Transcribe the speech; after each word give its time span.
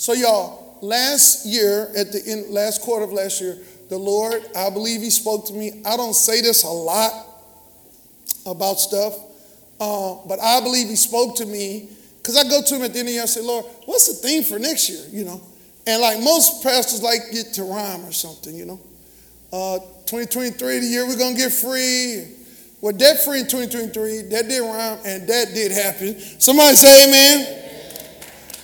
So, 0.00 0.14
y'all, 0.14 0.78
last 0.80 1.44
year, 1.44 1.92
at 1.94 2.10
the 2.10 2.22
end, 2.26 2.48
last 2.48 2.80
quarter 2.80 3.04
of 3.04 3.12
last 3.12 3.38
year, 3.38 3.58
the 3.90 3.98
Lord, 3.98 4.42
I 4.56 4.70
believe 4.70 5.02
He 5.02 5.10
spoke 5.10 5.46
to 5.48 5.52
me. 5.52 5.82
I 5.84 5.94
don't 5.98 6.14
say 6.14 6.40
this 6.40 6.62
a 6.62 6.68
lot 6.68 7.12
about 8.46 8.80
stuff, 8.80 9.14
uh, 9.78 10.14
but 10.26 10.40
I 10.40 10.62
believe 10.62 10.88
He 10.88 10.96
spoke 10.96 11.36
to 11.36 11.44
me 11.44 11.90
because 12.16 12.34
I 12.34 12.48
go 12.48 12.62
to 12.62 12.76
Him 12.76 12.82
at 12.82 12.94
the 12.94 13.00
end 13.00 13.00
of 13.00 13.06
the 13.08 13.12
year 13.12 13.20
and 13.20 13.28
say, 13.28 13.42
Lord, 13.42 13.66
what's 13.84 14.08
the 14.08 14.26
theme 14.26 14.42
for 14.42 14.58
next 14.58 14.88
year? 14.88 15.04
You 15.10 15.26
know, 15.26 15.42
and 15.86 16.00
like 16.00 16.18
most 16.20 16.62
pastors 16.62 17.02
like 17.02 17.20
get 17.30 17.52
to 17.52 17.64
rhyme 17.64 18.02
or 18.06 18.12
something, 18.12 18.56
you 18.56 18.64
know. 18.64 18.80
Uh, 19.52 19.80
2023, 20.06 20.78
the 20.78 20.86
year 20.86 21.06
we're 21.06 21.18
gonna 21.18 21.36
get 21.36 21.52
free. 21.52 22.24
We're 22.80 22.92
debt 22.92 23.22
free 23.22 23.40
in 23.40 23.48
2023. 23.48 24.30
That 24.30 24.48
did 24.48 24.60
rhyme, 24.60 24.98
and 25.04 25.28
that 25.28 25.52
did 25.52 25.72
happen. 25.72 26.18
Somebody 26.40 26.76
say 26.76 27.06
amen. 27.06 27.59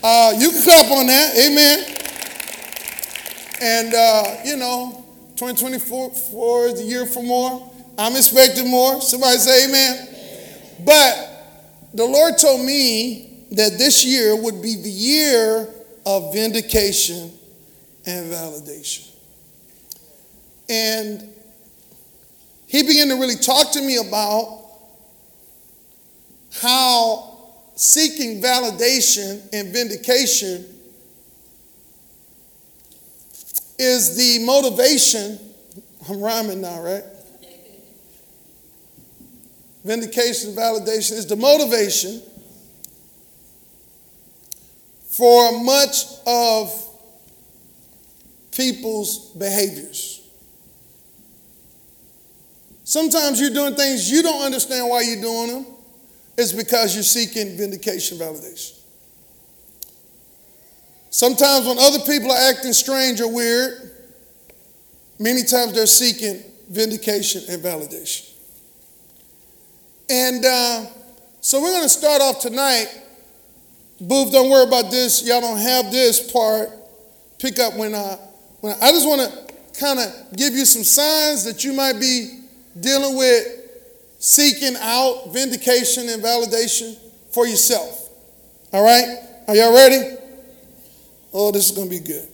Uh, 0.03 0.35
you 0.39 0.51
can 0.51 0.63
clap 0.63 0.91
on 0.91 1.07
that. 1.07 1.35
Amen. 1.37 1.97
And, 3.61 3.95
uh, 3.95 4.37
you 4.45 4.57
know, 4.57 5.05
2024 5.37 6.67
is 6.67 6.75
the 6.79 6.85
year 6.85 7.07
for 7.07 7.23
more. 7.23 7.73
I'm 7.99 8.15
expecting 8.17 8.71
more. 8.71 9.01
Somebody 9.01 9.39
say 9.39 9.69
amen. 9.69 10.09
But 10.85 11.91
the 11.95 12.05
Lord 12.05 12.37
told 12.39 12.65
me 12.65 13.47
that 13.53 13.79
this 13.79 14.05
year 14.05 14.37
would 14.37 14.61
be 14.63 14.75
the 14.75 14.91
year 14.91 15.69
of 16.05 16.33
vindication 16.35 17.33
and 18.05 18.33
validation. 18.33 19.11
And 20.69 21.29
he 22.67 22.83
began 22.83 23.09
to 23.09 23.15
really 23.15 23.37
talk 23.37 23.73
to 23.73 23.81
me 23.81 23.97
about 23.97 24.65
how 26.61 27.36
seeking 27.77 28.43
validation 28.43 29.43
and 29.53 29.73
vindication 29.73 30.65
is 33.79 34.17
the 34.17 34.45
motivation. 34.45 35.39
I'm 36.09 36.21
rhyming 36.21 36.63
now, 36.63 36.83
right? 36.83 37.05
Vindication, 39.85 40.53
validation 40.53 41.13
is 41.13 41.27
the 41.27 41.37
motivation 41.37 42.23
for 45.11 45.63
much 45.63 46.07
of 46.27 46.83
people's 48.53 49.31
behaviors. 49.33 50.29
Sometimes 52.85 53.41
you're 53.41 53.51
doing 53.51 53.75
things 53.75 54.11
you 54.11 54.23
don't 54.23 54.43
understand 54.43 54.89
why 54.89 55.03
you're 55.03 55.21
doing 55.21 55.49
them. 55.49 55.76
It's 56.39 56.53
because 56.53 56.95
you're 56.95 57.03
seeking 57.03 57.57
vindication, 57.57 58.19
validation. 58.19 58.79
Sometimes 61.11 61.67
when 61.67 61.79
other 61.79 62.01
people 62.01 62.31
are 62.31 62.51
acting 62.51 62.75
strange 62.75 63.21
or 63.23 63.33
weird, 63.33 63.91
many 65.19 65.45
times 65.45 65.73
they're 65.73 65.87
seeking 65.87 66.43
vindication 66.69 67.43
and 67.49 67.63
validation. 67.63 68.33
And 70.11 70.45
uh, 70.45 70.87
so 71.41 71.63
we're 71.63 71.71
going 71.71 71.85
to 71.85 71.89
start 71.89 72.21
off 72.21 72.41
tonight. 72.41 72.87
Booth, 73.99 74.31
don't 74.31 74.51
worry 74.51 74.69
about 74.69 74.91
this. 74.91 75.27
Y'all 75.27 75.41
don't 75.41 75.59
have 75.59 75.91
this 75.91 76.31
part. 76.31 76.69
Pick 77.39 77.59
up 77.59 77.75
when 77.77 77.95
I, 77.95 78.19
when 78.61 78.75
I, 78.75 78.89
I 78.89 78.93
just 78.93 79.09
want 79.09 79.23
to 79.23 79.81
kind 79.81 79.99
of 79.99 80.37
give 80.37 80.53
you 80.53 80.67
some 80.67 80.85
signs 80.85 81.45
that 81.45 81.65
you 81.65 81.73
might 81.73 81.99
be 81.99 82.41
dealing 82.79 83.17
with 83.17 83.56
seeking 84.27 84.75
out 84.81 85.29
vindication 85.33 86.09
and 86.09 86.21
validation 86.21 86.99
for 87.31 87.47
yourself. 87.47 88.11
All 88.73 88.83
right? 88.83 89.19
Are 89.47 89.55
y'all 89.55 89.73
ready? 89.73 90.17
Oh, 91.33 91.53
this 91.53 91.71
is 91.71 91.77
going 91.77 91.89
to 91.89 91.95
be 91.95 92.05
good. 92.05 92.27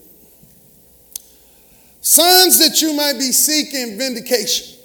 Signs 2.01 2.59
that 2.61 2.81
you 2.81 2.95
might 2.97 3.19
be 3.19 3.31
seeking 3.31 3.99
vindication. 3.99 4.79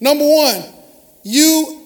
Number 0.00 0.24
one, 0.26 0.64
you 1.22 1.80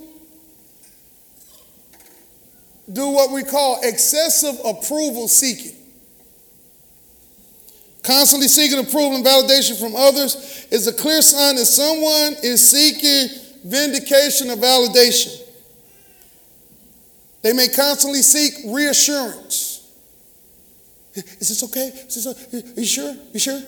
do 2.91 3.11
what 3.11 3.31
we 3.31 3.43
call 3.43 3.81
excessive 3.83 4.59
approval 4.65 5.29
seeking. 5.29 5.77
Constantly 8.03 8.49
seeking 8.49 8.79
approval 8.79 9.17
and 9.17 9.25
validation 9.25 9.79
from 9.79 9.95
others 9.95 10.67
is 10.71 10.87
a 10.87 10.95
clear 10.95 11.21
sign 11.21 11.57
that 11.57 11.67
someone 11.67 12.37
is 12.43 12.71
seeking 12.71 13.44
vindication 13.65 14.51
or 14.51 14.57
validation. 14.57 15.41
They 17.43 17.53
may 17.53 17.69
constantly 17.69 18.23
seek 18.23 18.73
reassurance. 18.73 19.87
Is 21.15 21.49
this 21.49 21.65
okay? 21.65 21.89
Is 21.89 22.15
this 22.15 22.27
okay? 22.27 22.73
Are 22.77 22.81
you 22.81 22.87
sure? 22.87 23.15
You 23.33 23.41
sure? 23.41 23.61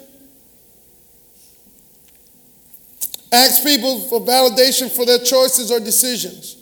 Ask 3.32 3.62
people 3.62 4.00
for 4.00 4.20
validation 4.20 4.94
for 4.94 5.04
their 5.04 5.18
choices 5.18 5.70
or 5.70 5.80
decisions. 5.80 6.56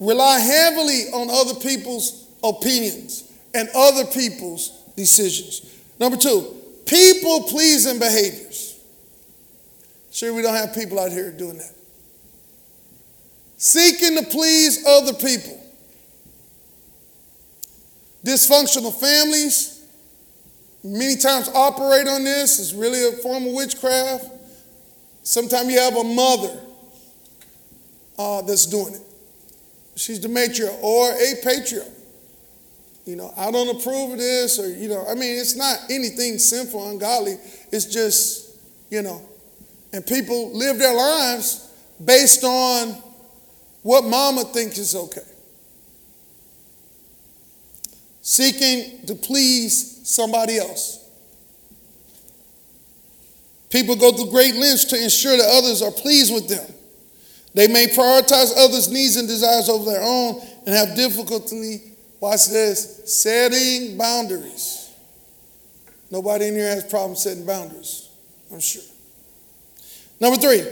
Rely 0.00 0.40
heavily 0.40 1.04
on 1.12 1.30
other 1.30 1.58
people's 1.60 2.28
opinions 2.42 3.32
and 3.54 3.68
other 3.74 4.04
people's 4.04 4.70
decisions. 4.96 5.62
Number 5.98 6.16
two, 6.16 6.54
people 6.84 7.44
pleasing 7.44 7.98
behaviors. 7.98 8.78
Sure, 10.10 10.34
we 10.34 10.42
don't 10.42 10.54
have 10.54 10.74
people 10.74 11.00
out 11.00 11.10
here 11.10 11.30
doing 11.30 11.58
that. 11.58 11.72
Seeking 13.64 14.22
to 14.22 14.26
please 14.28 14.86
other 14.86 15.14
people. 15.14 15.58
Dysfunctional 18.22 18.92
families, 18.92 19.86
many 20.84 21.16
times 21.16 21.48
operate 21.48 22.06
on 22.06 22.24
this. 22.24 22.60
It's 22.60 22.74
really 22.74 23.08
a 23.08 23.12
form 23.22 23.46
of 23.46 23.54
witchcraft. 23.54 24.26
Sometimes 25.22 25.72
you 25.72 25.80
have 25.80 25.96
a 25.96 26.04
mother 26.04 26.60
uh, 28.18 28.42
that's 28.42 28.66
doing 28.66 28.96
it. 28.96 29.00
She's 29.96 30.20
the 30.20 30.28
matriarch 30.28 30.82
or 30.82 31.12
a 31.12 31.34
patriarch. 31.42 31.88
You 33.06 33.16
know, 33.16 33.32
I 33.34 33.50
don't 33.50 33.80
approve 33.80 34.12
of 34.12 34.18
this, 34.18 34.58
or, 34.58 34.68
you 34.68 34.90
know, 34.90 35.06
I 35.08 35.14
mean, 35.14 35.38
it's 35.38 35.56
not 35.56 35.78
anything 35.88 36.38
sinful, 36.38 36.90
ungodly. 36.90 37.38
It's 37.72 37.86
just, 37.86 38.58
you 38.90 39.00
know, 39.00 39.22
and 39.94 40.06
people 40.06 40.54
live 40.54 40.78
their 40.78 40.94
lives 40.94 41.66
based 42.04 42.44
on 42.44 43.02
what 43.84 44.02
mama 44.02 44.42
thinks 44.42 44.78
is 44.78 44.96
okay 44.96 45.22
seeking 48.24 49.04
to 49.06 49.14
please 49.14 50.00
somebody 50.08 50.56
else. 50.56 50.98
People 53.68 53.96
go 53.96 54.12
through 54.12 54.30
great 54.30 54.54
lengths 54.54 54.86
to 54.86 55.02
ensure 55.02 55.36
that 55.36 55.46
others 55.46 55.82
are 55.82 55.90
pleased 55.90 56.32
with 56.32 56.48
them. 56.48 56.64
They 57.52 57.68
may 57.68 57.86
prioritize 57.86 58.56
others' 58.56 58.88
needs 58.88 59.16
and 59.16 59.28
desires 59.28 59.68
over 59.68 59.90
their 59.90 60.02
own 60.02 60.40
and 60.64 60.74
have 60.74 60.96
difficulty, 60.96 61.82
watch 62.18 62.48
this, 62.48 63.02
setting 63.04 63.98
boundaries. 63.98 64.90
Nobody 66.10 66.48
in 66.48 66.54
here 66.54 66.68
has 66.68 66.84
problems 66.84 67.22
setting 67.22 67.44
boundaries, 67.44 68.08
I'm 68.50 68.60
sure. 68.60 68.82
Number 70.18 70.40
three, 70.40 70.62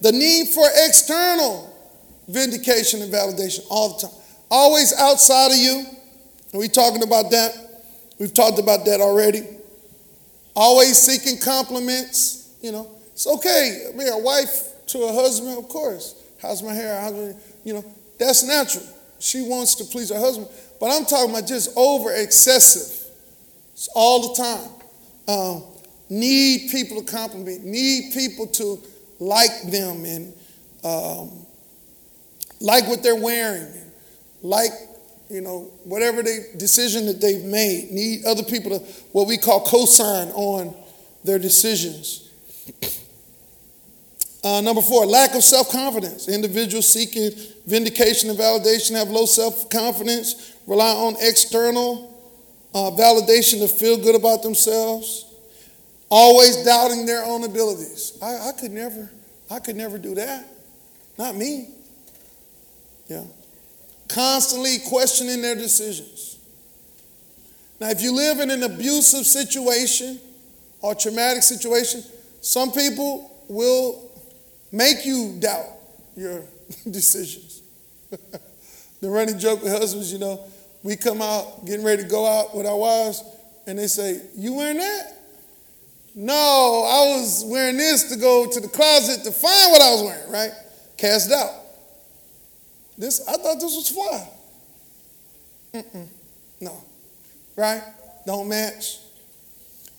the 0.00 0.12
need 0.12 0.48
for 0.48 0.66
external 0.86 1.69
vindication 2.32 3.02
and 3.02 3.12
validation 3.12 3.64
all 3.70 3.94
the 3.94 4.06
time. 4.06 4.16
Always 4.50 4.92
outside 4.98 5.52
of 5.52 5.58
you, 5.58 5.84
are 6.54 6.58
we 6.58 6.68
talking 6.68 7.02
about 7.02 7.30
that? 7.30 7.52
We've 8.18 8.34
talked 8.34 8.58
about 8.58 8.84
that 8.86 9.00
already. 9.00 9.42
Always 10.54 10.98
seeking 10.98 11.40
compliments, 11.40 12.54
you 12.60 12.72
know. 12.72 12.90
It's 13.12 13.26
okay. 13.26 13.86
I 13.88 13.96
mean, 13.96 14.08
a 14.08 14.18
wife 14.18 14.86
to 14.88 14.98
a 15.04 15.12
husband, 15.12 15.58
of 15.58 15.68
course. 15.68 16.14
How's 16.42 16.62
my 16.62 16.74
hair? 16.74 17.00
How's 17.00 17.12
my, 17.12 17.34
you 17.64 17.74
know, 17.74 17.84
that's 18.18 18.42
natural. 18.42 18.84
She 19.18 19.42
wants 19.42 19.74
to 19.76 19.84
please 19.84 20.10
her 20.10 20.18
husband. 20.18 20.48
But 20.80 20.90
I'm 20.90 21.04
talking 21.04 21.30
about 21.30 21.46
just 21.46 21.76
over 21.76 22.12
excessive. 22.12 23.08
It's 23.72 23.88
all 23.94 24.34
the 24.34 24.42
time. 24.42 24.70
Um, 25.28 25.62
need 26.08 26.70
people 26.70 27.02
to 27.02 27.10
compliment, 27.10 27.64
need 27.64 28.12
people 28.12 28.46
to 28.48 28.82
like 29.20 29.62
them 29.70 30.04
and 30.04 30.32
um, 30.82 31.46
like 32.60 32.86
what 32.86 33.02
they're 33.02 33.16
wearing, 33.16 33.72
like 34.42 34.72
you 35.30 35.40
know, 35.40 35.70
whatever 35.84 36.22
they 36.22 36.38
decision 36.56 37.06
that 37.06 37.20
they've 37.20 37.44
made, 37.44 37.90
need 37.92 38.24
other 38.26 38.42
people 38.42 38.78
to 38.78 38.84
what 39.12 39.28
we 39.28 39.38
call 39.38 39.64
co-sign 39.64 40.28
on 40.28 40.74
their 41.24 41.38
decisions. 41.38 42.28
Uh, 44.42 44.58
number 44.62 44.80
four, 44.80 45.04
lack 45.04 45.34
of 45.34 45.44
self-confidence. 45.44 46.26
Individuals 46.26 46.90
seeking 46.90 47.30
vindication 47.66 48.30
and 48.30 48.38
validation 48.38 48.96
have 48.96 49.10
low 49.10 49.26
self-confidence, 49.26 50.56
rely 50.66 50.92
on 50.92 51.14
external 51.20 52.10
uh, 52.74 52.90
validation 52.92 53.58
to 53.58 53.68
feel 53.68 53.98
good 53.98 54.14
about 54.14 54.42
themselves, 54.42 55.26
always 56.08 56.64
doubting 56.64 57.04
their 57.04 57.22
own 57.22 57.44
abilities. 57.44 58.16
I, 58.22 58.48
I 58.48 58.52
could 58.58 58.70
never, 58.70 59.10
I 59.50 59.58
could 59.58 59.76
never 59.76 59.98
do 59.98 60.14
that. 60.14 60.46
Not 61.18 61.36
me. 61.36 61.68
Yeah 63.10 63.24
constantly 64.10 64.78
questioning 64.88 65.40
their 65.40 65.54
decisions. 65.54 66.38
Now, 67.80 67.88
if 67.90 68.02
you 68.02 68.12
live 68.14 68.40
in 68.40 68.50
an 68.50 68.62
abusive 68.62 69.24
situation 69.24 70.20
or 70.82 70.94
traumatic 70.94 71.42
situation, 71.42 72.02
some 72.40 72.72
people 72.72 73.44
will 73.48 74.10
make 74.72 75.06
you 75.06 75.36
doubt 75.38 75.66
your 76.16 76.42
decisions. 76.90 77.62
the 79.00 79.08
running 79.08 79.38
joke 79.38 79.62
with 79.62 79.72
husbands, 79.72 80.12
you 80.12 80.18
know, 80.18 80.40
we 80.82 80.96
come 80.96 81.22
out 81.22 81.64
getting 81.64 81.84
ready 81.84 82.02
to 82.02 82.08
go 82.08 82.26
out 82.26 82.54
with 82.54 82.66
our 82.66 82.76
wives, 82.76 83.22
and 83.66 83.78
they 83.78 83.86
say, 83.86 84.20
You 84.36 84.54
wearing 84.54 84.78
that? 84.78 85.18
No, 86.14 86.34
I 86.34 87.16
was 87.16 87.44
wearing 87.46 87.76
this 87.76 88.10
to 88.10 88.18
go 88.18 88.50
to 88.50 88.60
the 88.60 88.68
closet 88.68 89.22
to 89.24 89.30
find 89.30 89.70
what 89.70 89.80
I 89.80 89.90
was 89.92 90.02
wearing, 90.02 90.32
right? 90.32 90.50
Cast 90.96 91.30
doubt. 91.30 91.59
This, 93.00 93.26
I 93.26 93.32
thought 93.32 93.58
this 93.58 93.74
was 93.74 93.88
fly. 93.88 94.28
Mm-mm. 95.72 96.06
No. 96.60 96.84
Right? 97.56 97.82
Don't 98.26 98.46
match. 98.46 98.98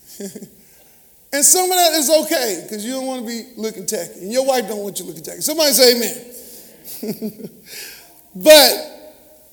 and 0.20 1.44
some 1.44 1.72
of 1.72 1.78
that 1.78 1.94
is 1.94 2.12
okay 2.26 2.60
because 2.62 2.86
you 2.86 2.92
don't 2.92 3.08
want 3.08 3.22
to 3.22 3.28
be 3.28 3.54
looking 3.58 3.88
tacky. 3.88 4.20
And 4.20 4.32
your 4.32 4.46
wife 4.46 4.68
don't 4.68 4.84
want 4.84 5.00
you 5.00 5.06
looking 5.06 5.24
tacky. 5.24 5.42
Somebody 5.42 5.72
say 5.72 5.96
amen. 5.96 7.50
but 8.36 8.70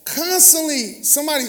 constantly, 0.05 1.03
somebody, 1.03 1.47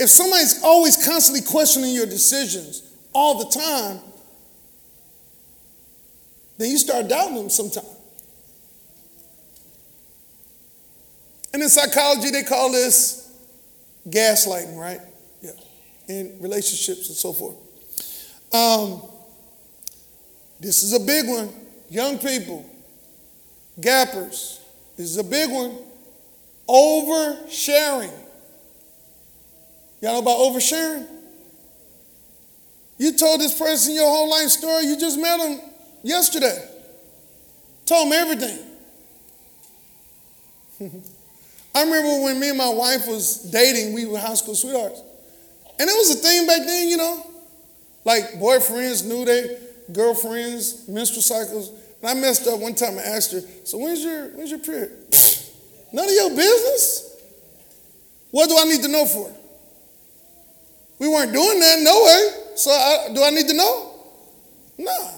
if 0.00 0.10
somebody's 0.10 0.64
always 0.64 1.06
constantly 1.06 1.48
questioning 1.48 1.94
your 1.94 2.06
decisions 2.06 2.92
all 3.12 3.38
the 3.38 3.56
time, 3.56 4.00
then 6.58 6.72
you 6.72 6.78
start 6.78 7.06
doubting 7.06 7.36
them 7.36 7.50
sometimes. 7.50 7.95
And 11.56 11.62
in 11.62 11.70
psychology, 11.70 12.30
they 12.30 12.42
call 12.42 12.70
this 12.70 13.32
gaslighting, 14.06 14.76
right? 14.76 15.00
Yeah, 15.40 15.52
in 16.06 16.36
relationships 16.38 17.08
and 17.08 17.16
so 17.16 17.32
forth. 17.32 17.56
Um, 18.52 19.00
this 20.60 20.82
is 20.82 20.92
a 20.92 21.00
big 21.00 21.26
one. 21.26 21.48
Young 21.88 22.18
people, 22.18 22.68
gappers, 23.80 24.60
this 24.98 25.06
is 25.06 25.16
a 25.16 25.24
big 25.24 25.50
one. 25.50 25.78
Oversharing. 26.68 28.12
Y'all 30.02 30.12
know 30.12 30.18
about 30.18 30.36
oversharing? 30.36 31.06
You 32.98 33.16
told 33.16 33.40
this 33.40 33.58
person 33.58 33.94
your 33.94 34.10
whole 34.10 34.28
life 34.28 34.50
story, 34.50 34.84
you 34.84 35.00
just 35.00 35.18
met 35.18 35.38
them 35.38 35.58
yesterday. 36.02 36.68
Told 37.86 38.12
them 38.12 38.12
everything. 38.12 38.58
I 41.76 41.82
remember 41.82 42.24
when 42.24 42.40
me 42.40 42.48
and 42.48 42.56
my 42.56 42.70
wife 42.70 43.06
was 43.06 43.50
dating, 43.50 43.92
we 43.92 44.06
were 44.06 44.18
high 44.18 44.32
school 44.32 44.54
sweethearts. 44.54 45.02
And 45.78 45.90
it 45.90 45.92
was 45.92 46.10
a 46.10 46.14
thing 46.14 46.46
back 46.46 46.64
then, 46.64 46.88
you 46.88 46.96
know. 46.96 47.30
Like 48.02 48.24
boyfriends 48.40 49.04
knew 49.04 49.26
their 49.26 49.58
girlfriends, 49.92 50.88
menstrual 50.88 51.20
cycles. 51.20 51.68
And 52.00 52.10
I 52.10 52.14
messed 52.14 52.48
up 52.48 52.60
one 52.60 52.74
time 52.74 52.96
and 52.96 53.00
asked 53.00 53.32
her, 53.32 53.42
so 53.64 53.76
when's 53.76 54.02
your 54.02 54.28
when's 54.28 54.48
your 54.48 54.60
period? 54.60 54.90
None 55.92 56.06
of 56.06 56.14
your 56.14 56.30
business. 56.30 57.20
What 58.30 58.48
do 58.48 58.56
I 58.58 58.64
need 58.64 58.80
to 58.80 58.88
know 58.88 59.04
for? 59.04 59.30
We 60.98 61.08
weren't 61.08 61.34
doing 61.34 61.60
that, 61.60 61.80
no 61.82 62.04
way. 62.04 62.54
So 62.56 62.70
I, 62.70 63.08
do 63.12 63.22
I 63.22 63.28
need 63.28 63.48
to 63.48 63.54
know? 63.54 64.00
Nah. 64.78 65.10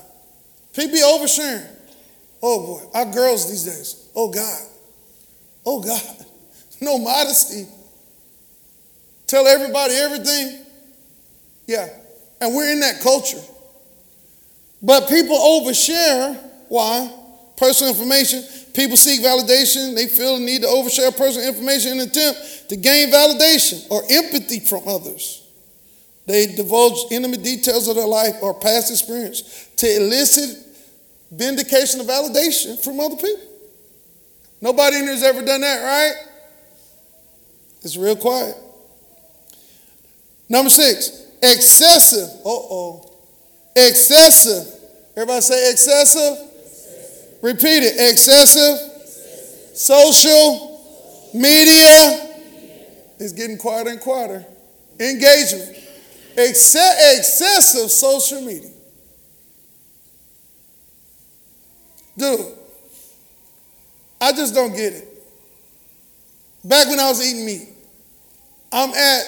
People 0.75 0.91
be 0.95 1.03
oversharing. 1.03 1.69
Oh 2.43 2.67
boy, 2.67 2.99
our 2.99 3.13
girls 3.13 3.49
these 3.49 3.65
days. 3.65 4.11
Oh 4.17 4.29
God. 4.33 4.61
Oh 5.65 5.81
God 5.81 6.18
no 6.81 6.99
modesty. 6.99 7.67
Tell 9.27 9.47
everybody 9.47 9.95
everything. 9.95 10.65
Yeah. 11.67 11.89
And 12.41 12.55
we're 12.55 12.73
in 12.73 12.81
that 12.81 13.01
culture. 13.01 13.41
But 14.83 15.09
people 15.09 15.37
overshare. 15.37 16.37
Why? 16.69 17.13
Personal 17.57 17.93
information. 17.93 18.43
People 18.75 18.97
seek 18.97 19.21
validation. 19.21 19.95
They 19.95 20.07
feel 20.07 20.39
the 20.39 20.45
need 20.45 20.63
to 20.63 20.69
overshare 20.69 21.17
personal 21.17 21.49
information 21.49 21.93
in 21.93 22.01
an 22.01 22.09
attempt 22.09 22.69
to 22.69 22.77
gain 22.77 23.11
validation 23.11 23.91
or 23.91 24.03
empathy 24.09 24.61
from 24.61 24.87
others. 24.87 25.45
They 26.27 26.47
divulge 26.47 27.11
intimate 27.11 27.43
details 27.43 27.89
of 27.89 27.97
their 27.97 28.07
life 28.07 28.37
or 28.43 28.55
past 28.55 28.91
experience 28.91 29.69
to 29.77 29.97
elicit 29.97 30.65
vindication 31.31 32.01
of 32.01 32.07
validation 32.07 32.79
from 32.83 33.01
other 33.01 33.17
people. 33.17 33.45
Nobody 34.61 34.97
in 34.97 35.05
here's 35.05 35.23
ever 35.23 35.45
done 35.45 35.61
that, 35.61 35.83
right? 35.85 36.28
It's 37.83 37.97
real 37.97 38.17
quiet. 38.17 38.57
Number 40.49 40.71
six, 40.71 41.27
excessive. 41.43 42.29
Uh 42.45 42.49
oh. 42.49 43.05
Excessive. 43.77 44.67
Everybody 45.17 45.41
say 45.41 45.71
excessive. 45.71 46.33
excessive. 46.33 47.39
Repeat 47.43 47.83
it. 47.85 48.11
Excessive. 48.11 49.01
excessive. 49.03 49.77
Social 49.77 51.31
media 51.35 52.29
is 53.19 53.33
getting 53.33 53.59
quieter 53.59 53.91
and 53.91 54.01
quieter. 54.01 54.45
Engagement. 54.99 55.77
Exce- 56.37 57.19
excessive 57.19 57.91
social 57.91 58.41
media. 58.41 58.71
Dude, 62.17 62.47
I 64.21 64.33
just 64.33 64.55
don't 64.55 64.75
get 64.75 64.93
it. 64.93 65.08
Back 66.69 66.89
when 66.89 67.01
I 67.01 67.09
was 67.09 67.27
eating 67.27 67.47
meat, 67.47 67.67
I'm 68.71 68.91
at 68.91 69.23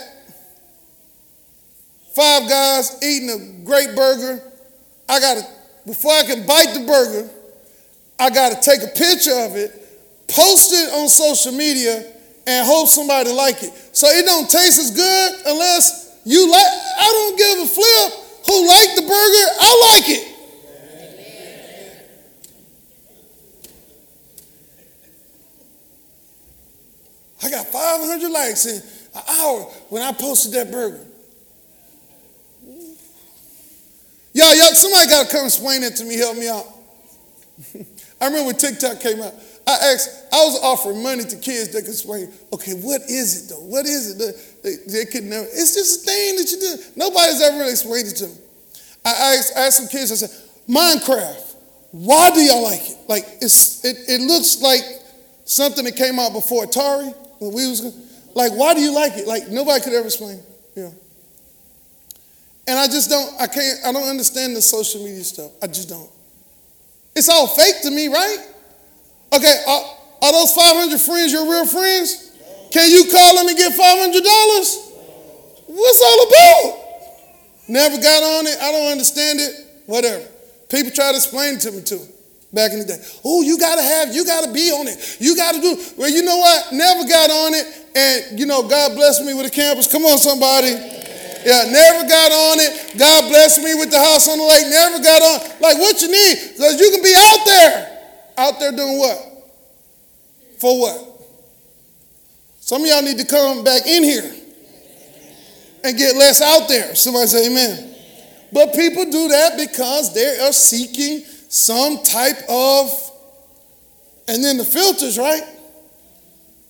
Five 2.14 2.46
Guys 2.46 3.02
eating 3.02 3.30
a 3.30 3.64
great 3.64 3.96
burger. 3.96 4.42
I 5.08 5.18
got 5.20 5.38
to, 5.38 5.46
before 5.86 6.12
I 6.12 6.22
can 6.24 6.46
bite 6.46 6.74
the 6.74 6.84
burger, 6.86 7.30
I 8.18 8.28
got 8.28 8.52
to 8.52 8.60
take 8.60 8.82
a 8.82 8.92
picture 8.92 9.32
of 9.40 9.56
it, 9.56 9.72
post 10.28 10.72
it 10.74 10.92
on 10.92 11.08
social 11.08 11.52
media, 11.52 12.12
and 12.46 12.66
hope 12.66 12.88
somebody 12.88 13.32
like 13.32 13.62
it. 13.62 13.72
So 13.92 14.06
it 14.08 14.26
don't 14.26 14.50
taste 14.50 14.78
as 14.78 14.90
good 14.90 15.32
unless 15.46 16.20
you 16.26 16.50
like. 16.50 16.60
I 16.62 17.08
don't 17.10 17.38
give 17.38 17.58
a 17.60 17.66
flip 17.66 18.12
who 18.44 18.68
like 18.68 18.96
the 18.96 19.02
burger. 19.02 19.46
I 19.60 19.96
like 19.96 20.10
it. 20.10 20.29
I 27.42 27.50
got 27.50 27.66
500 27.66 28.30
likes 28.30 28.66
in 28.66 28.82
an 29.14 29.22
hour 29.40 29.60
when 29.88 30.02
I 30.02 30.12
posted 30.12 30.52
that 30.52 30.70
burger. 30.70 31.06
Y'all, 34.32 34.54
y'all, 34.54 34.74
somebody 34.74 35.08
got 35.08 35.28
to 35.28 35.36
come 35.36 35.46
explain 35.46 35.82
it 35.82 35.96
to 35.96 36.04
me, 36.04 36.16
help 36.16 36.36
me 36.36 36.48
out. 36.48 36.66
I 38.20 38.26
remember 38.26 38.46
when 38.46 38.56
TikTok 38.56 39.00
came 39.00 39.20
out. 39.20 39.34
I 39.66 39.92
asked, 39.92 40.26
I 40.32 40.36
was 40.44 40.60
offering 40.62 41.02
money 41.02 41.24
to 41.24 41.36
kids 41.36 41.70
that 41.70 41.82
could 41.82 41.90
explain, 41.90 42.32
okay, 42.52 42.72
what 42.72 43.02
is 43.02 43.44
it 43.44 43.54
though? 43.54 43.60
What 43.60 43.86
is 43.86 44.10
it? 44.10 44.62
They, 44.62 44.92
they 44.92 45.04
could 45.04 45.24
never, 45.24 45.46
it's 45.46 45.74
just 45.74 46.02
a 46.02 46.10
thing 46.10 46.36
that 46.36 46.50
you 46.50 46.60
do. 46.60 46.82
Nobody's 46.96 47.40
ever 47.42 47.58
really 47.58 47.70
explained 47.70 48.08
it 48.08 48.16
to 48.16 48.26
me. 48.28 48.34
I 49.04 49.36
asked, 49.36 49.56
I 49.56 49.60
asked 49.62 49.78
some 49.78 49.88
kids, 49.88 50.12
I 50.12 50.14
said, 50.14 50.30
Minecraft, 50.68 51.56
why 51.92 52.30
do 52.30 52.40
y'all 52.40 52.62
like 52.62 52.88
it? 52.88 52.98
Like, 53.08 53.24
it's, 53.40 53.84
it, 53.84 53.96
it 54.08 54.20
looks 54.20 54.62
like 54.62 54.82
something 55.44 55.84
that 55.84 55.96
came 55.96 56.18
out 56.18 56.32
before 56.32 56.64
Atari 56.64 57.14
we 57.40 57.68
was 57.68 57.82
like, 58.34 58.52
why 58.52 58.74
do 58.74 58.80
you 58.80 58.94
like 58.94 59.16
it? 59.16 59.26
Like 59.26 59.48
nobody 59.48 59.82
could 59.82 59.94
ever 59.94 60.06
explain. 60.06 60.40
Yeah. 60.76 60.90
And 62.68 62.78
I 62.78 62.86
just 62.86 63.08
don't, 63.10 63.40
I 63.40 63.46
can't, 63.46 63.78
I 63.84 63.92
don't 63.92 64.08
understand 64.08 64.54
the 64.54 64.62
social 64.62 65.02
media 65.02 65.24
stuff. 65.24 65.50
I 65.62 65.66
just 65.66 65.88
don't. 65.88 66.08
It's 67.16 67.28
all 67.28 67.48
fake 67.48 67.82
to 67.82 67.90
me, 67.90 68.08
right? 68.08 68.38
Okay, 69.32 69.64
are, 69.66 69.82
are 70.22 70.32
those 70.32 70.54
500 70.54 71.00
friends 71.00 71.32
your 71.32 71.50
real 71.50 71.66
friends? 71.66 72.30
Can 72.70 72.90
you 72.90 73.10
call 73.10 73.36
them 73.36 73.48
and 73.48 73.56
get 73.56 73.72
$500? 73.72 74.90
What's 75.66 76.02
all 76.02 76.28
about? 76.28 76.80
Never 77.68 77.96
got 77.96 78.22
on 78.22 78.46
it. 78.46 78.56
I 78.60 78.70
don't 78.70 78.92
understand 78.92 79.40
it. 79.40 79.82
Whatever. 79.86 80.24
People 80.68 80.92
try 80.92 81.10
to 81.10 81.16
explain 81.16 81.54
it 81.54 81.60
to 81.60 81.72
me 81.72 81.82
too 81.82 82.06
back 82.52 82.72
in 82.72 82.80
the 82.80 82.84
day. 82.84 82.98
Oh, 83.24 83.42
you 83.42 83.58
got 83.58 83.76
to 83.76 83.82
have, 83.82 84.14
you 84.14 84.24
got 84.24 84.44
to 84.44 84.52
be 84.52 84.70
on 84.70 84.88
it. 84.88 85.16
You 85.20 85.36
got 85.36 85.54
to 85.54 85.60
do. 85.60 85.76
Well, 85.96 86.10
you 86.10 86.22
know 86.22 86.38
what? 86.38 86.72
Never 86.72 87.06
got 87.08 87.30
on 87.30 87.54
it. 87.54 87.66
And, 87.94 88.38
you 88.38 88.46
know, 88.46 88.66
God 88.66 88.94
blessed 88.94 89.24
me 89.24 89.34
with 89.34 89.46
a 89.46 89.50
campus. 89.50 89.90
Come 89.90 90.04
on, 90.04 90.18
somebody. 90.18 90.70
Yeah, 90.70 91.64
never 91.72 92.06
got 92.06 92.30
on 92.32 92.60
it. 92.60 92.98
God 92.98 93.28
blessed 93.30 93.62
me 93.62 93.74
with 93.74 93.90
the 93.90 93.98
house 93.98 94.28
on 94.28 94.38
the 94.38 94.44
lake. 94.44 94.66
Never 94.68 95.02
got 95.02 95.22
on. 95.22 95.38
Like, 95.60 95.78
what 95.78 96.00
you 96.02 96.10
need? 96.10 96.52
Because 96.52 96.78
you 96.78 96.90
can 96.90 97.02
be 97.02 97.14
out 97.16 97.46
there. 97.46 97.98
Out 98.36 98.60
there 98.60 98.72
doing 98.72 98.98
what? 98.98 99.18
For 100.58 100.80
what? 100.80 101.06
Some 102.60 102.82
of 102.82 102.88
y'all 102.88 103.02
need 103.02 103.18
to 103.18 103.26
come 103.26 103.64
back 103.64 103.86
in 103.86 104.04
here 104.04 104.30
and 105.82 105.96
get 105.96 106.14
less 106.16 106.42
out 106.42 106.68
there. 106.68 106.94
Somebody 106.94 107.26
say 107.26 107.46
amen. 107.46 107.96
But 108.52 108.74
people 108.74 109.04
do 109.04 109.28
that 109.28 109.56
because 109.56 110.12
they 110.14 110.38
are 110.40 110.52
seeking 110.52 111.24
some 111.50 112.00
type 112.04 112.38
of, 112.48 112.88
and 114.28 114.42
then 114.42 114.56
the 114.56 114.64
filters, 114.64 115.18
right? 115.18 115.42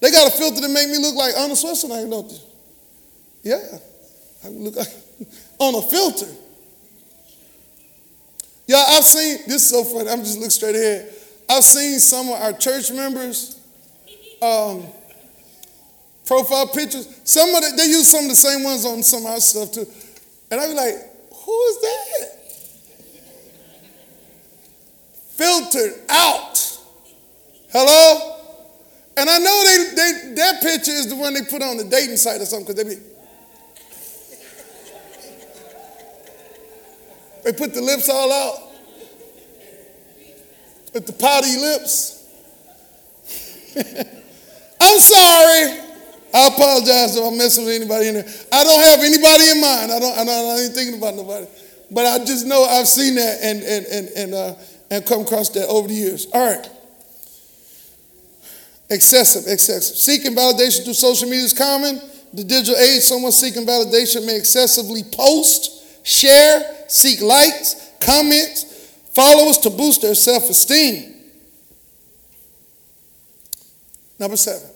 They 0.00 0.10
got 0.10 0.26
a 0.26 0.30
filter 0.30 0.62
to 0.62 0.68
make 0.68 0.88
me 0.88 0.96
look 0.96 1.14
like 1.14 1.34
Arnold 1.36 1.58
Schwarzenegger, 1.58 2.10
don't 2.10 2.28
they? 2.30 3.50
Yeah. 3.50 3.60
I 4.42 4.48
look 4.48 4.76
like 4.76 4.88
on 5.58 5.74
a 5.74 5.82
filter. 5.82 6.26
Yeah, 8.66 8.82
I've 8.88 9.04
seen 9.04 9.40
this 9.46 9.64
is 9.64 9.68
so 9.68 9.84
funny. 9.84 10.08
I'm 10.08 10.20
just 10.20 10.36
looking 10.36 10.50
straight 10.50 10.76
ahead. 10.76 11.12
I've 11.50 11.64
seen 11.64 11.98
some 11.98 12.28
of 12.30 12.40
our 12.40 12.54
church 12.54 12.90
members 12.90 13.60
um, 14.40 14.86
profile 16.24 16.68
pictures. 16.68 17.20
Some 17.24 17.54
of 17.54 17.60
the, 17.60 17.74
they 17.76 17.84
use 17.86 18.10
some 18.10 18.24
of 18.24 18.30
the 18.30 18.36
same 18.36 18.64
ones 18.64 18.86
on 18.86 19.02
some 19.02 19.26
of 19.26 19.32
our 19.32 19.40
stuff 19.40 19.72
too. 19.72 19.86
And 20.50 20.58
I 20.58 20.68
be 20.68 20.72
like, 20.74 20.94
who 21.34 21.62
is 21.64 21.80
that? 21.82 22.39
Filtered 25.40 25.94
out. 26.10 26.78
Hello? 27.72 28.36
And 29.16 29.30
I 29.30 29.38
know 29.38 29.64
they, 29.64 29.94
they 29.94 30.34
that 30.34 30.60
picture 30.60 30.90
is 30.90 31.08
the 31.08 31.16
one 31.16 31.32
they 31.32 31.40
put 31.40 31.62
on 31.62 31.78
the 31.78 31.84
dating 31.84 32.18
site 32.18 32.42
or 32.42 32.44
something 32.44 32.74
because 32.74 32.84
they 32.84 32.94
be. 32.94 33.00
They 37.42 37.52
put 37.54 37.72
the 37.72 37.80
lips 37.80 38.10
all 38.10 38.30
out. 38.30 38.58
With 40.92 41.06
the 41.06 41.14
pouty 41.14 41.56
lips. 41.56 42.28
I'm 44.78 44.98
sorry. 44.98 45.80
I 46.34 46.48
apologize 46.48 47.16
if 47.16 47.24
I'm 47.24 47.38
messing 47.38 47.64
with 47.64 47.76
anybody 47.76 48.08
in 48.08 48.14
there. 48.16 48.28
I 48.52 48.62
don't 48.62 48.84
have 48.84 49.00
anybody 49.00 49.48
in 49.48 49.60
mind. 49.62 49.90
I 49.90 49.98
don't. 50.00 50.18
I 50.18 50.24
don't. 50.26 50.58
I 50.58 50.60
ain't 50.64 50.74
thinking 50.74 50.98
about 50.98 51.14
nobody. 51.14 51.46
But 51.90 52.04
I 52.04 52.22
just 52.26 52.46
know 52.46 52.64
I've 52.64 52.86
seen 52.86 53.14
that 53.14 53.38
and 53.42 53.62
and 53.62 53.86
and 53.86 54.08
and 54.10 54.34
uh, 54.34 54.54
and 54.90 55.06
come 55.06 55.22
across 55.22 55.48
that 55.50 55.68
over 55.68 55.88
the 55.88 55.94
years. 55.94 56.26
All 56.32 56.54
right. 56.54 56.68
Excessive, 58.90 59.44
excessive. 59.46 59.96
Seeking 59.96 60.34
validation 60.34 60.84
through 60.84 60.94
social 60.94 61.28
media 61.28 61.44
is 61.44 61.52
common. 61.52 62.00
The 62.32 62.44
digital 62.44 62.76
age, 62.76 63.02
someone 63.02 63.32
seeking 63.32 63.64
validation 63.64 64.26
may 64.26 64.36
excessively 64.36 65.02
post, 65.04 66.06
share, 66.06 66.62
seek 66.88 67.20
likes, 67.20 67.90
comments, 68.00 68.64
followers 69.14 69.58
to 69.58 69.70
boost 69.70 70.02
their 70.02 70.14
self-esteem. 70.14 71.14
Number 74.18 74.36
seven, 74.36 74.68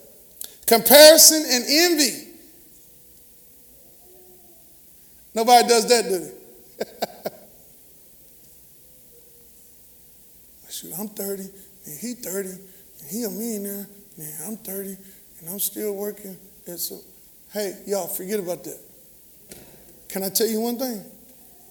comparison 0.66 1.44
and 1.49 1.64
envy. 1.68 2.28
Nobody 5.35 5.68
does 5.68 5.88
that, 5.88 6.04
do 6.04 6.18
they? 6.18 7.06
Shoot, 10.85 10.93
I'm 10.99 11.09
30, 11.09 11.43
and 11.87 11.99
he 11.99 12.14
30, 12.14 12.49
and 12.49 12.61
he 13.09 13.25
a 13.25 13.31
millionaire, 13.31 13.87
and 14.19 14.33
I'm 14.47 14.57
30, 14.59 14.97
and 15.41 15.49
I'm 15.49 15.59
still 15.59 15.95
working. 15.95 16.37
And 16.67 16.79
so, 16.79 17.00
hey, 17.53 17.79
y'all, 17.87 18.07
forget 18.07 18.38
about 18.38 18.64
that. 18.64 18.79
Can 20.09 20.25
I 20.25 20.29
tell 20.29 20.47
you 20.47 20.61
one 20.61 20.79
thing? 20.79 21.03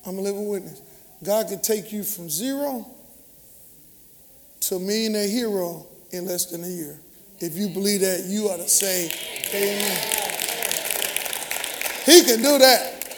I'm 0.05 0.17
a 0.17 0.21
living 0.21 0.47
witness. 0.47 0.81
God 1.23 1.47
can 1.47 1.61
take 1.61 1.91
you 1.91 2.03
from 2.03 2.29
zero 2.29 2.87
to 4.61 4.75
a 4.75 4.79
millionaire 4.79 5.27
hero 5.27 5.85
in 6.11 6.25
less 6.25 6.47
than 6.47 6.63
a 6.63 6.67
year. 6.67 6.99
If 7.39 7.55
you 7.55 7.69
believe 7.69 8.01
that, 8.01 8.25
you 8.25 8.49
ought 8.49 8.57
to 8.57 8.67
say, 8.67 9.11
Amen. 9.53 9.97
He 12.05 12.23
can 12.23 12.41
do 12.41 12.57
that. 12.57 13.15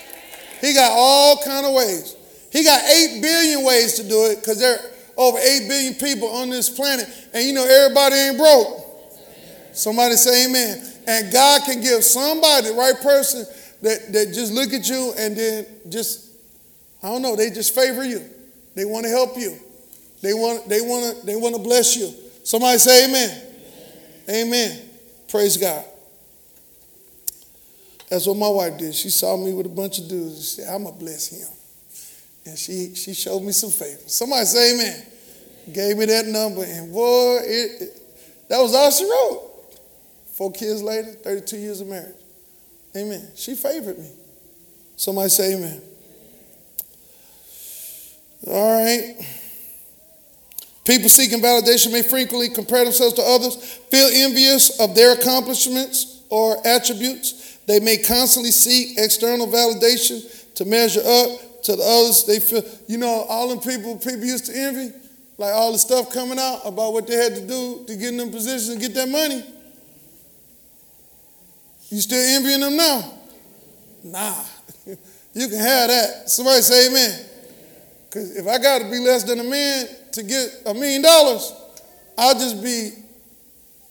He 0.62 0.74
got 0.74 0.92
all 0.92 1.42
kind 1.44 1.66
of 1.66 1.74
ways. 1.74 2.16
He 2.52 2.64
got 2.64 2.84
8 2.84 3.22
billion 3.22 3.64
ways 3.66 3.94
to 3.96 4.08
do 4.08 4.26
it 4.26 4.38
because 4.38 4.60
there 4.60 4.80
over 5.18 5.38
8 5.38 5.68
billion 5.68 5.94
people 5.96 6.28
on 6.30 6.50
this 6.50 6.70
planet. 6.70 7.08
And 7.34 7.46
you 7.46 7.54
know, 7.54 7.66
everybody 7.66 8.16
ain't 8.16 8.38
broke. 8.38 8.82
Somebody 9.74 10.16
say 10.16 10.46
amen. 10.48 10.82
And 11.08 11.32
God 11.32 11.62
can 11.66 11.82
give 11.82 12.04
somebody, 12.04 12.70
the 12.70 12.74
right 12.74 12.96
person, 13.02 13.46
that, 13.82 14.12
that 14.14 14.34
just 14.34 14.54
look 14.54 14.74
at 14.74 14.88
you 14.90 15.14
and 15.18 15.36
then 15.36 15.66
just, 15.90 16.32
I 17.04 17.10
don't 17.10 17.22
know, 17.22 17.36
they 17.36 17.50
just 17.50 17.76
favor 17.76 18.04
you. 18.04 18.22
They 18.74 18.86
want 18.86 19.06
to 19.06 19.10
help 19.10 19.38
you. 19.38 19.58
They 20.22 20.34
want, 20.34 20.68
they 20.68 20.82
want 20.82 21.20
to, 21.20 21.26
they 21.26 21.36
want 21.36 21.56
to 21.56 21.62
bless 21.62 21.96
you. 21.96 22.12
Somebody 22.44 22.78
say 22.80 23.08
amen. 23.08 23.42
Amen. 24.30 24.90
Praise 25.30 25.58
God. 25.58 25.86
That's 28.10 28.28
what 28.28 28.38
my 28.38 28.48
wife 28.48 28.78
did. 28.78 28.96
She 28.96 29.10
saw 29.10 29.36
me 29.38 29.54
with 29.54 29.66
a 29.66 29.70
bunch 29.70 30.00
of 30.00 30.08
dudes. 30.08 30.38
She 30.38 30.62
said, 30.62 30.74
I'm 30.74 30.84
going 30.84 30.98
to 30.98 31.00
bless 31.04 31.28
him. 31.30 31.55
And 32.46 32.58
she, 32.58 32.94
she 32.94 33.14
showed 33.14 33.42
me 33.42 33.52
some 33.52 33.72
favor. 33.72 34.02
Somebody 34.08 34.46
say 34.46 34.74
amen. 34.74 35.06
Gave 35.74 35.98
me 35.98 36.06
that 36.06 36.28
number, 36.28 36.64
and 36.64 36.94
boy, 36.94 37.40
it, 37.42 37.82
it, 37.82 38.48
that 38.50 38.60
was 38.60 38.76
all 38.76 38.92
she 38.92 39.04
wrote. 39.04 39.52
Four 40.34 40.52
kids 40.52 40.84
later, 40.84 41.12
32 41.14 41.58
years 41.58 41.82
of 41.82 41.88
marriage. 41.88 42.14
Amen. 42.96 43.30
She 43.36 43.56
favored 43.56 43.98
me. 43.98 44.10
Somebody 44.96 45.30
say 45.30 45.56
amen. 45.56 45.82
All 48.48 48.84
right. 48.84 49.16
People 50.86 51.10
seeking 51.10 51.42
validation 51.42 51.92
may 51.92 52.04
frequently 52.04 52.50
compare 52.50 52.84
themselves 52.84 53.16
to 53.16 53.24
others, 53.24 53.56
feel 53.90 54.08
envious 54.14 54.80
of 54.80 54.94
their 54.94 55.14
accomplishments 55.14 56.22
or 56.30 56.56
attributes. 56.66 57.58
They 57.66 57.80
may 57.80 57.98
constantly 57.98 58.52
seek 58.52 59.00
external 59.00 59.48
validation 59.48 60.54
to 60.56 60.66
measure 60.66 61.02
up 61.04 61.40
to 61.66 61.76
the 61.76 61.84
others. 61.84 62.26
They 62.26 62.40
feel, 62.40 62.64
you 62.88 62.98
know, 62.98 63.26
all 63.28 63.50
them 63.50 63.60
people 63.60 63.98
people 63.98 64.24
used 64.24 64.46
to 64.46 64.54
envy, 64.56 64.96
like 65.38 65.54
all 65.54 65.72
the 65.72 65.78
stuff 65.78 66.12
coming 66.12 66.40
out 66.40 66.62
about 66.66 66.94
what 66.94 67.08
they 67.08 67.16
had 67.16 67.36
to 67.36 67.46
do 67.46 67.84
to 67.88 67.96
get 67.96 68.10
in 68.10 68.18
them 68.18 68.32
positions 68.32 68.70
and 68.70 68.80
get 68.80 68.94
that 68.94 69.10
money. 69.10 69.44
You 71.90 72.02
still 72.02 72.20
envying 72.36 72.62
them 72.62 72.78
now? 72.78 73.14
Nah. 74.04 74.44
you 75.34 75.48
can 75.48 75.60
have 75.60 75.90
that. 75.90 76.30
Somebody 76.30 76.62
say 76.62 76.90
amen. 76.90 77.26
Because 78.08 78.36
if 78.38 78.48
I 78.48 78.58
got 78.60 78.80
to 78.80 78.86
be 78.90 79.00
less 79.00 79.24
than 79.24 79.40
a 79.40 79.44
man 79.44 79.88
to 80.14 80.24
get 80.24 80.62
a 80.66 80.74
million 80.74 81.02
dollars, 81.02 81.54
I'll 82.18 82.34
just 82.34 82.64
be 82.64 82.92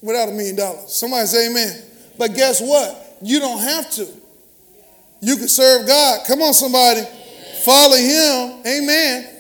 without 0.01 0.29
a 0.29 0.33
million 0.33 0.57
dollars. 0.57 0.93
Somebody 0.95 1.27
say 1.27 1.51
amen. 1.51 1.83
But 2.19 2.35
guess 2.35 2.61
what? 2.61 3.19
You 3.23 3.41
don't 3.41 3.61
have 3.61 3.91
to. 3.93 4.07
You 5.21 5.37
can 5.37 5.49
serve 5.49 5.87
God. 5.87 6.27
Come 6.27 6.43
on, 6.43 6.53
somebody. 6.53 7.03
Follow 7.65 7.97
Him. 7.97 8.63
Amen. 8.67 9.31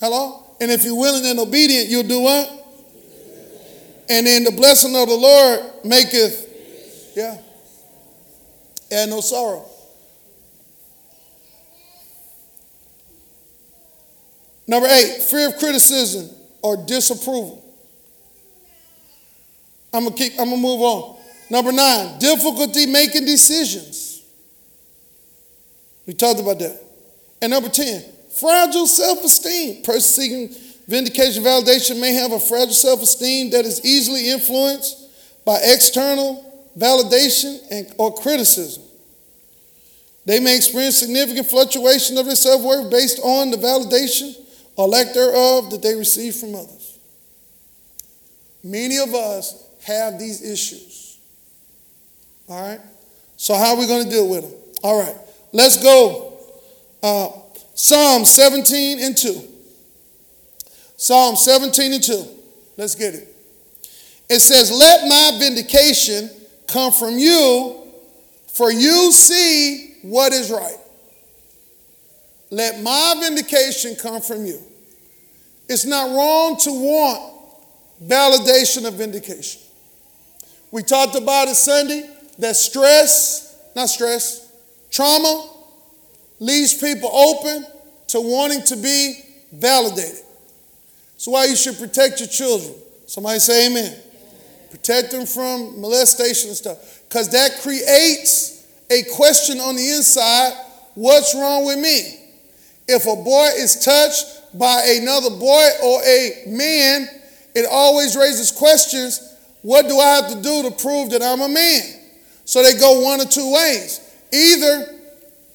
Hello? 0.00 0.56
And 0.60 0.70
if 0.70 0.84
you're 0.84 0.98
willing 0.98 1.24
and 1.24 1.38
obedient, 1.38 1.88
you'll 1.88 2.02
do 2.02 2.20
what? 2.20 2.48
And 4.08 4.26
then 4.26 4.44
the 4.44 4.50
blessing 4.50 4.94
of 4.96 5.08
the 5.08 5.14
Lord 5.14 5.60
maketh, 5.84 7.12
yeah, 7.16 7.38
and 8.90 9.10
no 9.10 9.20
sorrow. 9.20 9.64
Number 14.66 14.86
eight, 14.88 15.22
fear 15.22 15.48
of 15.48 15.58
criticism 15.58 16.28
or 16.62 16.76
disapproval. 16.76 17.62
I'm 19.92 20.04
gonna 20.04 20.16
keep, 20.16 20.32
I'm 20.32 20.50
gonna 20.50 20.56
move 20.56 20.80
on. 20.80 21.18
Number 21.50 21.72
nine, 21.72 22.18
difficulty 22.18 22.86
making 22.86 23.24
decisions. 23.24 24.22
We 26.06 26.14
talked 26.14 26.40
about 26.40 26.58
that. 26.58 26.91
And 27.42 27.50
number 27.50 27.68
10, 27.68 28.04
fragile 28.38 28.86
self-esteem. 28.86 29.82
Person 29.82 30.00
seeking 30.00 30.48
vindication, 30.86 31.42
validation 31.42 32.00
may 32.00 32.14
have 32.14 32.30
a 32.30 32.38
fragile 32.38 32.72
self-esteem 32.72 33.50
that 33.50 33.66
is 33.66 33.84
easily 33.84 34.30
influenced 34.30 35.44
by 35.44 35.58
external 35.60 36.70
validation 36.78 37.58
and, 37.70 37.92
or 37.98 38.14
criticism. 38.14 38.84
They 40.24 40.38
may 40.38 40.54
experience 40.54 40.98
significant 40.98 41.48
fluctuation 41.48 42.16
of 42.16 42.26
their 42.26 42.36
self-worth 42.36 42.92
based 42.92 43.18
on 43.18 43.50
the 43.50 43.56
validation 43.56 44.36
or 44.76 44.86
lack 44.86 45.12
thereof 45.12 45.70
that 45.72 45.82
they 45.82 45.96
receive 45.96 46.36
from 46.36 46.54
others. 46.54 46.98
Many 48.62 48.98
of 48.98 49.12
us 49.14 49.66
have 49.84 50.20
these 50.20 50.48
issues. 50.48 51.18
All 52.48 52.68
right? 52.68 52.80
So, 53.36 53.54
how 53.54 53.74
are 53.74 53.76
we 53.76 53.88
going 53.88 54.04
to 54.04 54.10
deal 54.10 54.28
with 54.28 54.42
them? 54.42 54.52
All 54.84 55.02
right, 55.02 55.16
let's 55.52 55.82
go. 55.82 56.31
Uh, 57.02 57.28
Psalm 57.74 58.24
17 58.24 59.00
and 59.00 59.16
2. 59.16 59.48
Psalm 60.96 61.36
17 61.36 61.92
and 61.94 62.02
2. 62.02 62.26
Let's 62.76 62.94
get 62.94 63.14
it. 63.14 63.28
It 64.28 64.40
says, 64.40 64.70
Let 64.70 65.08
my 65.08 65.38
vindication 65.38 66.30
come 66.66 66.92
from 66.92 67.18
you, 67.18 67.86
for 68.48 68.70
you 68.70 69.12
see 69.12 69.96
what 70.02 70.32
is 70.32 70.50
right. 70.50 70.76
Let 72.50 72.82
my 72.82 73.16
vindication 73.20 73.96
come 73.96 74.20
from 74.20 74.44
you. 74.44 74.60
It's 75.68 75.86
not 75.86 76.14
wrong 76.14 76.56
to 76.58 76.70
want 76.70 77.32
validation 78.04 78.86
of 78.86 78.94
vindication. 78.94 79.60
We 80.70 80.82
talked 80.82 81.16
about 81.16 81.48
it 81.48 81.54
Sunday 81.54 82.08
that 82.38 82.56
stress, 82.56 83.58
not 83.74 83.88
stress, 83.88 84.50
trauma 84.90 85.51
leaves 86.42 86.74
people 86.74 87.08
open 87.08 87.64
to 88.08 88.20
wanting 88.20 88.62
to 88.64 88.76
be 88.76 89.14
validated. 89.52 90.24
So 91.16 91.30
why 91.30 91.44
you 91.44 91.54
should 91.54 91.78
protect 91.78 92.18
your 92.18 92.28
children. 92.28 92.74
Somebody 93.06 93.38
say 93.38 93.70
amen. 93.70 93.96
Protect 94.70 95.12
them 95.12 95.24
from 95.24 95.80
molestation 95.80 96.48
and 96.48 96.56
stuff. 96.56 97.02
Because 97.08 97.28
that 97.28 97.60
creates 97.62 98.66
a 98.90 99.04
question 99.14 99.60
on 99.60 99.76
the 99.76 99.88
inside 99.90 100.52
what's 100.94 101.34
wrong 101.34 101.64
with 101.64 101.78
me? 101.78 102.18
If 102.88 103.04
a 103.04 103.22
boy 103.22 103.50
is 103.56 103.84
touched 103.84 104.58
by 104.58 104.98
another 105.00 105.30
boy 105.30 105.68
or 105.84 106.02
a 106.02 106.42
man, 106.48 107.06
it 107.54 107.66
always 107.70 108.16
raises 108.16 108.50
questions 108.50 109.28
what 109.62 109.86
do 109.86 109.96
I 109.96 110.16
have 110.16 110.28
to 110.30 110.42
do 110.42 110.68
to 110.68 110.72
prove 110.72 111.10
that 111.10 111.22
I'm 111.22 111.40
a 111.40 111.48
man? 111.48 111.82
So 112.44 112.64
they 112.64 112.74
go 112.74 113.00
one 113.00 113.20
or 113.20 113.26
two 113.26 113.52
ways. 113.54 114.00
Either 114.32 115.01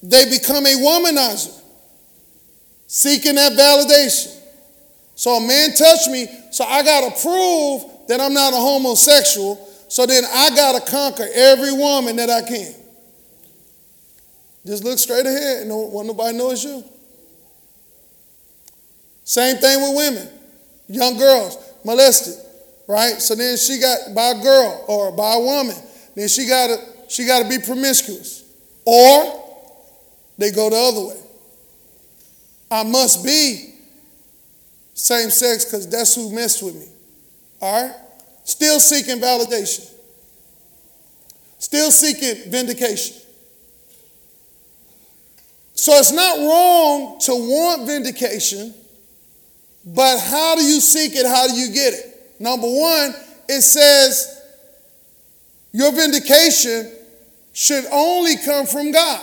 they 0.04 0.30
become 0.30 0.66
a 0.66 0.76
womanizer, 0.76 1.62
seeking 2.88 3.36
that 3.36 3.54
validation. 3.54 4.34
So 5.16 5.32
a 5.32 5.48
man 5.48 5.74
touched 5.74 6.10
me, 6.10 6.28
so 6.52 6.64
I 6.64 6.84
got 6.84 7.02
to 7.10 7.22
prove 7.22 7.84
that 8.08 8.22
I'm 8.22 8.34
not 8.34 8.54
a 8.54 8.58
homosexual. 8.58 9.56
So 9.90 10.06
then 10.06 10.24
I 10.26 10.50
got 10.50 10.74
to 10.86 10.92
conquer 10.92 11.26
every 11.34 11.72
woman 11.72 12.18
that 12.18 12.30
I 12.30 12.42
can. 12.42 12.74
Just 14.66 14.84
look 14.84 15.00
straight 15.00 15.26
ahead 15.26 15.64
and 15.64 15.72
want 15.72 16.08
nobody 16.08 16.38
knows 16.38 16.64
you. 16.64 16.84
Same 19.24 19.58
thing 19.58 19.82
with 19.82 19.96
women, 19.96 20.30
young 20.88 21.18
girls 21.18 21.58
molested, 21.84 22.36
right? 22.88 23.22
So 23.22 23.34
then 23.36 23.58
she 23.58 23.80
got 23.80 24.14
by 24.14 24.30
a 24.30 24.42
girl 24.42 24.86
or 24.88 25.12
by 25.12 25.36
a 25.36 25.40
woman. 25.40 25.76
Then 26.16 26.28
she 26.28 26.48
got 26.48 26.68
to 26.68 26.78
she 27.10 27.26
got 27.26 27.44
to 27.44 27.50
be 27.50 27.60
promiscuous, 27.60 28.44
or 28.86 29.47
they 30.38 30.52
go 30.52 30.70
the 30.70 30.76
other 30.76 31.08
way. 31.08 31.22
I 32.70 32.84
must 32.84 33.24
be 33.24 33.74
same 34.94 35.30
sex 35.30 35.66
because 35.66 35.88
that's 35.88 36.16
who 36.16 36.34
messed 36.34 36.64
with 36.64 36.76
me. 36.76 36.88
All 37.62 37.84
right? 37.88 37.96
Still 38.44 38.80
seeking 38.80 39.20
validation. 39.20 39.92
Still 41.60 41.92
seeking 41.92 42.52
vindication. 42.52 43.18
So 45.74 45.94
it's 45.94 46.12
not 46.12 46.38
wrong 46.38 47.20
to 47.22 47.32
want 47.34 47.88
vindication, 47.88 48.74
but 49.86 50.20
how 50.20 50.56
do 50.56 50.64
you 50.64 50.82
seek 50.82 51.16
it? 51.16 51.26
How 51.26 51.48
do 51.48 51.54
you 51.54 51.72
get 51.72 51.94
it? 51.94 52.36
Number 52.40 52.68
one, 52.68 53.14
it 53.48 53.62
says 53.62 54.42
your 55.72 55.92
vindication 55.92 56.92
should 57.54 57.86
only 57.92 58.38
come 58.38 58.66
from 58.66 58.92
God. 58.92 59.22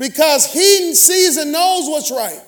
Because 0.00 0.50
he 0.50 0.94
sees 0.94 1.36
and 1.36 1.52
knows 1.52 1.86
what's 1.86 2.10
right. 2.10 2.40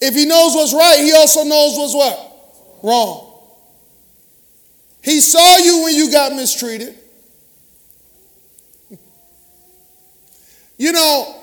If 0.00 0.14
he 0.14 0.24
knows 0.24 0.54
what's 0.54 0.72
right, 0.72 1.00
he 1.00 1.12
also 1.12 1.44
knows 1.44 1.76
what's 1.76 1.94
what? 1.94 2.80
Wrong. 2.82 3.30
He 5.02 5.20
saw 5.20 5.58
you 5.58 5.82
when 5.84 5.94
you 5.94 6.10
got 6.10 6.32
mistreated. 6.32 6.98
You 10.78 10.92
know, 10.92 11.42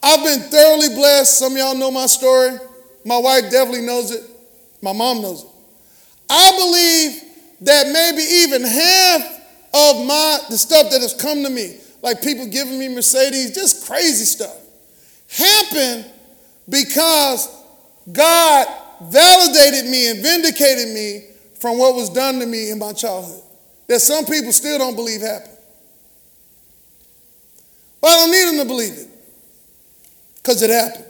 I've 0.00 0.24
been 0.24 0.48
thoroughly 0.48 0.94
blessed. 0.94 1.40
Some 1.40 1.54
of 1.54 1.58
y'all 1.58 1.74
know 1.74 1.90
my 1.90 2.06
story. 2.06 2.56
My 3.04 3.18
wife 3.18 3.50
definitely 3.50 3.84
knows 3.84 4.12
it. 4.12 4.22
My 4.80 4.92
mom 4.92 5.22
knows 5.22 5.42
it. 5.42 5.48
I 6.30 6.52
believe 6.56 7.22
that 7.62 7.88
maybe 7.92 8.22
even 8.22 8.62
half 8.62 9.22
of 9.74 10.06
my 10.06 10.38
the 10.48 10.56
stuff 10.56 10.92
that 10.92 11.00
has 11.00 11.14
come 11.14 11.42
to 11.42 11.50
me, 11.50 11.78
like 12.00 12.22
people 12.22 12.46
giving 12.46 12.78
me 12.78 12.94
Mercedes, 12.94 13.56
just 13.56 13.88
crazy 13.88 14.24
stuff, 14.24 14.56
happened 15.28 16.10
because 16.68 17.48
God 18.10 18.66
validated 19.02 19.90
me 19.90 20.10
and 20.10 20.22
vindicated 20.22 20.88
me 20.94 21.24
from 21.60 21.78
what 21.78 21.94
was 21.94 22.10
done 22.10 22.38
to 22.40 22.46
me 22.46 22.70
in 22.70 22.78
my 22.78 22.92
childhood. 22.92 23.42
That 23.86 24.00
some 24.00 24.24
people 24.24 24.52
still 24.52 24.78
don't 24.78 24.96
believe 24.96 25.20
happened. 25.20 25.56
But 28.00 28.08
I 28.08 28.14
don't 28.14 28.30
need 28.30 28.58
them 28.58 28.66
to 28.66 28.68
believe 28.68 28.92
it 28.92 29.08
because 30.36 30.62
it 30.62 30.70
happened. 30.70 31.04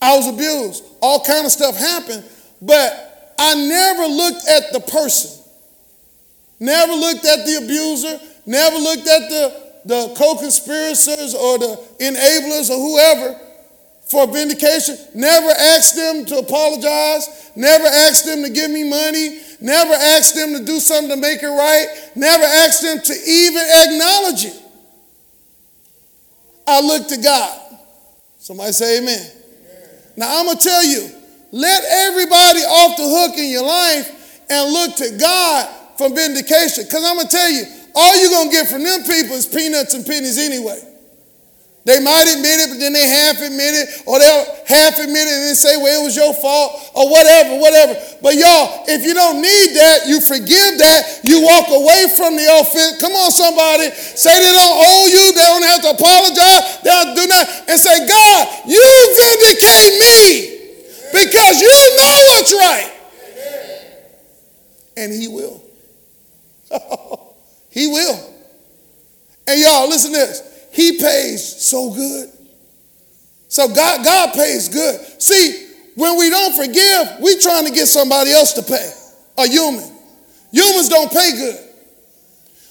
I 0.00 0.16
was 0.16 0.28
abused. 0.28 0.84
All 1.00 1.22
kind 1.24 1.46
of 1.46 1.52
stuff 1.52 1.76
happened, 1.76 2.24
but 2.60 3.34
I 3.38 3.54
never 3.54 4.06
looked 4.06 4.48
at 4.48 4.72
the 4.72 4.80
person. 4.80 5.42
Never 6.58 6.92
looked 6.92 7.24
at 7.24 7.46
the 7.46 7.56
abuser. 7.62 8.20
Never 8.46 8.76
looked 8.76 9.06
at 9.06 9.28
the, 9.30 9.61
the 9.84 10.14
co-conspirators 10.16 11.34
or 11.34 11.58
the 11.58 11.80
enablers 12.00 12.70
or 12.70 12.78
whoever 12.78 13.40
for 14.12 14.26
vindication. 14.26 14.96
Never 15.14 15.50
asked 15.50 15.96
them 15.96 16.24
to 16.26 16.38
apologize. 16.38 17.50
Never 17.56 17.86
asked 17.86 18.26
them 18.26 18.42
to 18.42 18.50
give 18.50 18.70
me 18.70 18.88
money. 18.88 19.40
Never 19.60 19.94
asked 19.94 20.34
them 20.34 20.52
to 20.58 20.64
do 20.64 20.78
something 20.80 21.10
to 21.10 21.16
make 21.16 21.42
it 21.42 21.46
right. 21.46 21.86
Never 22.14 22.44
asked 22.44 22.82
them 22.82 23.00
to 23.00 23.12
even 23.12 23.62
acknowledge 23.62 24.44
it. 24.44 24.62
I 26.66 26.80
look 26.80 27.08
to 27.08 27.16
God. 27.16 27.60
Somebody 28.38 28.72
say 28.72 28.98
amen. 28.98 29.18
amen. 29.18 29.90
Now 30.16 30.38
I'm 30.40 30.46
going 30.46 30.58
to 30.58 30.64
tell 30.64 30.84
you, 30.84 31.08
let 31.52 31.84
everybody 31.84 32.60
off 32.60 32.96
the 32.96 33.04
hook 33.06 33.38
in 33.38 33.50
your 33.50 33.64
life 33.64 34.42
and 34.50 34.72
look 34.72 34.96
to 34.96 35.16
God 35.18 35.68
for 35.96 36.08
vindication. 36.08 36.84
Because 36.84 37.04
I'm 37.04 37.16
going 37.16 37.28
to 37.28 37.36
tell 37.36 37.50
you, 37.50 37.64
all 37.94 38.20
you're 38.20 38.30
going 38.30 38.50
to 38.50 38.52
get 38.52 38.68
from 38.68 38.82
them 38.82 39.02
people 39.02 39.36
is 39.36 39.46
peanuts 39.46 39.94
and 39.94 40.06
pennies 40.06 40.38
anyway. 40.38 40.92
They 41.84 41.98
might 41.98 42.30
admit 42.30 42.62
it, 42.62 42.68
but 42.70 42.78
then 42.78 42.94
they 42.94 43.02
half 43.02 43.42
admit 43.42 43.74
it, 43.74 44.06
or 44.06 44.22
they'll 44.22 44.46
half 44.70 45.02
admit 45.02 45.26
it 45.26 45.34
and 45.34 45.50
then 45.50 45.58
say, 45.58 45.74
well, 45.82 45.90
it 45.98 46.04
was 46.06 46.14
your 46.14 46.30
fault, 46.30 46.78
or 46.94 47.10
whatever, 47.10 47.58
whatever. 47.58 47.98
But 48.22 48.38
y'all, 48.38 48.86
if 48.86 49.02
you 49.02 49.14
don't 49.18 49.42
need 49.42 49.74
that, 49.74 50.06
you 50.06 50.22
forgive 50.22 50.78
that, 50.78 51.26
you 51.26 51.42
walk 51.42 51.66
away 51.74 52.06
from 52.14 52.38
the 52.38 52.46
offense. 52.62 53.02
Come 53.02 53.10
on, 53.18 53.34
somebody. 53.34 53.90
Say 54.14 54.30
they 54.30 54.54
don't 54.54 54.78
owe 54.78 55.06
you, 55.10 55.24
they 55.34 55.42
don't 55.42 55.66
have 55.66 55.82
to 55.82 55.90
apologize, 55.98 56.62
they 56.86 56.90
don't 56.94 57.18
do 57.18 57.26
that, 57.26 57.44
and 57.66 57.74
say, 57.74 58.06
God, 58.06 58.40
you 58.70 58.82
vindicate 59.18 59.94
me 59.98 60.62
because 61.10 61.58
you 61.58 61.74
know 61.98 62.14
what's 62.30 62.52
right. 62.54 62.90
And 64.94 65.10
he 65.10 65.26
will. 65.26 65.58
he 67.72 67.86
will. 67.88 68.34
And 69.46 69.60
y'all, 69.60 69.88
listen 69.88 70.12
to 70.12 70.18
this. 70.18 70.68
He 70.72 70.98
pays 70.98 71.42
so 71.42 71.92
good. 71.92 72.30
So 73.48 73.68
God, 73.68 74.04
God 74.04 74.32
pays 74.34 74.68
good. 74.68 75.00
See, 75.20 75.68
when 75.94 76.18
we 76.18 76.30
don't 76.30 76.54
forgive, 76.54 77.20
we 77.20 77.38
trying 77.38 77.66
to 77.66 77.72
get 77.72 77.86
somebody 77.86 78.30
else 78.30 78.52
to 78.54 78.62
pay. 78.62 78.92
A 79.38 79.46
human. 79.48 79.90
Humans 80.52 80.88
don't 80.88 81.10
pay 81.10 81.32
good. 81.32 81.58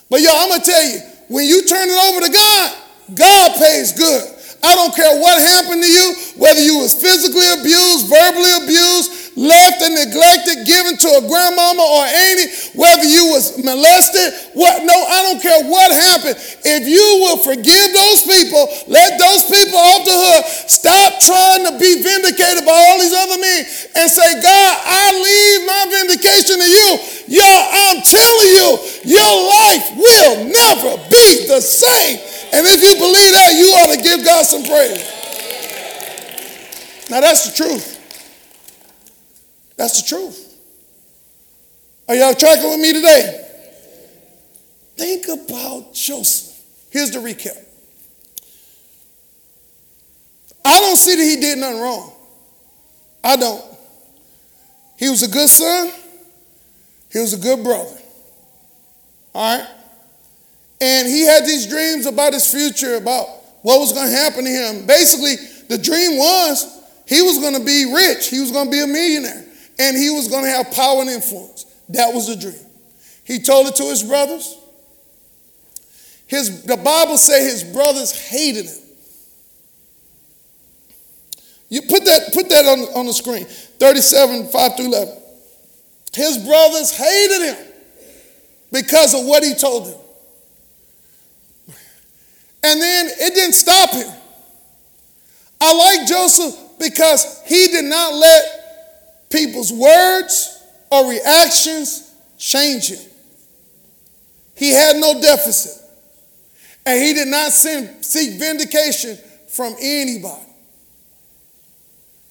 But 0.09 0.21
yo, 0.21 0.29
I'm 0.33 0.49
gonna 0.49 0.63
tell 0.63 0.83
you, 0.83 0.99
when 1.29 1.45
you 1.45 1.65
turn 1.65 1.87
it 1.89 1.97
over 2.09 2.25
to 2.25 2.31
God, 2.31 2.77
God 3.15 3.57
pays 3.57 3.93
good. 3.93 4.23
I 4.63 4.75
don't 4.75 4.93
care 4.95 5.19
what 5.19 5.41
happened 5.41 5.81
to 5.81 5.89
you, 5.89 6.13
whether 6.37 6.61
you 6.61 6.77
was 6.77 6.93
physically 6.93 7.47
abused, 7.49 8.09
verbally 8.09 8.51
abused, 8.61 9.11
left 9.35 9.79
and 9.79 9.95
neglected, 9.95 10.67
given 10.67 10.97
to 10.99 11.09
a 11.19 11.23
grandmama 11.23 11.81
or 11.81 12.03
auntie, 12.03 12.49
whether 12.75 13.07
you 13.07 13.31
was 13.31 13.55
molested, 13.63 14.51
what 14.53 14.83
no, 14.83 14.93
I 14.93 15.23
don't 15.23 15.41
care 15.41 15.63
what 15.67 15.89
happened. 15.91 16.35
If 16.67 16.83
you 16.87 17.07
will 17.23 17.39
forgive 17.39 17.87
those 17.95 18.21
people, 18.27 18.67
let 18.91 19.15
those 19.15 19.43
people 19.47 19.79
off 19.79 20.03
the 20.03 20.17
hook, 20.17 20.43
stop 20.67 21.23
trying 21.23 21.63
to 21.71 21.73
be 21.79 22.03
vindicated 22.03 22.67
by 22.67 22.75
all 22.75 22.99
these 22.99 23.15
other 23.15 23.39
men 23.39 23.59
and 23.95 24.07
say, 24.11 24.29
God, 24.43 24.73
I 24.83 25.05
leave 25.15 25.59
my 25.67 25.83
vindication 25.95 26.59
to 26.59 26.67
you. 26.67 26.89
Y'all, 27.39 27.65
I'm 27.71 27.99
telling 28.03 28.51
you, 28.51 28.67
your 29.07 29.33
life 29.47 29.85
will 29.95 30.35
never 30.51 30.91
be 31.07 31.47
the 31.47 31.63
same. 31.63 32.19
And 32.51 32.67
if 32.67 32.83
you 32.83 32.99
believe 32.99 33.31
that, 33.31 33.55
you 33.55 33.67
ought 33.79 33.95
to 33.95 34.01
give 34.01 34.25
God 34.25 34.43
some 34.43 34.63
praise. 34.63 35.07
Now 37.09 37.21
that's 37.21 37.49
the 37.49 37.55
truth. 37.55 37.90
That's 39.81 39.99
the 39.99 40.07
truth. 40.07 40.59
Are 42.07 42.13
y'all 42.13 42.35
tracking 42.35 42.69
with 42.69 42.79
me 42.79 42.93
today? 42.93 43.47
Think 44.95 45.27
about 45.27 45.95
Joseph. 45.95 46.63
Here's 46.91 47.09
the 47.09 47.17
recap. 47.17 47.57
I 50.63 50.81
don't 50.81 50.97
see 50.97 51.15
that 51.15 51.23
he 51.23 51.37
did 51.37 51.57
nothing 51.57 51.81
wrong. 51.81 52.13
I 53.23 53.35
don't. 53.37 53.65
He 54.97 55.09
was 55.09 55.23
a 55.23 55.27
good 55.27 55.49
son. 55.49 55.91
He 57.11 57.17
was 57.17 57.33
a 57.33 57.39
good 57.39 57.63
brother. 57.63 57.97
All 59.33 59.57
right? 59.57 59.67
And 60.79 61.07
he 61.07 61.25
had 61.25 61.43
these 61.43 61.65
dreams 61.65 62.05
about 62.05 62.33
his 62.33 62.45
future, 62.51 62.97
about 62.97 63.25
what 63.63 63.79
was 63.79 63.93
going 63.93 64.11
to 64.11 64.15
happen 64.15 64.45
to 64.45 64.51
him. 64.51 64.85
Basically, 64.85 65.37
the 65.69 65.79
dream 65.79 66.19
was 66.19 66.83
he 67.07 67.23
was 67.23 67.39
going 67.39 67.55
to 67.55 67.65
be 67.65 67.91
rich, 67.91 68.27
he 68.27 68.39
was 68.39 68.51
going 68.51 68.65
to 68.65 68.71
be 68.71 68.81
a 68.81 68.85
millionaire 68.85 69.47
and 69.81 69.97
he 69.97 70.11
was 70.11 70.27
going 70.27 70.43
to 70.43 70.49
have 70.49 70.71
power 70.71 71.01
and 71.01 71.09
influence. 71.09 71.65
That 71.89 72.13
was 72.13 72.27
the 72.27 72.35
dream. 72.35 72.59
He 73.23 73.39
told 73.39 73.67
it 73.67 73.75
to 73.75 73.83
his 73.83 74.03
brothers. 74.03 74.57
His, 76.27 76.63
the 76.63 76.77
Bible 76.77 77.17
say 77.17 77.43
his 77.43 77.63
brothers 77.63 78.11
hated 78.29 78.65
him. 78.65 78.77
You 81.69 81.81
put 81.81 82.05
that, 82.05 82.31
put 82.33 82.49
that 82.49 82.65
on, 82.65 82.79
on 82.95 83.05
the 83.07 83.13
screen. 83.13 83.45
37, 83.45 84.49
5 84.49 84.75
through 84.75 84.85
11. 84.85 85.17
His 86.13 86.37
brothers 86.37 86.95
hated 86.95 87.55
him. 87.55 87.67
because 88.71 89.13
of 89.13 89.25
what 89.25 89.43
he 89.43 89.55
told 89.55 89.87
them. 89.87 89.99
And 92.63 92.79
then 92.79 93.07
it 93.07 93.33
didn't 93.33 93.53
stop 93.53 93.89
him. 93.91 94.07
I 95.59 95.73
like 95.73 96.07
Joseph 96.07 96.55
because 96.79 97.41
he 97.47 97.67
did 97.67 97.85
not 97.85 98.13
let 98.13 98.60
people's 99.31 99.71
words 99.71 100.63
or 100.91 101.09
reactions 101.09 102.13
change 102.37 102.89
him. 102.89 103.11
He 104.55 104.71
had 104.71 104.97
no 104.97 105.19
deficit. 105.21 105.81
And 106.85 107.01
he 107.01 107.13
did 107.13 107.27
not 107.27 107.51
send, 107.51 108.03
seek 108.03 108.39
vindication 108.39 109.17
from 109.49 109.75
anybody. 109.79 110.41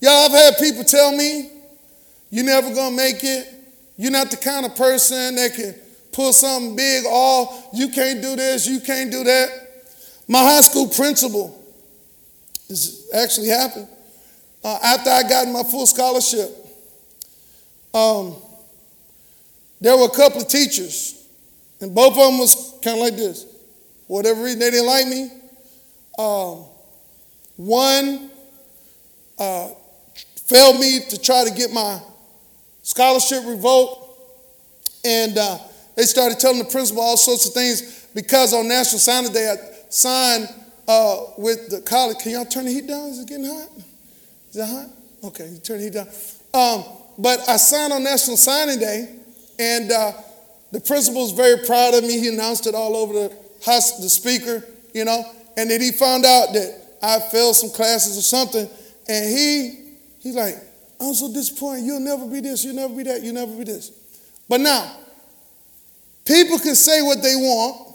Y'all, 0.00 0.26
I've 0.26 0.32
had 0.32 0.54
people 0.58 0.84
tell 0.84 1.14
me, 1.16 1.50
you're 2.30 2.44
never 2.44 2.74
gonna 2.74 2.96
make 2.96 3.22
it. 3.22 3.48
You're 3.96 4.12
not 4.12 4.30
the 4.30 4.36
kind 4.36 4.64
of 4.64 4.74
person 4.76 5.34
that 5.34 5.54
can 5.54 5.74
pull 6.12 6.32
something 6.32 6.74
big 6.74 7.04
off. 7.04 7.68
You 7.74 7.88
can't 7.88 8.22
do 8.22 8.34
this, 8.34 8.66
you 8.66 8.80
can't 8.80 9.10
do 9.10 9.24
that. 9.24 9.48
My 10.26 10.38
high 10.38 10.60
school 10.62 10.88
principal, 10.88 11.62
this 12.68 13.12
actually 13.12 13.48
happened, 13.48 13.88
uh, 14.62 14.78
after 14.82 15.10
I 15.10 15.22
got 15.22 15.48
my 15.48 15.62
full 15.64 15.86
scholarship, 15.86 16.59
um, 17.94 18.34
there 19.80 19.96
were 19.96 20.06
a 20.06 20.10
couple 20.10 20.42
of 20.42 20.48
teachers, 20.48 21.26
and 21.80 21.94
both 21.94 22.12
of 22.12 22.16
them 22.16 22.38
was 22.38 22.74
kind 22.82 22.98
of 22.98 23.02
like 23.02 23.16
this. 23.16 23.44
For 24.06 24.16
whatever 24.18 24.42
reason, 24.42 24.58
they 24.58 24.70
didn't 24.70 24.86
like 24.86 25.06
me. 25.06 25.30
Um, 26.18 26.64
one 27.56 28.30
uh, 29.38 29.68
failed 30.46 30.78
me 30.80 31.00
to 31.08 31.20
try 31.20 31.44
to 31.44 31.50
get 31.50 31.72
my 31.72 32.00
scholarship 32.82 33.44
revoked, 33.46 34.06
and 35.04 35.38
uh, 35.38 35.58
they 35.96 36.02
started 36.02 36.38
telling 36.38 36.58
the 36.58 36.64
principal 36.64 37.02
all 37.02 37.16
sorts 37.16 37.46
of 37.46 37.54
things 37.54 38.06
because 38.14 38.52
on 38.52 38.68
National 38.68 38.98
Signing 38.98 39.32
Day, 39.32 39.50
I 39.50 39.56
signed 39.90 40.48
uh, 40.88 41.16
with 41.38 41.70
the 41.70 41.80
college. 41.82 42.18
Can 42.18 42.32
y'all 42.32 42.44
turn 42.44 42.64
the 42.64 42.72
heat 42.72 42.86
down? 42.86 43.08
Is 43.08 43.20
it 43.20 43.28
getting 43.28 43.46
hot? 43.46 43.68
Is 44.50 44.56
it 44.56 44.66
hot? 44.66 44.88
Okay, 45.24 45.48
you 45.48 45.58
turn 45.58 45.78
the 45.78 45.84
heat 45.84 45.92
down. 45.94 46.08
Um, 46.52 46.84
but 47.18 47.48
I 47.48 47.56
signed 47.56 47.92
on 47.92 48.02
National 48.02 48.36
Signing 48.36 48.78
Day, 48.78 49.16
and 49.58 49.92
uh, 49.92 50.12
the 50.72 50.80
principal 50.80 51.22
was 51.22 51.32
very 51.32 51.64
proud 51.66 51.94
of 51.94 52.04
me. 52.04 52.18
He 52.18 52.28
announced 52.28 52.66
it 52.66 52.74
all 52.74 52.96
over 52.96 53.12
the 53.12 53.36
house, 53.64 53.98
the 53.98 54.08
speaker, 54.08 54.64
you 54.94 55.04
know, 55.04 55.22
and 55.56 55.70
then 55.70 55.80
he 55.80 55.92
found 55.92 56.24
out 56.24 56.52
that 56.52 56.80
I 57.02 57.18
failed 57.18 57.56
some 57.56 57.70
classes 57.70 58.16
or 58.16 58.22
something, 58.22 58.68
and 59.08 59.24
he 59.24 59.94
he's 60.20 60.34
like, 60.34 60.54
I'm 61.00 61.14
so 61.14 61.32
disappointed. 61.32 61.84
You'll 61.84 62.00
never 62.00 62.26
be 62.26 62.40
this. 62.40 62.64
You'll 62.64 62.76
never 62.76 62.94
be 62.94 63.02
that. 63.04 63.22
You'll 63.22 63.34
never 63.34 63.56
be 63.56 63.64
this. 63.64 63.90
But 64.48 64.60
now, 64.60 64.96
people 66.24 66.58
can 66.58 66.74
say 66.74 67.02
what 67.02 67.22
they 67.22 67.34
want. 67.36 67.94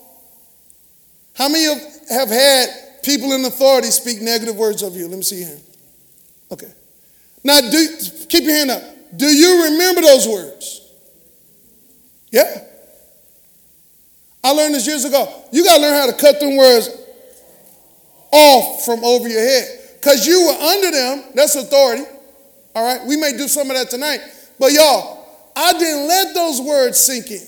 How 1.36 1.50
many 1.50 1.66
of 1.66 1.78
have 2.10 2.30
had 2.30 2.70
people 3.04 3.34
in 3.34 3.44
authority 3.46 3.88
speak 3.88 4.22
negative 4.22 4.56
words 4.56 4.82
of 4.82 4.96
you? 4.96 5.08
Let 5.08 5.18
me 5.18 5.24
see 5.24 5.44
hand. 5.44 5.62
Okay. 6.52 6.72
Now, 7.44 7.60
do, 7.62 7.88
keep 8.28 8.44
your 8.44 8.56
hand 8.56 8.72
up. 8.72 8.82
Do 9.16 9.26
you 9.26 9.66
remember 9.66 10.02
those 10.02 10.28
words? 10.28 10.82
Yeah. 12.32 12.64
I 14.44 14.52
learned 14.52 14.76
this 14.76 14.86
years 14.86 15.06
ago. 15.06 15.44
You 15.52 15.64
got 15.64 15.78
to 15.78 15.82
learn 15.82 15.94
how 15.94 16.06
to 16.08 16.14
cut 16.14 16.40
them 16.40 16.56
words 16.58 16.90
off 18.32 18.86
from 18.86 19.04
over 19.04 19.28
your 19.28 19.42
head. 19.42 19.80
Because 19.96 20.28
you 20.28 20.46
were 20.46 20.54
under 20.54 20.92
them, 20.92 21.24
that's 21.34 21.56
authority. 21.56 22.04
All 22.76 22.84
right, 22.84 23.08
we 23.08 23.16
may 23.16 23.32
do 23.32 23.48
some 23.48 23.70
of 23.72 23.78
that 23.78 23.90
tonight. 23.90 24.20
But 24.60 24.72
y'all, 24.72 25.26
I 25.56 25.74
didn't 25.74 26.08
let 26.08 26.34
those 26.34 26.62
words 26.62 27.00
sink 27.00 27.32
in. 27.32 27.48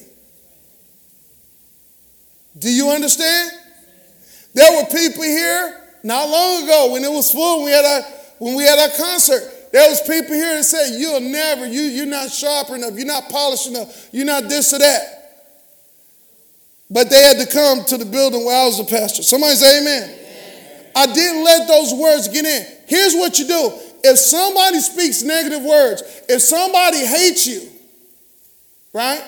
Do 2.58 2.70
you 2.70 2.90
understand? 2.90 3.52
There 4.54 4.82
were 4.82 4.88
people 4.90 5.24
here 5.24 5.84
not 6.04 6.30
long 6.30 6.64
ago 6.64 6.94
when 6.94 7.04
it 7.04 7.12
was 7.12 7.32
full, 7.32 7.58
when 7.58 7.66
we 7.66 7.72
had 7.72 7.86
our, 7.86 8.02
when 8.40 8.56
we 8.56 8.64
had 8.64 8.80
our 8.80 8.98
concert. 8.98 9.44
There 9.72 9.90
was 9.90 10.02
people 10.02 10.34
here 10.34 10.56
that 10.56 10.64
said, 10.64 11.00
you'll 11.00 11.20
never, 11.20 11.66
you, 11.66 11.82
you're 11.82 12.06
not 12.06 12.32
sharp 12.32 12.70
enough, 12.70 12.94
you're 12.96 13.06
not 13.06 13.30
polished 13.30 13.68
enough, 13.68 14.10
you're 14.12 14.26
not 14.26 14.44
this 14.44 14.74
or 14.74 14.80
that. 14.80 15.18
But 16.90 17.10
they 17.10 17.22
had 17.22 17.38
to 17.40 17.52
come 17.52 17.84
to 17.86 17.98
the 17.98 18.06
building 18.06 18.46
where 18.46 18.64
I 18.64 18.66
was 18.66 18.78
the 18.78 18.86
pastor. 18.86 19.22
Somebody 19.24 19.56
say 19.56 19.82
amen. 19.82 20.04
amen. 20.04 20.86
I 20.96 21.06
didn't 21.08 21.44
let 21.44 21.68
those 21.68 21.94
words 21.94 22.30
get 22.30 22.46
in. 22.46 22.66
Here's 22.88 23.14
what 23.14 23.38
you 23.40 23.48
do. 23.48 23.72
If 24.04 24.18
somebody 24.18 24.80
speaks 24.80 25.22
negative 25.22 25.64
words, 25.64 26.02
if 26.30 26.42
somebody 26.42 27.06
hates 27.06 27.46
you, 27.46 27.68
right? 28.94 29.22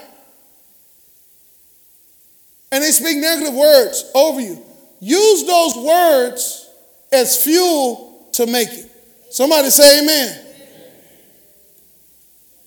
And 2.71 2.83
they 2.83 2.91
speak 2.91 3.17
negative 3.17 3.53
words 3.53 4.09
over 4.15 4.39
you, 4.39 4.63
use 5.01 5.45
those 5.45 5.75
words 5.75 6.69
as 7.11 7.43
fuel 7.43 8.29
to 8.33 8.45
make 8.45 8.69
it. 8.69 8.88
Somebody 9.29 9.69
say 9.69 10.01
amen. 10.01 10.45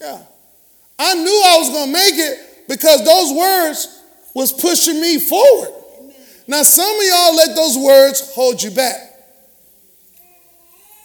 Yeah. 0.00 0.22
I 0.98 1.14
knew 1.14 1.42
I 1.44 1.58
was 1.58 1.70
going 1.70 1.86
to 1.86 1.92
make 1.92 2.14
it 2.14 2.68
because 2.68 3.04
those 3.04 3.32
words 3.36 4.02
was 4.34 4.52
pushing 4.52 5.00
me 5.00 5.18
forward. 5.18 5.70
Now, 6.46 6.62
some 6.62 6.98
of 6.98 7.04
y'all 7.04 7.36
let 7.36 7.56
those 7.56 7.76
words 7.78 8.34
hold 8.34 8.62
you 8.62 8.70
back. 8.70 8.96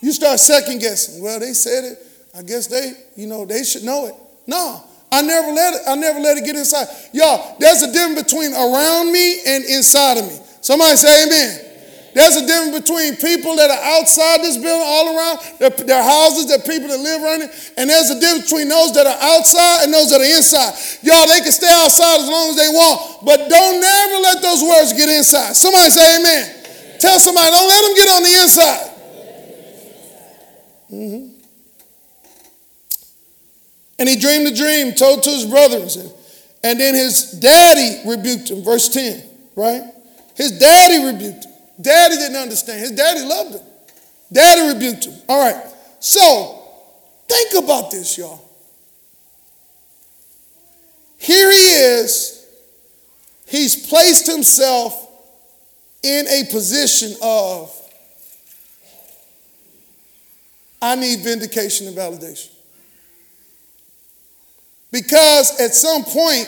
You 0.01 0.11
start 0.11 0.39
second 0.39 0.79
guessing. 0.79 1.23
Well, 1.23 1.39
they 1.39 1.53
said 1.53 1.83
it. 1.83 1.99
I 2.37 2.43
guess 2.43 2.67
they, 2.67 2.93
you 3.15 3.27
know, 3.27 3.45
they 3.45 3.63
should 3.63 3.83
know 3.83 4.05
it. 4.07 4.15
No, 4.45 4.83
I 5.11 5.21
never 5.21 5.51
let 5.51 5.73
it, 5.73 5.81
I 5.87 5.95
never 5.95 6.19
let 6.19 6.37
it 6.37 6.45
get 6.45 6.55
inside. 6.55 6.87
Y'all, 7.13 7.55
there's 7.59 7.81
a 7.81 7.91
difference 7.91 8.23
between 8.23 8.53
around 8.53 9.11
me 9.11 9.41
and 9.45 9.65
inside 9.65 10.17
of 10.17 10.27
me. 10.27 10.37
Somebody 10.61 10.95
say 10.97 11.25
amen. 11.25 11.66
There's 12.17 12.35
a 12.35 12.47
difference 12.47 12.81
between 12.81 13.13
people 13.21 13.55
that 13.61 13.69
are 13.69 13.83
outside 13.93 14.41
this 14.41 14.57
building, 14.57 14.81
all 14.81 15.13
around, 15.13 15.37
their, 15.59 15.69
their 15.69 16.01
houses, 16.01 16.47
their 16.49 16.57
people 16.65 16.89
that 16.89 16.97
live 16.97 17.21
around 17.21 17.43
it, 17.45 17.53
and 17.77 17.87
there's 17.87 18.09
a 18.09 18.19
difference 18.19 18.49
between 18.49 18.69
those 18.69 18.91
that 18.97 19.05
are 19.05 19.21
outside 19.21 19.85
and 19.85 19.93
those 19.93 20.09
that 20.09 20.21
are 20.21 20.25
inside. 20.25 20.73
Y'all, 21.05 21.29
they 21.29 21.45
can 21.45 21.53
stay 21.53 21.69
outside 21.69 22.17
as 22.17 22.27
long 22.27 22.49
as 22.49 22.55
they 22.57 22.73
want, 22.73 23.21
but 23.21 23.37
don't 23.45 23.77
never 23.79 24.17
let 24.25 24.41
those 24.41 24.65
words 24.65 24.97
get 24.97 25.13
inside. 25.13 25.53
Somebody 25.53 25.91
say 25.93 26.17
amen. 26.17 26.57
amen. 26.57 26.97
Tell 26.97 27.19
somebody, 27.19 27.51
don't 27.53 27.69
let 27.69 27.81
them 27.85 27.93
get 27.93 28.09
on 28.09 28.23
the 28.25 28.33
inside. 28.41 28.87
Mm-hmm. 30.89 31.37
And 33.99 34.09
he 34.09 34.17
dreamed 34.17 34.47
a 34.47 34.55
dream, 34.57 34.93
told 34.97 35.21
to 35.21 35.29
his 35.29 35.45
brothers, 35.45 35.97
and, 35.97 36.11
and 36.63 36.79
then 36.79 36.95
his 36.95 37.29
daddy 37.33 38.09
rebuked 38.09 38.49
him. 38.49 38.63
Verse 38.63 38.89
10, 38.89 39.21
right? 39.55 39.83
His 40.33 40.57
daddy 40.57 41.13
rebuked 41.13 41.45
him. 41.45 41.46
Daddy 41.79 42.15
didn't 42.15 42.37
understand. 42.37 42.79
His 42.79 42.91
daddy 42.91 43.21
loved 43.21 43.55
him. 43.55 43.61
Daddy 44.31 44.73
rebuked 44.73 45.05
him. 45.05 45.13
All 45.29 45.39
right. 45.39 45.63
So, 45.99 46.63
think 47.27 47.63
about 47.63 47.91
this, 47.91 48.17
y'all. 48.17 48.43
Here 51.17 51.51
he 51.51 51.57
is. 51.57 52.45
He's 53.47 53.87
placed 53.87 54.27
himself 54.27 55.07
in 56.03 56.27
a 56.27 56.43
position 56.51 57.15
of, 57.21 57.73
I 60.81 60.95
need 60.95 61.19
vindication 61.19 61.87
and 61.87 61.97
validation. 61.97 62.49
Because 64.91 65.59
at 65.59 65.73
some 65.73 66.03
point, 66.03 66.47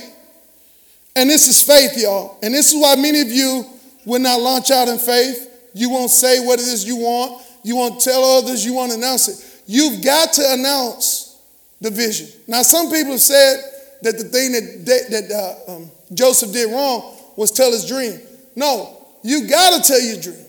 and 1.15 1.29
this 1.29 1.47
is 1.47 1.61
faith, 1.61 1.97
y'all, 1.97 2.37
and 2.41 2.53
this 2.53 2.71
is 2.71 2.81
why 2.81 2.95
many 2.95 3.21
of 3.21 3.29
you 3.29 3.65
will 4.09 4.19
not 4.19 4.41
launch 4.41 4.71
out 4.71 4.87
in 4.87 4.97
faith. 4.97 5.69
You 5.73 5.89
won't 5.89 6.11
say 6.11 6.45
what 6.45 6.59
it 6.59 6.67
is 6.67 6.85
you 6.85 6.97
want. 6.97 7.45
You 7.63 7.75
won't 7.75 8.01
tell 8.01 8.23
others. 8.23 8.65
You 8.65 8.73
won't 8.73 8.91
announce 8.91 9.27
it. 9.27 9.63
You've 9.67 10.03
got 10.03 10.33
to 10.33 10.53
announce 10.53 11.39
the 11.79 11.91
vision. 11.91 12.27
Now, 12.47 12.63
some 12.63 12.89
people 12.89 13.11
have 13.11 13.21
said 13.21 13.61
that 14.01 14.17
the 14.17 14.23
thing 14.23 14.51
that, 14.53 14.85
that 15.09 15.31
uh, 15.67 15.71
um, 15.75 15.91
Joseph 16.13 16.51
did 16.51 16.71
wrong 16.71 17.15
was 17.35 17.51
tell 17.51 17.71
his 17.71 17.87
dream. 17.87 18.19
No, 18.55 18.97
you 19.23 19.47
got 19.47 19.81
to 19.81 19.87
tell 19.87 20.01
your 20.01 20.19
dream 20.19 20.45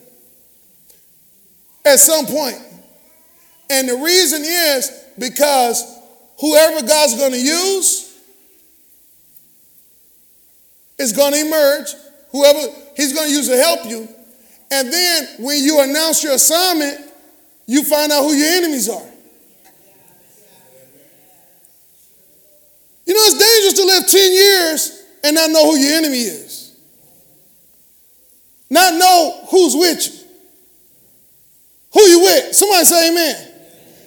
at 1.84 1.98
some 1.98 2.26
point. 2.26 2.56
And 3.68 3.88
the 3.88 3.96
reason 3.96 4.42
is 4.42 5.04
because 5.18 5.98
whoever 6.40 6.84
God's 6.86 7.16
going 7.16 7.32
to 7.32 7.40
use 7.40 8.18
is 10.98 11.12
going 11.12 11.32
to 11.32 11.40
emerge. 11.40 11.88
Whoever 12.32 12.60
He's 12.96 13.12
going 13.12 13.28
to 13.28 13.34
use 13.34 13.48
to 13.48 13.56
help 13.56 13.86
you. 13.86 14.08
And 14.70 14.92
then 14.92 15.28
when 15.40 15.62
you 15.62 15.80
announce 15.80 16.22
your 16.22 16.34
assignment, 16.34 17.00
you 17.66 17.84
find 17.84 18.12
out 18.12 18.22
who 18.22 18.32
your 18.32 18.48
enemies 18.48 18.88
are. 18.88 19.10
You 23.06 23.14
know, 23.14 23.20
it's 23.22 23.38
dangerous 23.38 23.74
to 23.74 23.84
live 23.84 24.06
10 24.06 24.32
years 24.32 25.02
and 25.24 25.34
not 25.34 25.50
know 25.50 25.72
who 25.72 25.76
your 25.78 25.96
enemy 25.96 26.18
is. 26.18 26.76
Not 28.70 28.94
know 28.94 29.46
who's 29.50 29.74
with 29.74 30.06
you. 30.06 30.20
Who 31.92 32.00
you 32.02 32.20
with? 32.20 32.54
Somebody 32.54 32.84
say 32.84 33.10
amen. 33.10 33.48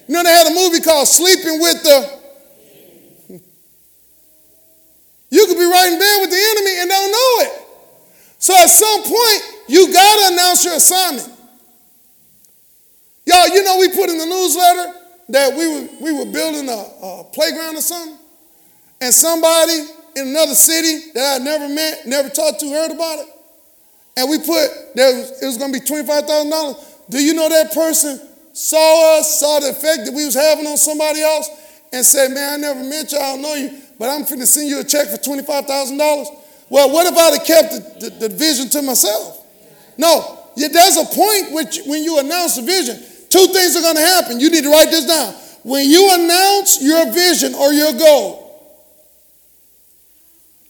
You 0.07 0.13
know, 0.13 0.23
they 0.23 0.29
had 0.29 0.47
a 0.47 0.53
movie 0.55 0.79
called 0.79 1.07
Sleeping 1.07 1.59
with 1.59 1.83
the 1.83 2.23
You 5.33 5.47
could 5.47 5.57
be 5.57 5.65
right 5.65 5.91
in 5.91 5.97
bed 5.97 6.21
with 6.21 6.29
the 6.29 6.37
enemy 6.37 6.79
and 6.81 6.89
don't 6.91 7.11
know 7.11 7.45
it. 7.47 7.62
So 8.43 8.53
at 8.57 8.67
some 8.67 9.03
point, 9.03 9.63
you 9.69 9.93
got 9.93 10.27
to 10.27 10.33
announce 10.33 10.65
your 10.65 10.73
assignment. 10.73 11.31
Y'all, 13.25 13.47
you 13.47 13.63
know, 13.63 13.77
we 13.79 13.87
put 13.87 14.09
in 14.09 14.17
the 14.17 14.25
newsletter 14.25 14.99
that 15.29 15.55
we 15.55 15.65
were, 15.65 15.87
we 16.01 16.11
were 16.11 16.29
building 16.29 16.67
a, 16.67 16.73
a 16.75 17.23
playground 17.31 17.77
or 17.77 17.81
something, 17.81 18.17
and 18.99 19.13
somebody 19.13 19.87
in 20.17 20.27
another 20.27 20.55
city 20.55 21.11
that 21.13 21.39
I 21.39 21.43
never 21.45 21.69
met, 21.69 22.05
never 22.05 22.27
talked 22.27 22.59
to, 22.59 22.69
heard 22.69 22.91
about 22.91 23.19
it. 23.19 23.27
And 24.17 24.29
we 24.29 24.39
put, 24.39 24.93
there 24.93 25.23
it 25.41 25.45
was 25.45 25.57
going 25.57 25.71
to 25.71 25.79
be 25.79 25.85
$25,000. 25.85 27.11
Do 27.11 27.23
you 27.23 27.33
know 27.35 27.47
that 27.47 27.71
person 27.71 28.19
saw 28.51 29.19
us, 29.19 29.39
saw 29.39 29.61
the 29.61 29.69
effect 29.69 30.03
that 30.03 30.13
we 30.13 30.25
was 30.25 30.35
having 30.35 30.67
on 30.67 30.75
somebody 30.75 31.21
else, 31.21 31.47
and 31.93 32.05
said, 32.05 32.31
man, 32.31 32.55
I 32.55 32.57
never 32.57 32.83
met 32.83 33.09
you, 33.09 33.19
I 33.19 33.21
don't 33.21 33.41
know 33.41 33.53
you, 33.53 33.71
but 33.97 34.09
I'm 34.09 34.25
finna 34.25 34.45
send 34.45 34.67
you 34.67 34.81
a 34.81 34.83
check 34.83 35.07
for 35.07 35.15
$25,000? 35.15 36.42
Well, 36.73 36.89
what 36.89 37.05
if 37.05 37.15
I'd 37.15 37.37
have 37.37 37.45
kept 37.45 37.99
the, 38.01 38.09
the, 38.09 38.27
the 38.27 38.35
vision 38.35 38.67
to 38.69 38.81
myself? 38.81 39.45
No, 39.95 40.39
there's 40.57 40.97
a 40.97 41.05
point 41.05 41.53
which, 41.53 41.81
when 41.85 42.03
you 42.03 42.17
announce 42.17 42.57
a 42.57 42.63
vision, 42.63 42.97
two 43.29 43.45
things 43.53 43.75
are 43.75 43.81
going 43.81 43.95
to 43.95 44.01
happen. 44.01 44.39
You 44.39 44.49
need 44.49 44.63
to 44.63 44.71
write 44.71 44.89
this 44.89 45.05
down. 45.05 45.35
When 45.61 45.87
you 45.87 46.09
announce 46.11 46.81
your 46.81 47.13
vision 47.13 47.53
or 47.53 47.71
your 47.73 47.93
goal, 47.93 48.41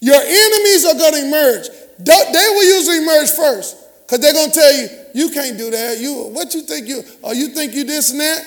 your 0.01 0.19
enemies 0.19 0.83
are 0.83 0.95
going 0.95 1.13
to 1.13 1.25
emerge. 1.25 1.69
They 1.99 2.47
will 2.51 2.77
usually 2.77 2.97
emerge 2.97 3.31
first 3.31 3.77
because 4.03 4.19
they're 4.19 4.33
going 4.33 4.51
to 4.51 4.59
tell 4.59 4.73
you, 4.73 4.87
you 5.15 5.29
can't 5.29 5.57
do 5.57 5.71
that. 5.71 5.99
You, 5.99 6.15
what 6.33 6.53
you 6.53 6.63
think 6.63 6.89
you, 6.89 7.01
or 7.21 7.33
you 7.33 7.47
think 7.55 7.73
you 7.73 7.85
this 7.85 8.11
and 8.11 8.19
that? 8.19 8.43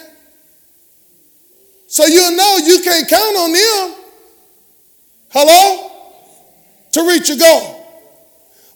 So 1.87 2.05
you'll 2.05 2.37
know 2.37 2.59
you 2.59 2.83
can't 2.85 3.09
count 3.09 3.37
on 3.39 3.51
them. 3.51 4.05
Hello? 5.31 5.96
To 6.97 7.07
reach 7.07 7.29
a 7.29 7.37
goal. 7.37 7.77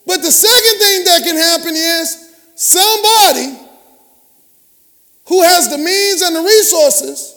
But 0.05 0.21
the 0.21 0.31
second 0.31 0.79
thing 0.79 1.03
that 1.05 1.23
can 1.23 1.35
happen 1.35 1.73
is 1.75 2.35
somebody 2.53 3.57
who 5.25 5.41
has 5.41 5.71
the 5.71 5.79
means 5.79 6.21
and 6.21 6.35
the 6.35 6.41
resources 6.41 7.35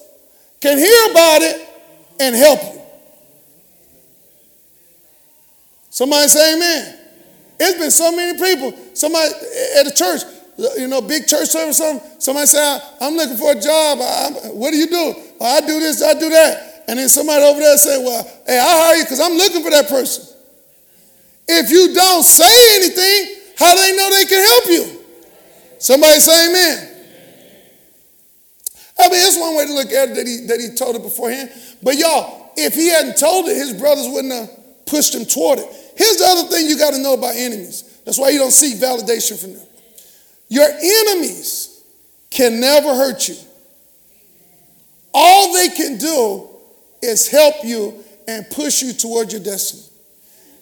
can 0.60 0.76
hear 0.76 1.10
about 1.10 1.40
it 1.40 1.68
and 2.20 2.34
help 2.34 2.62
you. 2.62 2.82
Somebody 5.88 6.28
say 6.28 6.54
amen. 6.54 6.98
It's 7.60 7.78
been 7.78 7.90
so 7.90 8.14
many 8.14 8.38
people. 8.38 8.78
Somebody 8.92 9.32
at 9.78 9.86
a 9.86 9.94
church, 9.94 10.20
you 10.76 10.88
know, 10.88 11.00
big 11.00 11.26
church 11.26 11.48
service, 11.48 11.78
something. 11.78 12.06
Somebody 12.20 12.46
say, 12.46 12.78
"I'm 13.00 13.14
looking 13.16 13.38
for 13.38 13.52
a 13.52 13.58
job. 13.58 14.00
I, 14.02 14.50
what 14.52 14.70
do 14.70 14.76
you 14.76 14.88
do? 14.88 15.14
Oh, 15.40 15.46
I 15.46 15.60
do 15.60 15.80
this. 15.80 16.02
I 16.02 16.12
do 16.12 16.28
that." 16.28 16.84
And 16.88 16.98
then 16.98 17.08
somebody 17.08 17.42
over 17.42 17.60
there 17.60 17.78
say, 17.78 18.04
"Well, 18.04 18.22
hey, 18.46 18.58
I'll 18.58 18.82
hire 18.82 18.96
you 18.96 19.04
because 19.04 19.20
I'm 19.20 19.38
looking 19.38 19.62
for 19.62 19.70
that 19.70 19.88
person." 19.88 20.33
If 21.46 21.70
you 21.70 21.94
don't 21.94 22.22
say 22.22 22.76
anything, 22.76 23.52
how 23.56 23.74
do 23.74 23.80
they 23.80 23.96
know 23.96 24.10
they 24.10 24.24
can 24.24 24.46
help 24.46 24.66
you? 24.66 25.04
Somebody 25.78 26.20
say 26.20 26.48
amen. 26.48 26.90
I 28.98 29.08
mean, 29.08 29.22
that's 29.22 29.38
one 29.38 29.56
way 29.56 29.66
to 29.66 29.72
look 29.74 29.92
at 29.92 30.10
it 30.10 30.14
that 30.14 30.26
he, 30.26 30.46
that 30.46 30.60
he 30.60 30.74
told 30.76 30.96
it 30.96 31.02
beforehand. 31.02 31.50
But 31.82 31.96
y'all, 31.96 32.52
if 32.56 32.74
he 32.74 32.88
hadn't 32.88 33.18
told 33.18 33.46
it, 33.48 33.56
his 33.56 33.72
brothers 33.72 34.08
wouldn't 34.08 34.32
have 34.32 34.86
pushed 34.86 35.14
him 35.14 35.24
toward 35.24 35.58
it. 35.58 35.66
Here's 35.96 36.16
the 36.16 36.26
other 36.26 36.48
thing 36.48 36.66
you 36.66 36.78
got 36.78 36.92
to 36.92 36.98
know 37.00 37.14
about 37.14 37.34
enemies. 37.36 38.00
That's 38.04 38.18
why 38.18 38.30
you 38.30 38.38
don't 38.38 38.52
seek 38.52 38.76
validation 38.76 39.40
from 39.40 39.54
them. 39.54 39.66
Your 40.48 40.66
enemies 40.66 41.82
can 42.30 42.60
never 42.60 42.94
hurt 42.94 43.28
you. 43.28 43.36
All 45.12 45.52
they 45.54 45.68
can 45.68 45.98
do 45.98 46.48
is 47.02 47.28
help 47.28 47.56
you 47.64 48.04
and 48.26 48.48
push 48.50 48.82
you 48.82 48.92
toward 48.92 49.32
your 49.32 49.40
destiny. 49.40 49.93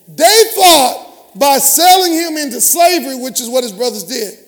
They 0.09 0.43
thought 0.55 1.39
by 1.39 1.59
selling 1.59 2.13
him 2.13 2.37
into 2.37 2.61
slavery, 2.61 3.17
which 3.17 3.41
is 3.41 3.49
what 3.49 3.63
his 3.63 3.73
brothers 3.73 4.05
did, 4.05 4.39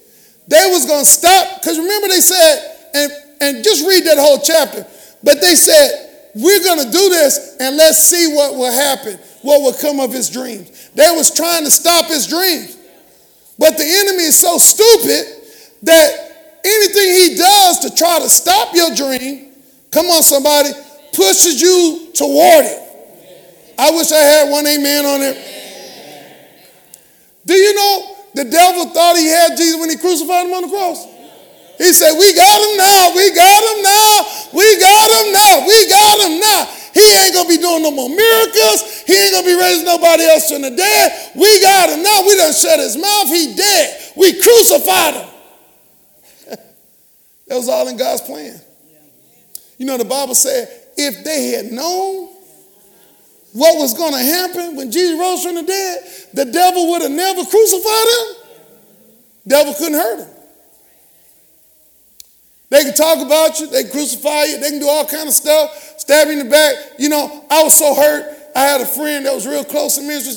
they 0.48 0.66
was 0.70 0.86
going 0.86 1.04
to 1.04 1.10
stop. 1.10 1.60
Because 1.60 1.78
remember, 1.78 2.08
they 2.08 2.20
said, 2.20 2.90
and, 2.94 3.12
and 3.40 3.64
just 3.64 3.86
read 3.86 4.04
that 4.04 4.18
whole 4.18 4.38
chapter, 4.38 4.86
but 5.22 5.40
they 5.40 5.54
said, 5.54 6.04
we're 6.34 6.64
going 6.64 6.84
to 6.84 6.90
do 6.90 7.08
this 7.10 7.56
and 7.60 7.76
let's 7.76 7.98
see 7.98 8.34
what 8.34 8.54
will 8.54 8.72
happen, 8.72 9.18
what 9.42 9.62
will 9.62 9.72
come 9.72 10.00
of 10.00 10.12
his 10.12 10.28
dreams. 10.28 10.90
They 10.90 11.10
was 11.14 11.32
trying 11.32 11.64
to 11.64 11.70
stop 11.70 12.06
his 12.06 12.26
dreams. 12.26 12.76
But 13.58 13.78
the 13.78 13.84
enemy 13.84 14.24
is 14.24 14.38
so 14.38 14.58
stupid 14.58 15.24
that 15.84 16.60
anything 16.64 17.30
he 17.30 17.36
does 17.36 17.78
to 17.80 17.94
try 17.94 18.18
to 18.18 18.28
stop 18.28 18.74
your 18.74 18.94
dream, 18.94 19.52
come 19.92 20.06
on 20.06 20.22
somebody, 20.22 20.70
pushes 21.12 21.62
you 21.62 22.10
toward 22.14 22.64
it. 22.66 22.83
I 23.78 23.90
wish 23.90 24.12
I 24.12 24.22
had 24.22 24.50
one 24.50 24.66
amen 24.66 25.04
on 25.04 25.20
it. 25.22 25.36
Do 27.46 27.54
you 27.54 27.74
know 27.74 28.16
the 28.34 28.44
devil 28.44 28.86
thought 28.90 29.16
he 29.16 29.28
had 29.28 29.56
Jesus 29.56 29.78
when 29.78 29.90
he 29.90 29.96
crucified 29.96 30.46
him 30.46 30.54
on 30.54 30.62
the 30.62 30.68
cross? 30.68 31.04
He 31.78 31.92
said, 31.92 32.14
We 32.16 32.34
got 32.34 32.58
him 32.62 32.76
now, 32.78 33.12
we 33.14 33.34
got 33.34 33.60
him 33.62 33.78
now, 33.82 34.12
we 34.54 34.66
got 34.78 35.08
him 35.10 35.26
now, 35.32 35.54
we 35.66 35.76
got 35.90 36.16
him 36.24 36.40
now. 36.40 36.60
He 36.94 37.02
ain't 37.02 37.34
gonna 37.34 37.48
be 37.48 37.58
doing 37.58 37.82
no 37.82 37.90
more 37.90 38.08
miracles. 38.08 39.02
He 39.04 39.12
ain't 39.12 39.34
gonna 39.34 39.46
be 39.46 39.58
raising 39.58 39.84
nobody 39.84 40.24
else 40.24 40.48
from 40.48 40.62
the 40.62 40.70
dead. 40.70 41.32
We 41.34 41.60
got 41.60 41.90
him 41.90 42.02
now. 42.02 42.22
We 42.22 42.36
done 42.36 42.54
shut 42.54 42.78
his 42.78 42.96
mouth. 42.96 43.26
He 43.26 43.54
dead. 43.56 44.12
We 44.16 44.40
crucified 44.40 45.14
him. 45.14 45.28
that 47.48 47.56
was 47.56 47.68
all 47.68 47.88
in 47.88 47.96
God's 47.96 48.22
plan. 48.22 48.60
You 49.76 49.86
know, 49.86 49.98
the 49.98 50.04
Bible 50.04 50.36
said 50.36 50.68
if 50.96 51.24
they 51.24 51.48
had 51.50 51.72
known 51.72 52.28
what 53.54 53.78
was 53.78 53.94
going 53.94 54.12
to 54.12 54.18
happen 54.18 54.74
when 54.74 54.90
Jesus 54.90 55.18
rose 55.18 55.44
from 55.44 55.54
the 55.54 55.62
dead, 55.62 56.02
the 56.34 56.44
devil 56.44 56.90
would 56.90 57.02
have 57.02 57.10
never 57.12 57.44
crucified 57.44 58.06
him. 58.10 58.36
Devil 59.46 59.74
couldn't 59.74 59.94
hurt 59.94 60.20
him. 60.26 60.34
They 62.70 62.82
can 62.82 62.94
talk 62.94 63.24
about 63.24 63.60
you, 63.60 63.68
they 63.68 63.84
crucify 63.84 64.44
you, 64.44 64.58
they 64.58 64.70
can 64.70 64.80
do 64.80 64.88
all 64.88 65.06
kind 65.06 65.28
of 65.28 65.34
stuff, 65.34 65.94
stab 65.98 66.26
you 66.26 66.32
in 66.32 66.38
the 66.40 66.50
back. 66.50 66.74
You 66.98 67.08
know, 67.08 67.46
I 67.48 67.62
was 67.62 67.74
so 67.74 67.94
hurt. 67.94 68.34
I 68.56 68.62
had 68.64 68.80
a 68.80 68.86
friend 68.86 69.24
that 69.26 69.32
was 69.32 69.46
real 69.46 69.64
close 69.64 69.96
to 69.98 70.02
ministry, 70.02 70.34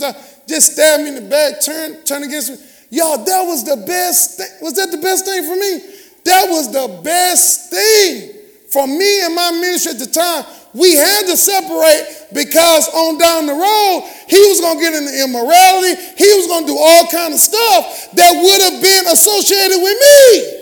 just 0.47 0.73
stabbed 0.73 1.01
me 1.01 1.10
in 1.10 1.15
the 1.15 1.21
back, 1.21 1.60
turned, 1.60 2.06
turned 2.06 2.25
against 2.25 2.51
me. 2.51 2.58
Y'all, 2.91 3.17
that 3.17 3.41
was 3.41 3.63
the 3.63 3.84
best 3.88 4.38
thing. 4.38 4.47
Was 4.62 4.73
that 4.73 4.91
the 4.91 4.97
best 4.97 5.25
thing 5.25 5.43
for 5.43 5.56
me? 5.56 5.80
That 6.23 6.49
was 6.49 6.71
the 6.71 7.01
best 7.01 7.71
thing 7.71 8.34
for 8.69 8.86
me 8.86 9.25
and 9.25 9.34
my 9.34 9.51
ministry 9.51 9.93
at 9.93 9.99
the 9.99 10.06
time 10.06 10.45
we 10.73 10.95
had 10.95 11.25
to 11.27 11.38
separate 11.38 12.27
because 12.34 12.88
on 12.89 13.17
down 13.17 13.45
the 13.45 13.53
road, 13.53 14.10
he 14.27 14.39
was 14.47 14.60
going 14.62 14.77
to 14.77 14.84
get 14.84 14.93
into 14.93 15.23
immorality. 15.23 15.95
He 16.17 16.34
was 16.36 16.47
going 16.47 16.65
to 16.65 16.71
do 16.73 16.77
all 16.77 17.08
kind 17.08 17.34
of 17.34 17.39
stuff 17.39 18.12
that 18.13 18.34
would 18.36 18.62
have 18.62 18.82
been 18.82 19.08
associated 19.08 19.82
with 19.82 19.97
me. 20.01 20.58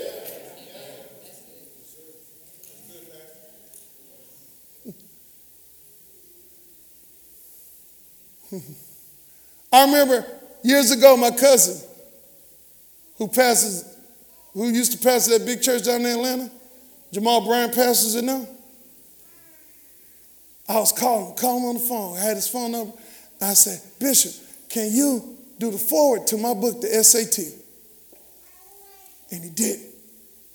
I 9.72 9.84
remember 9.84 10.24
years 10.62 10.90
ago, 10.92 11.16
my 11.16 11.30
cousin, 11.30 11.86
who 13.18 13.28
passes, 13.28 13.96
who 14.52 14.68
used 14.68 14.92
to 14.92 14.98
pastor 14.98 15.38
that 15.38 15.46
big 15.46 15.62
church 15.62 15.84
down 15.84 16.00
in 16.02 16.06
Atlanta, 16.06 16.50
Jamal 17.12 17.44
Bryant 17.44 17.74
pastors 17.74 18.14
it 18.14 18.24
now. 18.24 18.46
I 20.68 20.78
was 20.78 20.92
calling, 20.92 21.36
calling 21.36 21.62
him 21.62 21.68
on 21.68 21.74
the 21.74 21.80
phone. 21.80 22.16
I 22.16 22.20
had 22.20 22.36
his 22.36 22.48
phone 22.48 22.72
number. 22.72 22.92
I 23.40 23.54
said, 23.54 23.80
Bishop, 24.00 24.32
can 24.68 24.90
you 24.92 25.36
do 25.58 25.70
the 25.70 25.78
forward 25.78 26.26
to 26.28 26.36
my 26.36 26.54
book, 26.54 26.80
the 26.80 26.88
SAT? 26.88 27.38
And 29.30 29.42
he 29.42 29.50
did 29.50 29.80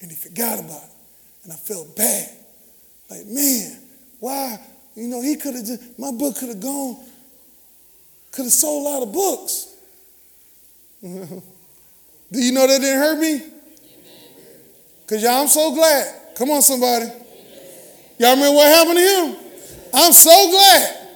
And 0.01 0.09
he 0.09 0.17
forgot 0.17 0.59
about 0.59 0.83
it. 0.83 0.89
And 1.43 1.53
I 1.53 1.55
felt 1.55 1.95
bad. 1.95 2.29
Like, 3.09 3.25
man, 3.25 3.79
why? 4.19 4.59
You 4.95 5.07
know, 5.07 5.21
he 5.21 5.35
could 5.35 5.55
have 5.55 5.65
just, 5.65 5.99
my 5.99 6.11
book 6.11 6.37
could 6.37 6.49
have 6.49 6.59
gone, 6.59 6.97
could 8.31 8.45
have 8.45 8.51
sold 8.51 8.85
a 8.85 8.89
lot 8.89 9.03
of 9.03 9.13
books. 9.13 9.75
Do 11.01 12.39
you 12.39 12.53
know 12.53 12.67
that 12.67 12.79
didn't 12.79 12.99
hurt 12.99 13.19
me? 13.19 13.43
Because 15.01 15.23
y'all, 15.23 15.41
I'm 15.41 15.47
so 15.47 15.73
glad. 15.73 16.35
Come 16.35 16.51
on, 16.51 16.61
somebody. 16.61 17.05
Y'all 18.17 18.35
remember 18.35 18.55
what 18.55 18.67
happened 18.67 18.97
to 18.97 19.03
him? 19.03 19.40
I'm 19.93 20.13
so 20.13 20.49
glad 20.51 21.07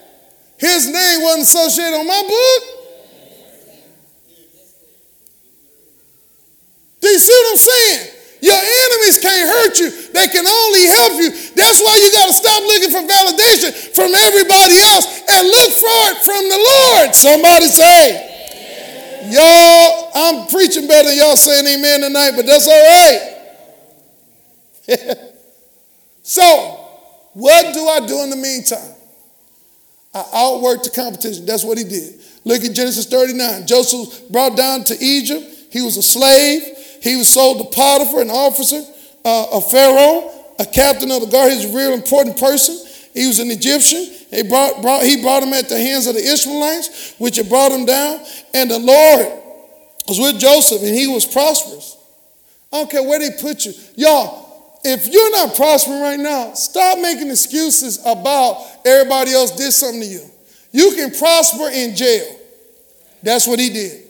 his 0.57 0.87
name 0.87 1.21
wasn't 1.21 1.43
associated 1.43 1.97
on 1.99 2.07
my 2.07 2.21
book. 2.21 2.75
Do 7.01 7.07
you 7.07 7.19
see 7.19 7.31
what 7.31 7.51
I'm 7.51 7.57
saying? 7.57 8.11
Your 8.41 8.57
enemies 8.57 9.17
can't 9.21 9.47
hurt 9.49 9.79
you, 9.79 9.89
they 10.13 10.27
can 10.27 10.45
only 10.45 10.85
help 10.87 11.13
you. 11.17 11.29
That's 11.55 11.81
why 11.81 11.97
you 11.97 12.11
got 12.11 12.27
to 12.27 12.33
stop 12.33 12.61
looking 12.61 12.91
for 12.91 13.01
validation 13.01 13.73
from 13.95 14.13
everybody 14.13 14.77
else 14.93 15.21
and 15.29 15.47
look 15.47 15.71
for 15.71 16.01
it 16.13 16.17
from 16.23 16.43
the 16.49 16.59
Lord. 16.61 17.15
Somebody 17.15 17.67
say, 17.67 18.31
Y'all, 19.29 20.11
I'm 20.13 20.47
preaching 20.47 20.87
better 20.87 21.09
than 21.09 21.17
y'all 21.17 21.35
saying 21.35 21.65
amen 21.65 22.01
tonight, 22.01 22.33
but 22.35 22.45
that's 22.45 22.67
all 22.67 22.73
right. 22.73 23.31
so, 26.21 26.84
what 27.35 27.73
do 27.73 27.85
I 27.85 28.07
do 28.07 28.23
in 28.23 28.29
the 28.29 28.37
meantime? 28.37 28.95
I 30.13 30.23
outworked 30.33 30.83
the 30.83 30.89
competition. 30.89 31.45
That's 31.45 31.65
what 31.65 31.77
he 31.77 31.83
did. 31.83 32.21
Look 32.45 32.63
at 32.63 32.73
Genesis 32.73 33.05
39. 33.07 33.67
Joseph 33.67 34.29
brought 34.29 34.55
down 34.55 34.85
to 34.85 34.97
Egypt. 35.03 35.43
He 35.69 35.81
was 35.81 35.97
a 35.97 36.01
slave. 36.01 36.63
He 37.01 37.17
was 37.17 37.27
sold 37.27 37.57
to 37.57 37.75
Potiphar, 37.75 38.21
an 38.21 38.29
officer 38.29 38.81
uh, 39.25 39.47
of 39.51 39.69
Pharaoh, 39.69 40.31
a 40.59 40.65
captain 40.65 41.11
of 41.11 41.21
the 41.21 41.27
guard. 41.27 41.51
He's 41.51 41.65
a 41.65 41.75
real 41.75 41.93
important 41.93 42.39
person. 42.39 42.77
He 43.13 43.27
was 43.27 43.39
an 43.39 43.51
Egyptian. 43.51 44.05
He 44.31 44.43
brought, 44.43 44.81
brought, 44.81 45.03
he 45.03 45.21
brought 45.21 45.43
him 45.43 45.51
at 45.51 45.67
the 45.67 45.77
hands 45.77 46.07
of 46.07 46.15
the 46.15 46.23
Ishmaelites, 46.25 47.15
which 47.17 47.35
had 47.35 47.49
brought 47.49 47.73
him 47.73 47.85
down. 47.85 48.21
And 48.53 48.71
the 48.71 48.79
Lord 48.79 49.43
was 50.07 50.19
with 50.19 50.39
Joseph, 50.39 50.81
and 50.83 50.95
he 50.95 51.07
was 51.07 51.25
prosperous. 51.25 51.97
I 52.71 52.77
don't 52.77 52.89
care 52.89 53.03
where 53.03 53.19
they 53.19 53.31
put 53.41 53.65
you. 53.65 53.73
Y'all, 53.97 54.44
if 54.87 55.11
you're 55.11 55.31
not 55.31 55.55
prospering 55.55 55.99
right 55.99 56.19
now, 56.19 56.53
stop 56.53 56.99
making 56.99 57.31
excuses 57.31 57.97
about 58.05 58.63
everybody 58.85 59.33
else 59.33 59.49
did 59.49 59.71
something 59.71 60.01
to 60.01 60.05
you. 60.05 60.21
You 60.71 60.91
can 60.91 61.09
prosper 61.09 61.69
in 61.69 61.95
jail. 61.95 62.39
That's 63.23 63.47
what 63.47 63.57
he 63.57 63.71
did. 63.71 64.03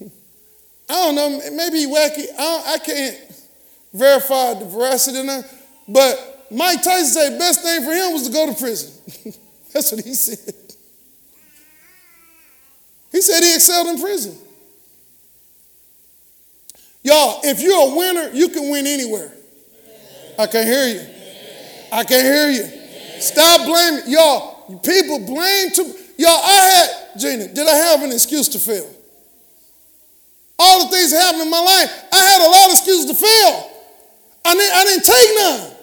I 0.88 0.94
don't 0.94 1.14
know, 1.14 1.38
maybe 1.52 1.84
wacky. 1.84 2.28
I, 2.38 2.74
I 2.74 2.78
can't 2.78 3.18
verify 3.92 4.54
the 4.54 4.64
veracity 4.64 5.20
of 5.20 5.26
that, 5.26 5.44
but 5.86 6.46
Mike 6.50 6.82
Tyson 6.82 7.06
said 7.08 7.38
best 7.38 7.60
thing 7.60 7.84
for 7.84 7.92
him 7.92 8.14
was 8.14 8.26
to 8.26 8.32
go 8.32 8.46
to 8.50 8.58
prison. 8.58 9.34
That's 9.74 9.92
what 9.92 10.02
he 10.02 10.14
said. 10.14 10.54
He 13.12 13.20
said 13.20 13.42
he 13.42 13.54
excelled 13.54 13.88
in 13.88 14.00
prison. 14.00 14.47
Y'all, 17.08 17.40
if 17.42 17.62
you're 17.62 17.90
a 17.90 17.96
winner, 17.96 18.28
you 18.34 18.50
can 18.50 18.70
win 18.70 18.86
anywhere. 18.86 19.32
I 20.38 20.46
can 20.46 20.66
hear 20.66 20.88
you. 20.88 21.00
I 21.90 22.04
can 22.04 22.20
hear 22.20 22.50
you. 22.50 22.64
Stop 23.18 23.64
blaming. 23.64 24.12
Y'all, 24.12 24.78
people 24.80 25.18
blame 25.20 25.70
to 25.70 25.84
y'all. 26.18 26.40
I 26.44 26.52
had, 26.52 27.18
Gina, 27.18 27.48
did 27.48 27.66
I 27.66 27.74
have 27.76 28.02
an 28.02 28.12
excuse 28.12 28.48
to 28.48 28.58
fail? 28.58 28.86
All 30.58 30.84
the 30.84 30.90
things 30.90 31.12
that 31.12 31.22
happened 31.22 31.44
in 31.44 31.50
my 31.50 31.62
life, 31.62 32.04
I 32.12 32.22
had 32.28 32.46
a 32.46 32.50
lot 32.50 32.66
of 32.66 32.72
excuses 32.72 33.06
to 33.06 33.14
fail. 33.14 33.70
I 34.44 34.54
didn't, 34.54 34.76
I 34.76 34.84
didn't 34.84 35.04
take 35.06 35.30
none. 35.34 35.77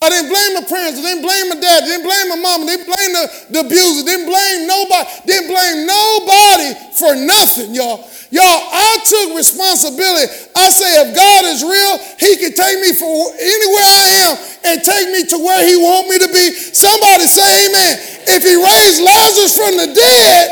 I 0.00 0.10
didn't 0.10 0.30
blame 0.30 0.54
my 0.54 0.62
parents. 0.62 1.00
I 1.00 1.02
didn't 1.02 1.26
blame 1.26 1.48
my 1.50 1.58
dad. 1.58 1.82
I 1.82 1.86
didn't 1.90 2.06
blame 2.06 2.28
my 2.30 2.38
mom. 2.38 2.62
I 2.62 2.66
didn't 2.70 2.86
blame 2.86 3.12
the, 3.18 3.24
the 3.50 3.60
abuser. 3.66 4.06
I 4.06 4.06
didn't 4.06 4.30
blame 4.30 4.60
nobody. 4.70 5.06
Didn't 5.26 5.50
blame 5.50 5.78
nobody 5.90 6.70
for 6.94 7.12
nothing, 7.18 7.74
y'all. 7.74 8.06
Y'all, 8.30 8.62
I 8.70 9.02
took 9.02 9.34
responsibility. 9.34 10.30
I 10.54 10.70
say, 10.70 11.02
if 11.02 11.16
God 11.18 11.42
is 11.50 11.66
real, 11.66 11.98
He 12.14 12.38
can 12.38 12.54
take 12.54 12.78
me 12.78 12.94
from 12.94 13.10
anywhere 13.42 13.88
I 13.90 14.06
am 14.22 14.32
and 14.70 14.76
take 14.86 15.10
me 15.10 15.26
to 15.34 15.38
where 15.42 15.66
He 15.66 15.74
want 15.74 16.06
me 16.06 16.18
to 16.22 16.30
be. 16.30 16.46
Somebody 16.54 17.26
say, 17.26 17.66
Amen. 17.66 17.98
If 18.38 18.46
He 18.46 18.54
raised 18.54 19.02
Lazarus 19.02 19.56
from 19.58 19.74
the 19.82 19.88
dead, 19.98 20.44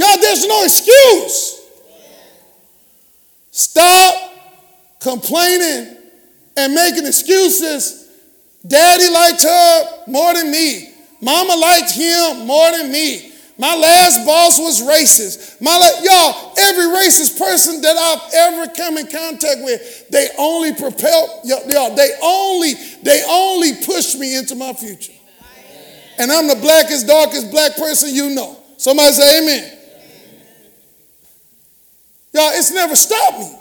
y'all, 0.00 0.16
there's 0.16 0.48
no 0.48 0.64
excuse. 0.64 1.60
Stop 3.50 4.32
complaining 5.00 5.97
and 6.58 6.74
making 6.74 7.06
excuses. 7.06 8.10
Daddy 8.66 9.08
liked 9.08 9.42
her 9.42 10.02
more 10.08 10.34
than 10.34 10.50
me. 10.50 10.92
Mama 11.20 11.54
liked 11.54 11.92
him 11.92 12.46
more 12.46 12.70
than 12.72 12.90
me. 12.90 13.32
My 13.60 13.74
last 13.74 14.24
boss 14.24 14.58
was 14.58 14.82
racist. 14.82 15.60
My 15.60 15.72
y'all, 16.02 16.52
every 16.58 16.84
racist 16.84 17.38
person 17.38 17.80
that 17.82 17.96
I've 17.96 18.34
ever 18.34 18.72
come 18.72 18.98
in 18.98 19.06
contact 19.06 19.62
with, 19.62 20.08
they 20.10 20.28
only 20.38 20.72
propel 20.74 21.40
y'all, 21.44 21.94
they 21.94 22.10
only 22.22 22.74
they 23.02 23.22
only 23.28 23.72
push 23.84 24.14
me 24.14 24.36
into 24.36 24.54
my 24.54 24.72
future. 24.72 25.12
And 26.18 26.30
I'm 26.30 26.48
the 26.48 26.56
blackest, 26.56 27.06
darkest 27.06 27.50
black 27.50 27.76
person 27.76 28.14
you 28.14 28.30
know. 28.30 28.56
Somebody 28.76 29.12
say 29.12 29.42
amen. 29.42 29.78
Y'all, 32.32 32.50
it's 32.52 32.72
never 32.72 32.94
stopped 32.94 33.38
me. 33.38 33.57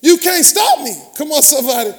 You 0.00 0.18
can't 0.18 0.44
stop 0.44 0.80
me. 0.80 0.94
Come 1.16 1.32
on, 1.32 1.42
somebody. 1.42 1.92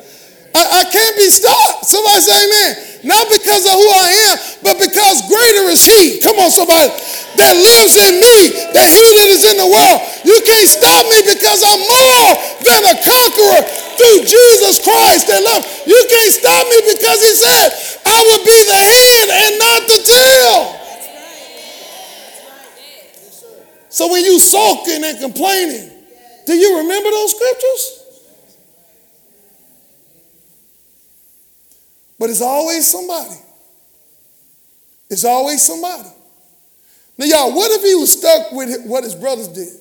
I, 0.58 0.64
I 0.82 0.84
can't 0.90 1.16
be 1.18 1.30
stopped. 1.30 1.86
Somebody 1.86 2.22
say 2.22 2.34
amen. 2.34 2.72
Not 3.06 3.30
because 3.30 3.64
of 3.70 3.78
who 3.78 3.88
I 3.94 4.10
am, 4.32 4.36
but 4.66 4.76
because 4.82 5.22
greater 5.30 5.70
is 5.70 5.86
He. 5.86 6.20
Come 6.22 6.42
on, 6.42 6.50
somebody. 6.50 6.90
That 7.38 7.54
lives 7.54 7.96
in 7.98 8.18
me, 8.18 8.38
the 8.74 8.82
He 8.82 9.06
that 9.22 9.30
is 9.30 9.46
in 9.46 9.58
the 9.62 9.70
world. 9.70 10.00
You 10.26 10.38
can't 10.42 10.66
stop 10.66 11.06
me 11.14 11.22
because 11.30 11.62
I'm 11.62 11.84
more 11.86 12.30
than 12.66 12.82
a 12.90 12.96
conqueror 13.06 13.62
through 14.02 14.26
Jesus 14.26 14.82
Christ 14.82 15.30
that 15.30 15.42
love. 15.46 15.62
You 15.86 16.00
can't 16.10 16.34
stop 16.34 16.64
me 16.66 16.78
because 16.90 17.20
He 17.22 17.34
said, 17.38 17.68
I 18.06 18.18
will 18.26 18.42
be 18.42 18.60
the 18.66 18.82
head 18.82 19.28
and 19.30 19.52
not 19.62 19.82
the 19.86 20.00
tail. 20.02 20.78
So 23.90 24.12
when 24.12 24.26
you 24.26 24.38
sulking 24.40 25.04
and 25.06 25.18
complaining, 25.20 25.97
do 26.48 26.56
you 26.56 26.78
remember 26.78 27.10
those 27.12 27.36
scriptures? 27.36 28.04
But 32.18 32.30
it's 32.30 32.42
always 32.42 32.90
somebody. 32.90 33.36
It's 35.10 35.26
always 35.26 35.62
somebody. 35.62 36.08
Now, 37.18 37.26
y'all, 37.26 37.54
what 37.54 37.70
if 37.72 37.84
he 37.84 37.96
was 37.96 38.14
stuck 38.14 38.54
with 38.54 38.86
what 38.86 39.04
his 39.04 39.14
brothers 39.14 39.50
did? 39.50 39.74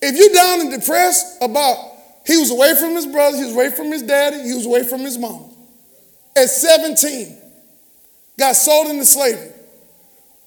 If 0.00 0.16
you're 0.16 0.32
down 0.32 0.60
and 0.60 0.80
depressed 0.80 1.42
about 1.42 1.76
he 2.24 2.36
was 2.36 2.52
away 2.52 2.74
from 2.76 2.94
his 2.94 3.06
brother, 3.06 3.36
he 3.36 3.44
was 3.44 3.54
away 3.54 3.70
from 3.70 3.90
his 3.90 4.02
daddy, 4.02 4.40
he 4.42 4.54
was 4.54 4.64
away 4.64 4.84
from 4.84 5.00
his 5.00 5.18
mom. 5.18 5.50
At 6.36 6.50
17, 6.50 7.36
got 8.38 8.54
sold 8.54 8.86
into 8.88 9.04
slavery. 9.04 9.50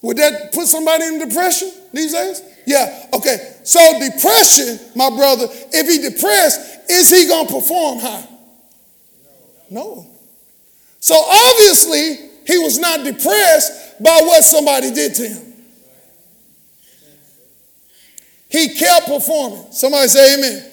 Would 0.03 0.17
that 0.17 0.53
put 0.53 0.67
somebody 0.67 1.03
in 1.05 1.19
depression 1.19 1.71
these 1.93 2.13
days? 2.13 2.41
Yeah, 2.65 3.07
okay. 3.13 3.55
So 3.63 3.79
depression, 3.99 4.79
my 4.95 5.09
brother, 5.09 5.47
if 5.49 5.87
he 5.87 6.09
depressed, 6.09 6.89
is 6.89 7.09
he 7.09 7.27
going 7.27 7.47
to 7.47 7.53
perform 7.53 7.99
high? 7.99 8.27
No. 9.69 10.07
So 10.99 11.15
obviously, 11.15 12.29
he 12.45 12.57
was 12.59 12.77
not 12.77 13.03
depressed 13.03 14.01
by 14.03 14.19
what 14.23 14.43
somebody 14.43 14.91
did 14.91 15.15
to 15.15 15.27
him. 15.27 15.53
He 18.49 18.75
kept 18.75 19.07
performing. 19.07 19.71
Somebody 19.71 20.07
say 20.09 20.37
amen. 20.37 20.70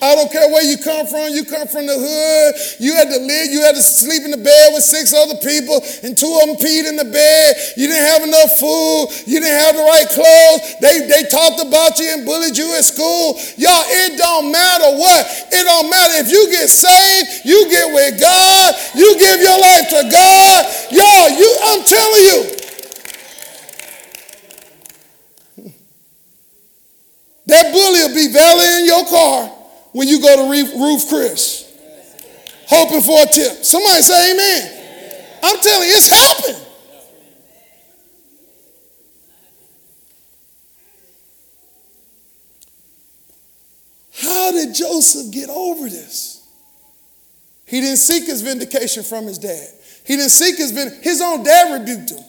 I 0.00 0.14
don't 0.14 0.30
care 0.30 0.46
where 0.46 0.62
you 0.62 0.78
come 0.78 1.06
from. 1.06 1.34
You 1.34 1.42
come 1.44 1.66
from 1.66 1.86
the 1.90 1.98
hood. 1.98 2.50
You 2.78 2.94
had 2.94 3.10
to 3.10 3.18
live. 3.18 3.50
You 3.50 3.66
had 3.66 3.74
to 3.74 3.82
sleep 3.82 4.22
in 4.22 4.30
the 4.30 4.38
bed 4.38 4.70
with 4.70 4.86
six 4.86 5.10
other 5.10 5.34
people, 5.42 5.82
and 6.06 6.14
two 6.14 6.30
of 6.38 6.46
them 6.46 6.56
peed 6.56 6.86
in 6.86 6.94
the 6.94 7.08
bed. 7.08 7.56
You 7.74 7.90
didn't 7.90 8.06
have 8.06 8.22
enough 8.22 8.62
food. 8.62 9.10
You 9.26 9.42
didn't 9.42 9.58
have 9.58 9.74
the 9.74 9.82
right 9.82 10.06
clothes. 10.06 10.62
They, 10.78 11.10
they 11.10 11.26
talked 11.26 11.58
about 11.58 11.98
you 11.98 12.06
and 12.14 12.22
bullied 12.22 12.54
you 12.54 12.70
at 12.78 12.86
school. 12.86 13.34
Y'all, 13.58 13.86
it 14.06 14.14
don't 14.14 14.54
matter 14.54 14.94
what. 14.94 15.22
It 15.50 15.64
don't 15.66 15.90
matter 15.90 16.22
if 16.22 16.30
you 16.30 16.46
get 16.54 16.70
saved. 16.70 17.42
You 17.42 17.66
get 17.66 17.90
with 17.90 18.22
God. 18.22 18.74
You 18.94 19.18
give 19.18 19.42
your 19.42 19.58
life 19.58 19.86
to 19.98 20.00
God. 20.06 20.60
Y'all, 20.94 21.30
you. 21.34 21.50
I'm 21.74 21.82
telling 21.82 22.22
you. 22.22 22.38
That 27.48 27.72
bully 27.72 28.00
will 28.04 28.14
be 28.14 28.30
valeting 28.30 28.86
your 28.86 29.04
car 29.08 29.57
when 29.92 30.08
you 30.08 30.20
go 30.20 30.36
to 30.36 30.50
Ruth's 30.78 31.08
Chris, 31.08 31.64
hoping 32.68 33.00
for 33.00 33.22
a 33.22 33.26
tip. 33.26 33.64
Somebody 33.64 34.02
say 34.02 34.32
amen. 34.32 34.74
I'm 35.42 35.58
telling 35.60 35.88
you, 35.88 35.94
it's 35.94 36.08
happened. 36.10 36.64
How 44.20 44.50
did 44.52 44.74
Joseph 44.74 45.30
get 45.32 45.48
over 45.48 45.88
this? 45.88 46.46
He 47.66 47.80
didn't 47.80 47.98
seek 47.98 48.24
his 48.26 48.42
vindication 48.42 49.02
from 49.04 49.26
his 49.26 49.38
dad. 49.38 49.68
He 50.04 50.16
didn't 50.16 50.30
seek 50.30 50.56
his 50.56 50.70
vind- 50.72 51.02
his 51.02 51.20
own 51.20 51.44
dad 51.44 51.72
rebuked 51.80 52.10
him. 52.10 52.24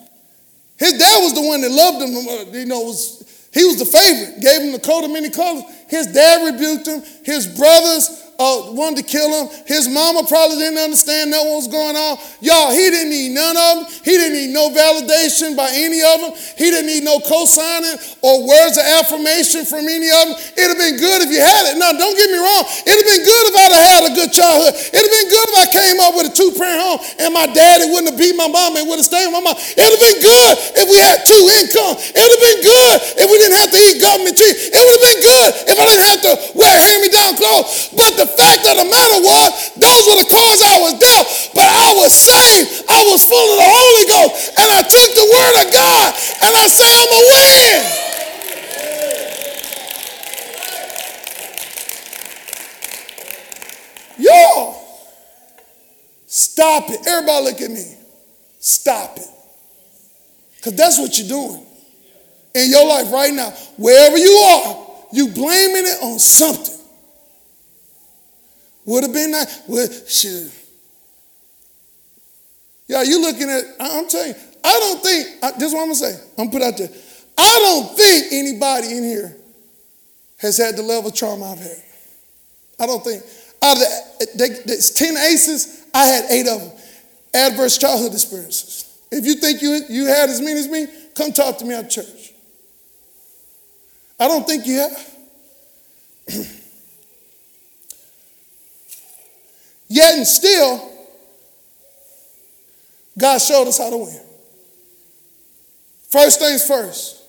His 0.78 0.94
dad 0.94 1.24
was 1.24 1.34
the 1.34 1.42
one 1.42 1.62
that 1.62 1.72
loved 1.72 2.02
him. 2.02 2.28
Uh, 2.28 2.58
you 2.60 2.66
know, 2.66 2.82
was 2.82 3.19
he 3.52 3.64
was 3.66 3.80
the 3.80 3.86
favorite. 3.86 4.42
Gave 4.42 4.62
him 4.62 4.72
the 4.72 4.80
coat 4.80 5.04
of 5.04 5.12
many 5.12 5.30
colors. 5.30 5.64
His 5.88 6.08
dad 6.08 6.46
rebuked 6.46 6.88
him. 6.88 7.02
His 7.24 7.48
brothers 7.48 8.29
uh, 8.40 8.72
wanted 8.72 9.04
to 9.04 9.06
kill 9.06 9.28
him. 9.28 9.52
His 9.68 9.92
mama 9.92 10.24
probably 10.24 10.56
didn't 10.58 10.80
understand 10.80 11.36
that 11.36 11.44
what 11.44 11.60
was 11.60 11.68
going 11.68 12.00
on. 12.00 12.16
Y'all, 12.40 12.72
he 12.72 12.88
didn't 12.88 13.12
need 13.12 13.36
none 13.36 13.60
of 13.60 13.84
them. 13.84 13.86
He 14.08 14.16
didn't 14.16 14.40
need 14.40 14.56
no 14.56 14.72
validation 14.72 15.60
by 15.60 15.68
any 15.76 16.00
of 16.00 16.24
them. 16.24 16.32
He 16.56 16.72
didn't 16.72 16.88
need 16.88 17.04
no 17.04 17.20
co-signing 17.20 18.00
or 18.24 18.48
words 18.48 18.80
of 18.80 18.88
affirmation 18.88 19.68
from 19.68 19.92
any 19.92 20.08
of 20.08 20.24
them. 20.32 20.36
It'd 20.56 20.72
have 20.72 20.80
been 20.80 20.96
good 20.96 21.28
if 21.28 21.30
you 21.36 21.44
had 21.44 21.68
it. 21.68 21.76
Now, 21.76 21.92
don't 21.92 22.16
get 22.16 22.32
me 22.32 22.40
wrong. 22.40 22.64
It'd 22.88 22.96
have 22.96 23.10
been 23.12 23.26
good 23.28 23.44
if 23.52 23.56
I'd 23.60 23.76
have 23.76 23.88
had 23.92 24.04
a 24.08 24.14
good 24.16 24.32
childhood. 24.32 24.72
It'd 24.72 25.04
have 25.04 25.16
been 25.20 25.30
good 25.30 25.48
if 25.52 25.56
I 25.60 25.68
came 25.76 25.98
up 26.00 26.16
with 26.16 26.32
a 26.32 26.34
two-parent 26.34 26.80
home 26.80 27.00
and 27.20 27.36
my 27.36 27.48
daddy 27.52 27.92
wouldn't 27.92 28.16
have 28.16 28.20
beat 28.20 28.40
my 28.40 28.48
mom 28.48 28.80
and 28.80 28.88
would 28.88 29.04
have 29.04 29.10
stayed 29.10 29.28
with 29.28 29.36
my 29.36 29.52
mom. 29.52 29.60
It'd 29.60 29.84
have 29.84 30.00
been 30.00 30.20
good 30.24 30.54
if 30.80 30.88
we 30.88 30.96
had 30.96 31.28
two 31.28 31.44
income. 31.60 32.00
It'd 32.00 32.16
have 32.16 32.44
been 32.48 32.62
good 32.64 32.96
if 33.20 33.28
we 33.28 33.36
didn't 33.36 33.60
have 33.60 33.72
to 33.76 33.80
eat 33.84 34.00
government 34.00 34.40
cheese. 34.40 34.72
It 34.72 34.80
would 34.80 34.96
have 34.96 35.06
been 35.12 35.22
good 35.28 35.50
if 35.68 35.76
I 35.76 35.86
didn't 35.92 36.08
have 36.08 36.22
to 36.24 36.34
wear 36.56 36.72
hand-me-down 36.72 37.34
clothes. 37.36 37.92
But 37.92 38.16
the 38.16 38.29
fact 38.36 38.66
of 38.66 38.76
the 38.78 38.86
matter 38.86 39.20
was, 39.22 39.74
those 39.78 40.04
were 40.06 40.20
the 40.22 40.30
cards 40.30 40.62
I 40.62 40.78
was 40.82 40.94
dealt. 41.00 41.28
But 41.54 41.66
I 41.66 41.94
was 41.96 42.14
saved. 42.14 42.86
I 42.90 43.04
was 43.10 43.26
full 43.26 43.50
of 43.54 43.58
the 43.58 43.70
Holy 43.70 44.06
Ghost. 44.10 44.54
And 44.58 44.68
I 44.72 44.82
took 44.82 45.10
the 45.16 45.28
word 45.30 45.56
of 45.66 45.74
God 45.74 46.14
and 46.44 46.56
I 46.56 46.68
say 46.68 46.90
I'm 46.90 47.12
a 47.14 47.22
win. 47.30 48.00
Y'all, 54.20 54.76
stop 56.28 56.90
it. 56.90 57.08
Everybody 57.08 57.46
look 57.46 57.62
at 57.62 57.72
me. 57.72 57.96
Stop 58.60 59.18
it. 59.18 59.28
Because 60.58 60.76
that's 60.76 61.00
what 61.00 61.18
you're 61.18 61.28
doing 61.28 61.66
in 62.54 62.70
your 62.70 62.86
life 62.86 63.12
right 63.12 63.34
now. 63.34 63.50
Wherever 63.78 64.18
you 64.18 64.32
are, 64.32 64.88
you 65.14 65.30
blaming 65.30 65.86
it 65.86 66.04
on 66.04 66.20
something. 66.20 66.79
Would 68.90 69.04
have 69.04 69.14
been 69.14 69.30
nice. 69.30 69.62
Well, 69.68 69.88
shit. 70.08 70.52
Yeah, 72.88 73.04
you 73.04 73.22
looking 73.22 73.48
at, 73.48 73.62
I'm 73.80 74.08
telling 74.08 74.30
you, 74.30 74.36
I 74.64 74.80
don't 74.80 75.04
think, 75.04 75.60
this 75.60 75.68
is 75.68 75.74
what 75.76 75.82
I'm 75.82 75.90
going 75.90 75.90
to 75.90 75.96
say. 75.96 76.20
I'm 76.40 76.50
put 76.50 76.64
out 76.64 76.76
there. 76.76 76.90
I 77.38 77.60
don't 77.62 77.96
think 77.96 78.34
anybody 78.34 78.98
in 78.98 79.04
here 79.04 79.38
has 80.40 80.58
had 80.58 80.76
the 80.76 80.82
level 80.82 81.12
of 81.12 81.16
trauma 81.16 81.52
I've 81.52 81.60
had. 81.60 81.84
I 82.80 82.88
don't 82.88 83.04
think. 83.04 83.22
Out 83.62 83.78
of 83.78 83.84
the, 84.34 84.64
the 84.66 84.94
10 84.96 85.18
ACEs, 85.18 85.86
I 85.94 86.06
had 86.08 86.26
eight 86.32 86.48
of 86.48 86.60
them. 86.60 86.72
Adverse 87.36 87.78
childhood 87.78 88.14
experiences. 88.14 88.92
If 89.12 89.24
you 89.24 89.36
think 89.36 89.62
you, 89.62 89.82
you 89.88 90.08
had 90.08 90.32
as 90.32 90.42
many 90.42 90.60
as 90.60 90.68
me, 90.68 90.88
come 91.14 91.32
talk 91.32 91.60
to 91.60 91.66
me 91.66 91.76
at 91.76 91.92
church. 91.92 92.34
I 94.20 94.28
don't 94.28 94.48
think 94.48 94.66
you 94.66 94.78
have. 94.80 95.16
Yet 100.00 100.16
and 100.16 100.26
still, 100.26 100.94
God 103.18 103.38
showed 103.40 103.68
us 103.68 103.80
how 103.80 103.90
to 103.90 103.98
win. 103.98 104.22
First 106.10 106.40
things 106.40 106.66
first. 106.66 107.22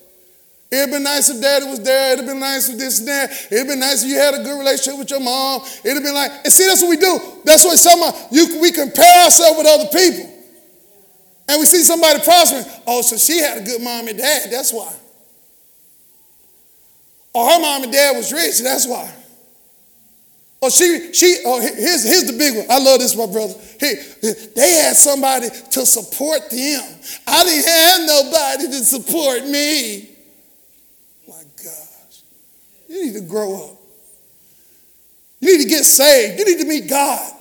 It'd 0.70 0.88
been 0.92 1.02
nice 1.02 1.28
if 1.30 1.42
daddy 1.42 1.66
was 1.66 1.80
there. 1.80 2.12
It'd 2.12 2.26
been 2.26 2.38
nice 2.38 2.68
if 2.68 2.78
this 2.78 3.00
and 3.00 3.08
that. 3.08 3.48
It'd 3.50 3.66
been 3.66 3.80
nice 3.80 4.04
if 4.04 4.08
you 4.08 4.14
had 4.18 4.34
a 4.34 4.44
good 4.44 4.56
relationship 4.56 5.00
with 5.00 5.10
your 5.10 5.18
mom. 5.18 5.62
It'd 5.82 6.00
been 6.00 6.14
like, 6.14 6.30
and 6.44 6.52
see, 6.52 6.64
that's 6.64 6.80
what 6.80 6.90
we 6.90 6.96
do. 6.96 7.18
That's 7.44 7.64
what 7.64 7.76
some 7.76 8.04
of 8.04 8.28
you 8.30 8.60
we 8.60 8.70
compare 8.70 9.24
ourselves 9.24 9.58
with 9.58 9.66
other 9.66 9.88
people. 9.90 10.32
And 11.48 11.58
we 11.58 11.66
see 11.66 11.82
somebody 11.82 12.20
prospering. 12.20 12.66
Oh, 12.86 13.02
so 13.02 13.16
she 13.16 13.40
had 13.40 13.58
a 13.58 13.62
good 13.64 13.82
mom 13.82 14.06
and 14.06 14.16
dad. 14.16 14.48
That's 14.48 14.72
why. 14.72 14.94
Or 17.34 17.50
her 17.50 17.60
mom 17.60 17.82
and 17.82 17.92
dad 17.92 18.16
was 18.16 18.32
rich. 18.32 18.60
That's 18.60 18.86
why. 18.86 19.12
Or 20.62 20.70
she, 20.70 21.12
she, 21.14 21.42
oh, 21.46 21.58
here's, 21.60 22.04
here's 22.04 22.24
the 22.24 22.36
big 22.36 22.54
one. 22.54 22.66
I 22.68 22.78
love 22.78 22.98
this, 23.00 23.16
my 23.16 23.26
brother. 23.26 23.54
Hey, 23.78 23.94
they 24.54 24.74
had 24.74 24.94
somebody 24.94 25.48
to 25.48 25.86
support 25.86 26.50
them. 26.50 26.82
I 27.26 27.44
didn't 27.44 27.66
have 27.66 28.00
nobody 28.06 28.66
to 28.66 28.84
support 28.84 29.46
me. 29.46 30.10
My 31.26 31.42
gosh. 31.56 32.22
You 32.88 33.06
need 33.06 33.14
to 33.14 33.22
grow 33.22 33.54
up. 33.54 33.76
You 35.40 35.56
need 35.56 35.62
to 35.64 35.68
get 35.68 35.84
saved. 35.84 36.38
You 36.38 36.44
need 36.44 36.58
to 36.58 36.66
meet 36.66 36.90
God. 36.90 37.32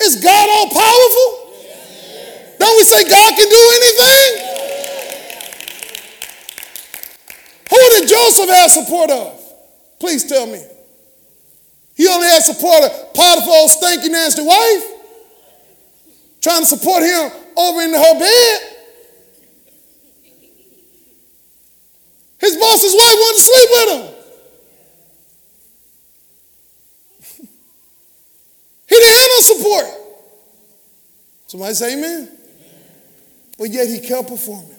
Is 0.00 0.16
God 0.22 0.48
all 0.50 0.68
powerful? 0.70 1.52
Yes. 1.62 2.56
Don't 2.58 2.76
we 2.78 2.84
say 2.84 3.08
God 3.10 3.36
can 3.36 3.48
do 3.48 3.70
anything? 3.74 4.48
Who 7.68 8.00
did 8.00 8.08
Joseph 8.08 8.48
have 8.48 8.70
support 8.70 9.10
of? 9.10 9.38
Please 10.00 10.24
tell 10.24 10.46
me. 10.46 10.62
He 11.94 12.08
only 12.08 12.26
had 12.26 12.42
support 12.42 12.84
of 12.84 13.14
Potiphar's 13.14 13.72
stinky 13.72 14.08
nasty 14.08 14.42
wife, 14.42 14.84
trying 16.40 16.60
to 16.60 16.66
support 16.66 17.02
him 17.02 17.30
over 17.56 17.82
in 17.82 17.92
her 17.92 18.18
bed. 18.18 18.60
His 22.40 22.56
boss's 22.56 22.94
wife 22.94 23.14
wanted 23.14 23.36
to 23.36 23.42
sleep 23.42 23.68
with 23.70 23.88
him. 23.88 24.02
he 28.88 28.94
didn't 28.96 29.16
have 29.16 29.28
no 29.28 29.40
support. 29.40 29.86
Somebody 31.46 31.74
say 31.74 31.92
amen. 31.92 32.28
But 33.58 33.70
yet 33.70 33.86
he 33.86 34.00
kept 34.00 34.28
performing. 34.28 34.74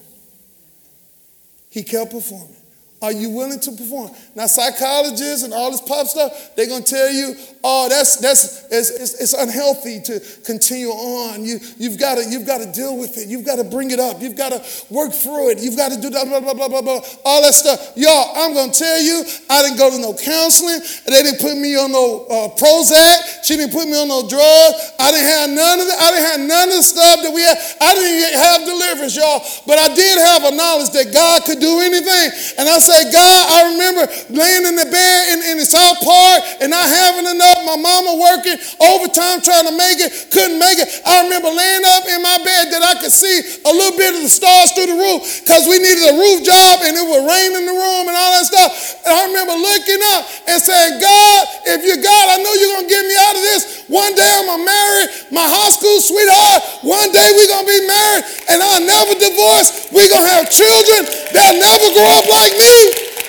He 1.69 1.83
kept 1.83 2.11
performing. 2.11 2.62
Are 3.03 3.11
you 3.11 3.31
willing 3.31 3.59
to 3.59 3.71
perform? 3.73 4.11
Now, 4.33 4.47
psychologists 4.47 5.43
and 5.43 5.53
all 5.53 5.69
this 5.71 5.81
pop 5.81 6.07
stuff, 6.07 6.55
they're 6.55 6.71
going 6.71 6.85
to 6.85 6.89
tell 6.89 7.11
you, 7.11 7.35
oh, 7.61 7.89
that's, 7.89 8.15
that's, 8.15 8.63
it's, 8.71 8.89
it's, 8.95 9.13
it's 9.19 9.33
unhealthy 9.33 9.99
to 10.07 10.23
continue 10.45 10.87
on. 10.87 11.43
You, 11.43 11.59
you've 11.77 11.99
got 11.99 12.15
to, 12.15 12.23
you've 12.23 12.47
got 12.47 12.63
to 12.63 12.71
deal 12.71 12.95
with 12.95 13.17
it. 13.17 13.27
You've 13.27 13.43
got 13.43 13.57
to 13.57 13.65
bring 13.65 13.91
it 13.91 13.99
up. 13.99 14.21
You've 14.21 14.39
got 14.39 14.55
to 14.55 14.63
work 14.87 15.11
through 15.11 15.51
it. 15.51 15.59
You've 15.59 15.75
got 15.75 15.91
to 15.91 15.99
do 15.99 16.15
that, 16.15 16.31
blah, 16.31 16.39
blah, 16.39 16.53
blah, 16.53 16.69
blah, 16.71 16.81
blah, 16.81 17.03
all 17.27 17.43
that 17.43 17.51
stuff. 17.51 17.91
Y'all, 17.99 18.31
I'm 18.39 18.55
going 18.55 18.71
to 18.71 18.79
tell 18.79 19.01
you, 19.03 19.27
I 19.51 19.67
didn't 19.67 19.83
go 19.83 19.91
to 19.91 19.99
no 19.99 20.15
counseling. 20.15 20.79
They 21.03 21.27
didn't 21.27 21.43
put 21.43 21.59
me 21.59 21.75
on 21.75 21.91
no 21.91 22.23
uh, 22.31 22.55
Prozac. 22.55 23.43
She 23.43 23.59
didn't 23.59 23.75
put 23.75 23.83
me 23.83 23.99
on 23.99 24.07
no 24.07 24.23
drugs. 24.31 24.95
I 24.95 25.11
didn't 25.11 25.27
have 25.27 25.49
none 25.51 25.77
of 25.83 25.87
the, 25.91 25.95
I 25.99 26.07
didn't 26.15 26.27
have 26.31 26.41
none 26.47 26.67
of 26.71 26.79
the 26.79 26.87
stuff 26.87 27.19
that 27.19 27.35
we 27.35 27.43
had. 27.43 27.59
I 27.83 27.99
didn't 27.99 28.39
have 28.39 28.63
deliverance, 28.63 29.19
y'all. 29.19 29.43
But 29.67 29.75
I 29.75 29.91
did 29.91 30.15
have 30.23 30.47
a 30.47 30.55
knowledge 30.55 30.95
that 30.95 31.11
God 31.11 31.43
could 31.43 31.59
do 31.59 31.83
anything. 31.83 32.55
And 32.55 32.71
I 32.71 32.79
said, 32.79 32.92
say, 32.93 33.09
God, 33.09 33.41
I 33.49 33.59
remember 33.73 34.03
laying 34.29 34.65
in 34.69 34.75
the 34.77 34.85
bed 34.85 35.19
in, 35.33 35.39
in 35.53 35.55
the 35.57 35.65
South 35.65 35.97
Park 36.05 36.61
and 36.61 36.69
not 36.69 36.85
having 36.85 37.25
enough. 37.25 37.65
My 37.65 37.77
mama 37.79 38.21
working 38.21 38.57
overtime 38.77 39.41
trying 39.41 39.65
to 39.65 39.75
make 39.75 39.97
it, 39.97 40.13
couldn't 40.29 40.61
make 40.61 40.77
it. 40.77 40.87
I 41.01 41.25
remember 41.25 41.49
laying 41.49 41.85
up 41.97 42.05
in 42.05 42.21
my 42.21 42.37
bed 42.45 42.69
that 42.69 42.83
I 42.85 42.93
could 43.01 43.11
see 43.13 43.41
a 43.65 43.71
little 43.73 43.97
bit 43.97 44.13
of 44.13 44.21
the 44.21 44.29
stars 44.29 44.71
through 44.77 44.93
the 44.93 44.99
roof 44.99 45.21
because 45.41 45.65
we 45.65 45.81
needed 45.81 46.05
a 46.05 46.15
roof 46.15 46.45
job 46.45 46.85
and 46.85 46.93
it 46.93 47.05
would 47.05 47.25
rain 47.25 47.51
in 47.57 47.65
the 47.65 47.75
room 47.75 48.05
and 48.05 48.15
all 48.15 48.31
that 48.37 48.45
stuff. 48.45 48.71
And 49.09 49.11
I 49.11 49.21
remember 49.25 49.55
looking 49.57 50.01
up 50.13 50.21
and 50.45 50.57
saying, 50.61 51.01
God, 51.01 51.39
if 51.73 51.79
you're 51.81 52.01
God, 52.01 52.25
I 52.29 52.37
know 52.45 52.53
you're 52.53 52.73
going 52.77 52.87
to 52.87 52.93
get 52.93 53.03
me 53.09 53.15
out 53.17 53.35
of 53.35 53.43
this. 53.43 53.63
One 53.93 54.15
day 54.15 54.25
I'm 54.25 54.57
to 54.57 54.65
marry 54.65 55.05
my 55.29 55.45
high 55.45 55.69
school 55.69 56.01
sweetheart. 56.01 56.81
One 56.81 57.13
day 57.13 57.29
we're 57.37 57.45
to 57.45 57.61
be 57.61 57.85
married 57.85 58.25
and 58.49 58.57
I'll 58.57 58.81
never 58.81 59.13
divorce. 59.21 59.85
We're 59.93 60.09
to 60.09 60.17
have 60.17 60.49
children. 60.49 61.05
They'll 61.29 61.61
never 61.61 61.93
grow 61.93 62.09
up 62.17 62.25
like 62.25 62.57
me 62.57 62.73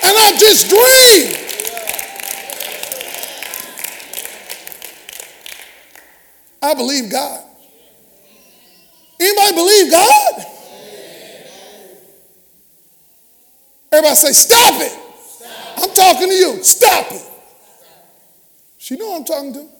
and 0.09 0.17
I 0.17 0.33
just 0.41 0.65
dream. 0.65 1.37
I 6.63 6.73
believe 6.73 7.11
God. 7.11 7.45
Anybody 9.19 9.53
believe 9.53 9.91
God? 9.91 10.33
Everybody 13.91 14.15
say, 14.15 14.33
stop 14.33 14.81
it. 14.81 14.89
Stop. 14.89 15.77
I'm 15.77 15.93
talking 15.93 16.27
to 16.27 16.33
you. 16.33 16.63
Stop 16.63 17.11
it. 17.11 17.21
She 18.79 18.97
know 18.97 19.15
I'm 19.15 19.25
talking 19.25 19.53
to. 19.53 19.74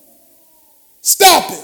Stop 1.06 1.52
it. 1.52 1.64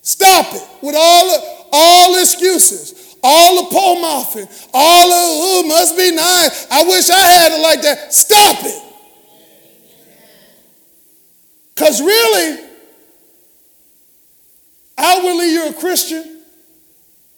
Stop 0.00 0.54
it 0.54 0.66
with 0.80 0.94
all 0.96 1.68
all 1.70 2.18
excuses. 2.18 3.16
All 3.22 3.64
the 3.64 3.70
pole 3.70 4.00
mouthing, 4.00 4.48
all 4.72 5.08
the, 5.08 5.14
oh, 5.14 5.64
must 5.68 5.94
be 5.94 6.10
nice. 6.10 6.66
I 6.70 6.82
wish 6.84 7.10
I 7.10 7.18
had 7.18 7.52
it 7.52 7.62
like 7.62 7.82
that. 7.82 8.14
Stop 8.14 8.64
it. 8.64 8.82
Because 11.74 12.00
really, 12.00 12.66
outwardly 14.96 15.52
you're 15.52 15.68
a 15.68 15.74
Christian, 15.74 16.40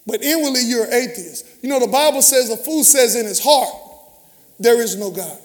but 0.06 0.22
inwardly 0.22 0.60
you're 0.62 0.84
an 0.84 0.92
atheist. 0.92 1.44
You 1.62 1.68
know, 1.68 1.80
the 1.80 1.88
Bible 1.88 2.22
says 2.22 2.48
a 2.48 2.56
fool 2.56 2.84
says 2.84 3.16
in 3.16 3.26
his 3.26 3.42
heart, 3.42 3.74
there 4.60 4.80
is 4.80 4.94
no 4.94 5.10
God. 5.10 5.38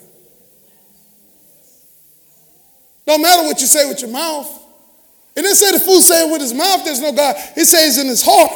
Don't 3.07 3.23
matter 3.23 3.41
what 3.41 3.59
you 3.59 3.65
say 3.65 3.89
with 3.89 4.01
your 4.01 4.11
mouth. 4.11 4.65
It 5.37 5.45
didn't 5.45 5.61
say 5.61 5.69
the 5.69 5.79
fool 5.79 6.01
said 6.01 6.33
with 6.33 6.41
his 6.41 6.49
mouth, 6.49 6.81
there's 6.81 6.97
no 6.97 7.13
God. 7.13 7.37
It 7.53 7.69
says 7.69 8.01
in 8.01 8.09
his 8.09 8.25
heart. 8.25 8.49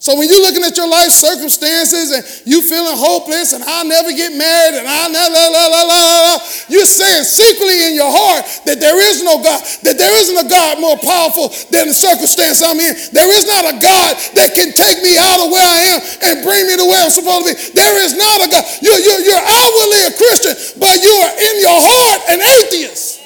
So 0.00 0.16
when 0.16 0.24
you're 0.24 0.40
looking 0.40 0.64
at 0.64 0.72
your 0.72 0.88
life 0.88 1.12
circumstances 1.12 2.16
and 2.16 2.24
you 2.48 2.64
feeling 2.64 2.96
hopeless 2.96 3.52
and 3.52 3.60
I'll 3.60 3.84
never 3.84 4.08
get 4.08 4.32
married 4.32 4.80
and 4.80 4.88
I'll 4.88 5.12
never, 5.12 5.36
la, 5.36 5.44
la, 5.52 5.64
la, 5.68 5.82
la, 5.84 6.02
la, 6.32 6.36
you're 6.72 6.88
saying 6.88 7.28
secretly 7.28 7.92
in 7.92 7.92
your 7.92 8.08
heart 8.08 8.48
that 8.64 8.80
there 8.80 8.96
is 8.96 9.20
no 9.20 9.36
God, 9.44 9.60
that 9.84 10.00
there 10.00 10.16
isn't 10.16 10.40
a 10.40 10.48
God 10.48 10.80
more 10.80 10.96
powerful 10.96 11.52
than 11.68 11.92
the 11.92 11.96
circumstance 11.96 12.64
I'm 12.64 12.80
in. 12.80 12.96
There 13.12 13.28
is 13.36 13.44
not 13.44 13.68
a 13.68 13.76
God 13.76 14.16
that 14.40 14.56
can 14.56 14.72
take 14.72 15.04
me 15.04 15.20
out 15.20 15.44
of 15.44 15.52
where 15.52 15.68
I 15.68 15.80
am 15.92 16.00
and 16.24 16.34
bring 16.40 16.64
me 16.72 16.80
to 16.80 16.86
where 16.88 17.04
I'm 17.04 17.12
supposed 17.12 17.48
to 17.48 17.52
be. 17.52 17.60
There 17.76 17.96
is 18.00 18.16
not 18.16 18.40
a 18.44 18.48
God. 18.48 18.64
You're, 18.80 18.96
you're, 18.96 19.22
you're 19.28 19.44
outwardly 19.44 20.00
a 20.08 20.12
Christian, 20.16 20.56
but 20.80 21.04
you 21.04 21.12
are 21.20 21.34
in 21.36 21.54
your 21.60 21.80
heart 21.84 22.20
an 22.32 22.40
atheist. 22.40 23.25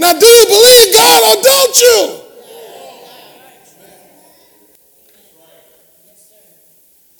Now, 0.00 0.12
do 0.12 0.26
you 0.26 0.46
believe 0.46 0.92
God 0.92 1.38
or 1.38 1.42
don't 1.42 1.80
you? 1.80 2.20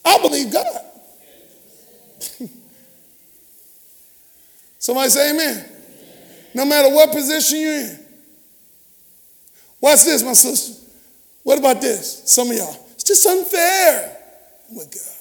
I 0.04 0.18
believe 0.20 0.52
God. 0.52 0.80
Somebody 4.78 5.10
say 5.10 5.30
amen. 5.30 5.70
No 6.54 6.64
matter 6.64 6.88
what 6.94 7.10
position 7.10 7.58
you're 7.58 7.72
in. 7.72 7.98
Watch 9.80 10.04
this, 10.04 10.22
my 10.22 10.34
sister. 10.34 10.80
What 11.42 11.58
about 11.58 11.80
this? 11.80 12.22
Some 12.30 12.50
of 12.50 12.56
y'all. 12.56 12.86
It's 12.94 13.04
just 13.04 13.26
unfair. 13.26 14.16
Oh 14.70 14.74
my 14.74 14.84
God. 14.84 15.14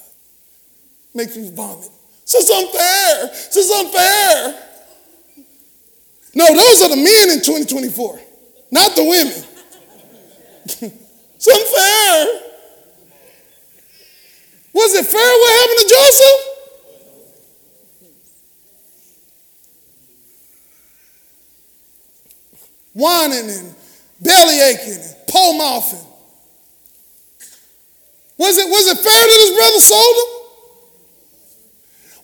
Makes 1.13 1.37
me 1.37 1.51
vomit. 1.51 1.89
It's 2.23 2.33
just 2.33 2.49
unfair. 2.51 3.25
It's 3.25 3.53
just 3.53 3.71
unfair. 3.73 4.69
Those 6.73 6.81
are 6.81 6.89
the 6.89 6.95
men 6.95 7.29
in 7.29 7.37
2024, 7.43 8.19
not 8.71 8.95
the 8.95 9.03
women. 9.03 9.43
it's 10.65 11.47
unfair. 11.47 12.41
Was 14.73 14.95
it 14.95 15.05
fair 15.05 15.21
what 15.21 15.51
happened 15.59 15.79
to 15.79 15.87
Joseph? 15.93 16.49
Whining 22.93 23.49
and 23.51 23.75
belly 24.19 24.59
aching 24.61 24.93
and 24.93 25.15
pole 25.29 25.53
mouthing. 25.55 25.99
Was 28.39 28.57
it, 28.57 28.67
was 28.67 28.87
it 28.87 28.97
fair 28.97 29.27
that 29.27 29.39
his 29.41 29.51
brother 29.55 29.79
sold 29.79 30.17
him? 30.17 30.29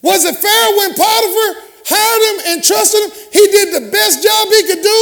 Was 0.02 0.26
it 0.26 0.36
fair 0.38 0.78
when 0.78 0.96
Potiphar 0.96 1.69
hired 1.90 2.24
him 2.30 2.38
and 2.54 2.58
trusted 2.62 3.02
him? 3.02 3.12
He 3.34 3.44
did 3.50 3.68
the 3.74 3.90
best 3.90 4.22
job 4.22 4.48
he 4.54 4.62
could 4.70 4.86
do, 4.86 5.00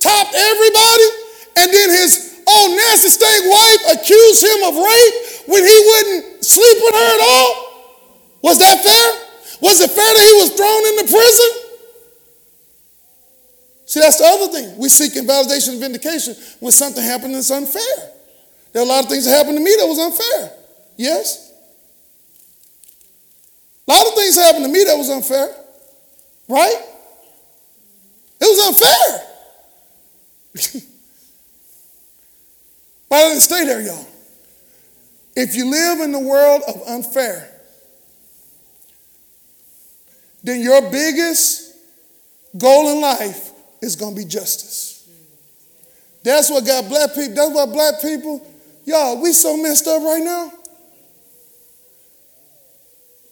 topped 0.00 0.32
everybody, 0.32 1.08
and 1.60 1.68
then 1.68 1.88
his 2.00 2.42
old 2.48 2.72
nasty 2.74 3.12
stank 3.12 3.44
wife 3.44 4.00
accused 4.00 4.42
him 4.42 4.60
of 4.64 4.74
rape 4.80 5.16
when 5.46 5.62
he 5.62 5.76
wouldn't 5.86 6.44
sleep 6.44 6.78
with 6.82 6.94
her 6.94 7.10
at 7.14 7.22
all? 7.22 7.50
Was 8.42 8.58
that 8.58 8.82
fair? 8.82 9.06
Was 9.60 9.80
it 9.80 9.90
fair 9.90 10.04
that 10.04 10.26
he 10.26 10.34
was 10.42 10.50
thrown 10.56 10.82
into 10.90 11.04
prison? 11.06 11.50
See, 13.86 14.00
that's 14.00 14.18
the 14.18 14.24
other 14.24 14.48
thing. 14.48 14.78
We 14.78 14.88
seek 14.88 15.12
validation 15.12 15.76
and 15.76 15.80
vindication 15.80 16.34
when 16.60 16.72
something 16.72 17.02
happened 17.02 17.34
that's 17.34 17.50
unfair. 17.50 18.10
There 18.72 18.82
are 18.82 18.86
a 18.86 18.88
lot 18.88 19.04
of 19.04 19.10
things 19.10 19.26
that 19.26 19.36
happened 19.36 19.58
to 19.58 19.62
me 19.62 19.74
that 19.76 19.86
was 19.86 19.98
unfair. 19.98 20.52
Yes? 20.96 21.52
A 23.86 23.92
lot 23.92 24.06
of 24.06 24.14
things 24.14 24.36
happened 24.36 24.64
to 24.64 24.72
me 24.72 24.84
that 24.84 24.96
was 24.96 25.10
unfair. 25.10 25.61
Right? 26.48 26.82
It 28.40 28.44
was 28.44 28.58
unfair. 28.68 29.28
but 33.08 33.16
I 33.16 33.28
didn't 33.28 33.40
stay 33.40 33.64
there, 33.64 33.80
y'all. 33.80 34.06
If 35.34 35.54
you 35.54 35.70
live 35.70 36.00
in 36.00 36.12
the 36.12 36.18
world 36.18 36.62
of 36.68 36.82
unfair, 36.88 37.48
then 40.42 40.60
your 40.60 40.82
biggest 40.90 41.74
goal 42.58 42.90
in 42.90 43.00
life 43.00 43.50
is 43.80 43.96
going 43.96 44.14
to 44.14 44.20
be 44.20 44.26
justice. 44.26 45.08
That's 46.22 46.50
what 46.50 46.66
got 46.66 46.88
black 46.88 47.14
people, 47.14 47.34
that's 47.34 47.54
what 47.54 47.72
black 47.72 47.94
people, 48.02 48.46
y'all, 48.84 49.20
we 49.20 49.32
so 49.32 49.56
messed 49.56 49.86
up 49.86 50.02
right 50.02 50.22
now. 50.22 50.52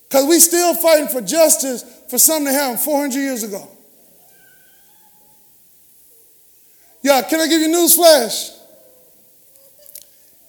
Because 0.08 0.26
we 0.26 0.40
still 0.40 0.74
fighting 0.74 1.08
for 1.08 1.20
justice 1.20 1.84
for 2.10 2.18
something 2.18 2.46
that 2.46 2.54
happened 2.54 2.80
400 2.80 3.16
years 3.16 3.44
ago. 3.44 3.68
Y'all, 7.02 7.22
can 7.22 7.40
I 7.40 7.46
give 7.46 7.60
you 7.60 7.68
news 7.68 7.94
flash? 7.94 8.50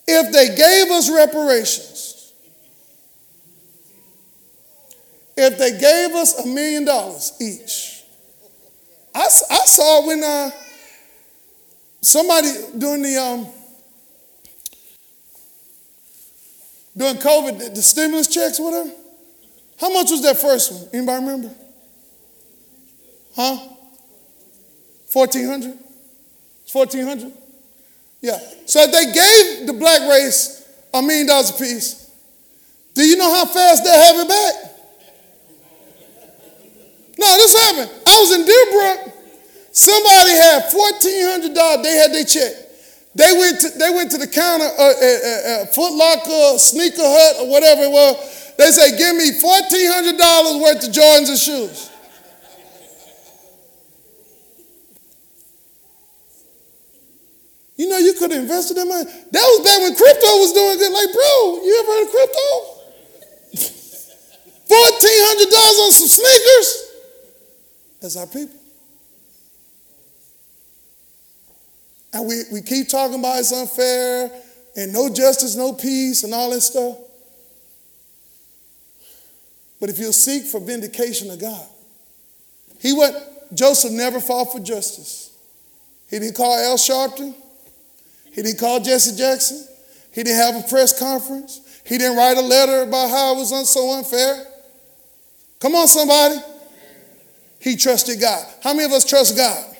If 0.08 0.32
they 0.32 0.54
gave 0.56 0.90
us 0.90 1.08
reparations, 1.08 2.32
if 5.36 5.56
they 5.56 5.70
gave 5.78 6.16
us 6.16 6.44
a 6.44 6.46
million 6.46 6.84
dollars 6.84 7.32
each, 7.40 8.02
I, 9.14 9.20
I 9.20 9.64
saw 9.64 10.06
when 10.06 10.22
uh, 10.24 10.50
somebody 12.00 12.48
doing 12.76 13.02
the 13.02 13.16
um, 13.16 13.46
during 16.96 17.16
COVID, 17.16 17.58
the, 17.58 17.70
the 17.70 17.82
stimulus 17.82 18.26
checks, 18.26 18.58
whatever. 18.58 18.90
How 19.82 19.92
much 19.92 20.12
was 20.12 20.22
that 20.22 20.38
first 20.38 20.70
one? 20.70 20.88
Anybody 20.92 21.24
remember? 21.24 21.50
Huh? 23.34 23.58
Fourteen 25.08 25.48
hundred. 25.48 25.76
Fourteen 26.68 27.04
hundred. 27.04 27.32
Yeah. 28.20 28.38
So 28.64 28.86
they 28.86 29.06
gave 29.06 29.66
the 29.66 29.74
black 29.76 30.08
race 30.08 30.70
a 30.94 31.02
million 31.02 31.26
dollars 31.26 31.50
apiece. 31.50 32.12
Do 32.94 33.02
you 33.02 33.16
know 33.16 33.34
how 33.34 33.44
fast 33.44 33.82
they 33.82 33.90
have 33.90 34.16
it 34.18 34.28
back? 34.28 34.54
No, 37.18 37.26
this 37.34 37.58
happened. 37.58 37.90
I 38.06 38.18
was 38.20 38.32
in 38.38 38.46
Deerbrook. 38.46 39.12
Somebody 39.72 40.30
had 40.30 40.70
fourteen 40.70 41.26
hundred 41.26 41.54
dollars. 41.54 41.82
They 41.82 41.96
had 41.96 42.12
their 42.12 42.24
check. 42.24 42.52
They 43.16 43.32
went 43.36 43.60
to 43.62 43.68
they 43.80 43.90
went 43.90 44.12
to 44.12 44.18
the 44.18 44.28
counter, 44.28 44.64
uh, 44.64 44.78
uh, 44.78 44.94
uh, 44.94 45.62
uh 45.62 45.66
Foot 45.66 45.92
Locker, 45.92 46.58
Sneaker 46.60 47.02
Hut, 47.02 47.36
or 47.40 47.50
whatever 47.50 47.82
it 47.82 47.90
was. 47.90 48.41
They 48.58 48.70
say, 48.70 48.96
"Give 48.96 49.16
me 49.16 49.32
fourteen 49.40 49.90
hundred 49.90 50.18
dollars 50.18 50.62
worth 50.62 50.88
of 50.88 50.92
Jordans 50.92 51.28
and 51.28 51.38
shoes." 51.38 51.90
You 57.76 57.88
know, 57.88 57.98
you 57.98 58.12
could 58.14 58.30
have 58.30 58.40
invested 58.40 58.76
in 58.76 58.88
money. 58.88 59.04
That 59.04 59.42
was 59.42 59.60
back 59.66 59.80
when 59.80 59.94
crypto 59.96 60.26
was 60.38 60.52
doing 60.52 60.78
good. 60.78 60.92
Like, 60.92 61.12
bro, 61.12 61.64
you 61.64 61.80
ever 61.80 61.92
heard 61.92 62.04
of 62.04 62.10
crypto? 62.10 62.72
$1,400 64.72 65.80
on 65.82 65.92
some 65.92 66.08
sneakers? 66.08 66.92
That's 68.00 68.16
our 68.16 68.26
people. 68.26 68.56
And 72.12 72.28
we, 72.28 72.42
we 72.52 72.62
keep 72.62 72.88
talking 72.88 73.18
about 73.18 73.40
it's 73.40 73.52
unfair 73.52 74.30
and 74.76 74.92
no 74.92 75.12
justice, 75.12 75.56
no 75.56 75.72
peace, 75.72 76.24
and 76.24 76.32
all 76.34 76.50
that 76.50 76.60
stuff. 76.60 76.98
But 79.82 79.90
if 79.90 79.98
you'll 79.98 80.12
seek 80.12 80.44
for 80.44 80.60
vindication 80.60 81.28
of 81.28 81.40
God, 81.40 81.66
he 82.78 82.92
went, 82.92 83.16
Joseph 83.52 83.90
never 83.90 84.20
fought 84.20 84.52
for 84.52 84.60
justice. 84.60 85.36
He 86.08 86.20
didn't 86.20 86.36
call 86.36 86.56
Al 86.56 86.76
Sharpton. 86.76 87.34
He 88.32 88.42
didn't 88.42 88.60
call 88.60 88.78
Jesse 88.78 89.16
Jackson. 89.16 89.66
He 90.12 90.22
didn't 90.22 90.36
have 90.36 90.64
a 90.64 90.68
press 90.68 90.96
conference. 90.96 91.80
He 91.84 91.98
didn't 91.98 92.16
write 92.16 92.36
a 92.36 92.42
letter 92.42 92.82
about 92.82 93.10
how 93.10 93.34
it 93.34 93.38
was 93.38 93.68
so 93.68 93.98
unfair. 93.98 94.46
Come 95.58 95.74
on, 95.74 95.88
somebody. 95.88 96.36
He 97.58 97.74
trusted 97.74 98.20
God. 98.20 98.46
How 98.62 98.74
many 98.74 98.84
of 98.84 98.92
us 98.92 99.04
trust 99.04 99.36
God? 99.36 99.76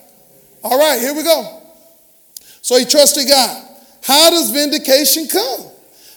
All 0.65 0.81
right, 0.81 1.01
here 1.01 1.15
we 1.15 1.23
go. 1.23 1.63
So 2.61 2.77
he 2.77 2.87
trusted 2.87 3.29
God. 3.29 3.69
How 4.03 4.31
does 4.31 4.51
vindication 4.51 5.29
come? 5.29 5.61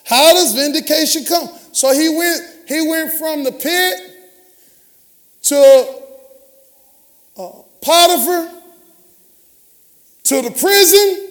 How 0.06 0.34
does 0.34 0.56
vindication 0.56 1.24
come? 1.24 1.50
So 1.72 1.94
he 1.94 2.10
went, 2.10 2.55
he 2.68 2.88
went 2.88 3.14
from 3.14 3.44
the 3.44 3.52
pit 3.52 4.00
to 5.44 6.02
uh, 7.38 7.52
Potiphar 7.82 8.50
to 10.24 10.42
the 10.42 10.52
prison 10.52 11.30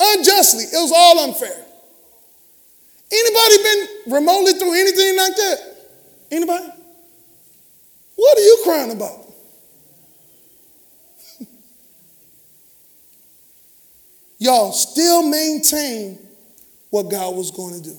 unjustly. 0.00 0.64
It 0.64 0.74
was 0.74 0.92
all 0.94 1.20
unfair. 1.28 1.64
Anybody 3.10 3.56
been 3.62 4.14
remotely 4.14 4.52
through 4.54 4.74
anything 4.74 5.16
like 5.16 5.36
that? 5.36 5.58
Anybody? 6.30 6.68
What 8.16 8.36
are 8.36 8.42
you 8.42 8.60
crying 8.64 8.90
about? 8.90 9.32
Y'all 14.38 14.72
still 14.72 15.22
maintain 15.22 16.18
what 16.90 17.04
God 17.04 17.36
was 17.36 17.50
going 17.50 17.80
to 17.80 17.90
do 17.90 17.96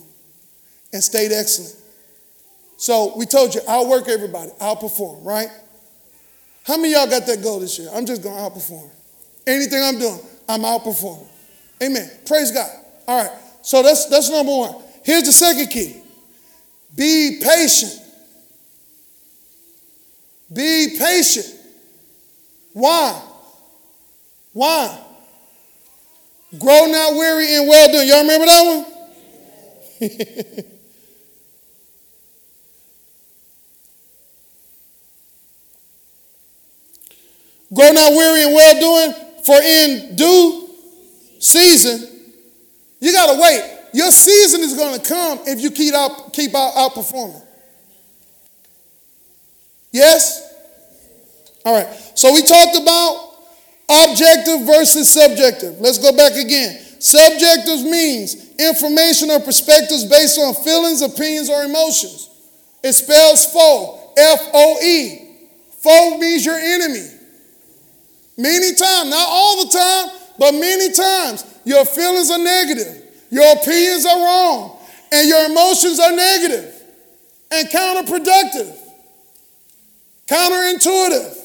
and 0.92 1.02
stayed 1.02 1.32
excellent. 1.32 1.79
So 2.80 3.12
we 3.14 3.26
told 3.26 3.54
you, 3.54 3.60
I'll 3.68 3.90
work 3.90 4.08
everybody, 4.08 4.50
I'll 4.58 4.74
perform, 4.74 5.22
right? 5.22 5.48
How 6.64 6.78
many 6.78 6.94
y'all 6.94 7.06
got 7.06 7.26
that 7.26 7.42
goal 7.42 7.60
this 7.60 7.78
year? 7.78 7.90
I'm 7.92 8.06
just 8.06 8.22
going 8.22 8.34
to 8.34 8.40
outperform. 8.40 8.88
Anything 9.46 9.82
I'm 9.84 9.98
doing, 9.98 10.18
I'm 10.48 10.62
outperforming. 10.62 11.26
Amen. 11.82 12.10
Praise 12.24 12.50
God. 12.50 12.70
All 13.06 13.22
right. 13.22 13.38
So 13.60 13.82
that's 13.82 14.06
that's 14.06 14.30
number 14.30 14.50
one. 14.50 14.76
Here's 15.04 15.24
the 15.24 15.32
second 15.32 15.68
key. 15.68 16.00
Be 16.96 17.40
patient. 17.42 18.00
Be 20.50 20.96
patient. 20.98 21.54
Why? 22.72 23.22
Why? 24.54 24.98
Grow 26.58 26.86
not 26.86 27.12
weary 27.12 27.56
in 27.56 27.68
well 27.68 27.92
doing. 27.92 28.08
Y'all 28.08 28.22
remember 28.22 28.46
that 28.46 28.84
one? 30.00 30.64
Grow 37.72 37.92
not 37.92 38.12
weary 38.12 38.42
in 38.42 38.54
well 38.54 38.80
doing, 38.80 39.26
for 39.44 39.56
in 39.56 40.16
due 40.16 40.68
season, 41.38 42.08
you 43.00 43.12
got 43.12 43.34
to 43.34 43.40
wait. 43.40 43.78
Your 43.92 44.10
season 44.10 44.60
is 44.60 44.74
going 44.74 45.00
to 45.00 45.08
come 45.08 45.40
if 45.46 45.60
you 45.60 45.70
keep 45.70 45.94
out, 45.94 46.32
keep 46.32 46.54
out, 46.54 46.74
outperforming. 46.74 47.42
Yes? 49.92 50.46
All 51.64 51.74
right. 51.74 51.92
So 52.14 52.32
we 52.32 52.42
talked 52.42 52.76
about 52.76 53.34
objective 53.88 54.66
versus 54.66 55.08
subjective. 55.08 55.80
Let's 55.80 55.98
go 55.98 56.16
back 56.16 56.32
again. 56.32 56.78
Subjective 57.00 57.82
means 57.82 58.54
information 58.58 59.30
or 59.30 59.40
perspectives 59.40 60.04
based 60.04 60.38
on 60.38 60.54
feelings, 60.54 61.02
opinions, 61.02 61.48
or 61.48 61.62
emotions. 61.62 62.28
It 62.84 62.92
spells 62.92 63.46
foe, 63.46 64.12
F 64.16 64.40
O 64.52 64.80
E. 64.82 65.48
Foe 65.82 66.18
means 66.18 66.44
your 66.44 66.58
enemy. 66.58 67.19
Many 68.40 68.74
times, 68.74 69.10
not 69.10 69.28
all 69.28 69.64
the 69.66 69.70
time, 69.70 70.08
but 70.38 70.52
many 70.52 70.92
times, 70.92 71.44
your 71.64 71.84
feelings 71.84 72.30
are 72.30 72.38
negative, 72.38 73.04
your 73.30 73.52
opinions 73.52 74.06
are 74.06 74.16
wrong, 74.16 74.78
and 75.12 75.28
your 75.28 75.44
emotions 75.44 76.00
are 76.00 76.12
negative 76.12 76.72
and 77.50 77.68
counterproductive, 77.68 78.78
counterintuitive. 80.26 81.36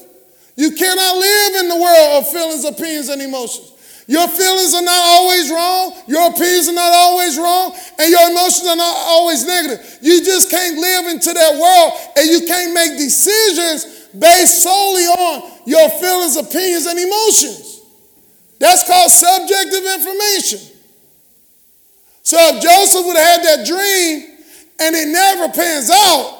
You 0.56 0.70
cannot 0.70 1.16
live 1.16 1.54
in 1.56 1.68
the 1.68 1.76
world 1.76 2.24
of 2.24 2.30
feelings, 2.30 2.64
opinions, 2.64 3.10
and 3.10 3.20
emotions. 3.20 3.72
Your 4.06 4.26
feelings 4.28 4.72
are 4.72 4.82
not 4.82 5.02
always 5.04 5.50
wrong, 5.50 5.92
your 6.06 6.30
opinions 6.30 6.68
are 6.68 6.74
not 6.74 6.92
always 6.94 7.36
wrong, 7.36 7.76
and 7.98 8.08
your 8.08 8.30
emotions 8.30 8.66
are 8.68 8.76
not 8.76 8.96
always 9.04 9.44
negative. 9.44 9.98
You 10.00 10.24
just 10.24 10.48
can't 10.48 10.78
live 10.78 11.12
into 11.12 11.34
that 11.34 11.60
world 11.60 11.92
and 12.16 12.30
you 12.30 12.46
can't 12.46 12.72
make 12.72 12.96
decisions 12.96 14.08
based 14.14 14.62
solely 14.62 15.02
on 15.02 15.55
your 15.66 15.90
feelings, 15.90 16.36
opinions, 16.36 16.86
and 16.86 16.98
emotions. 16.98 17.82
That's 18.58 18.86
called 18.86 19.10
subjective 19.10 19.84
information. 19.84 20.60
So 22.22 22.38
if 22.40 22.62
Joseph 22.62 23.04
would 23.04 23.16
have 23.16 23.40
had 23.40 23.44
that 23.44 23.66
dream 23.66 24.38
and 24.80 24.96
it 24.96 25.08
never 25.08 25.52
pans 25.52 25.90
out, 25.90 26.32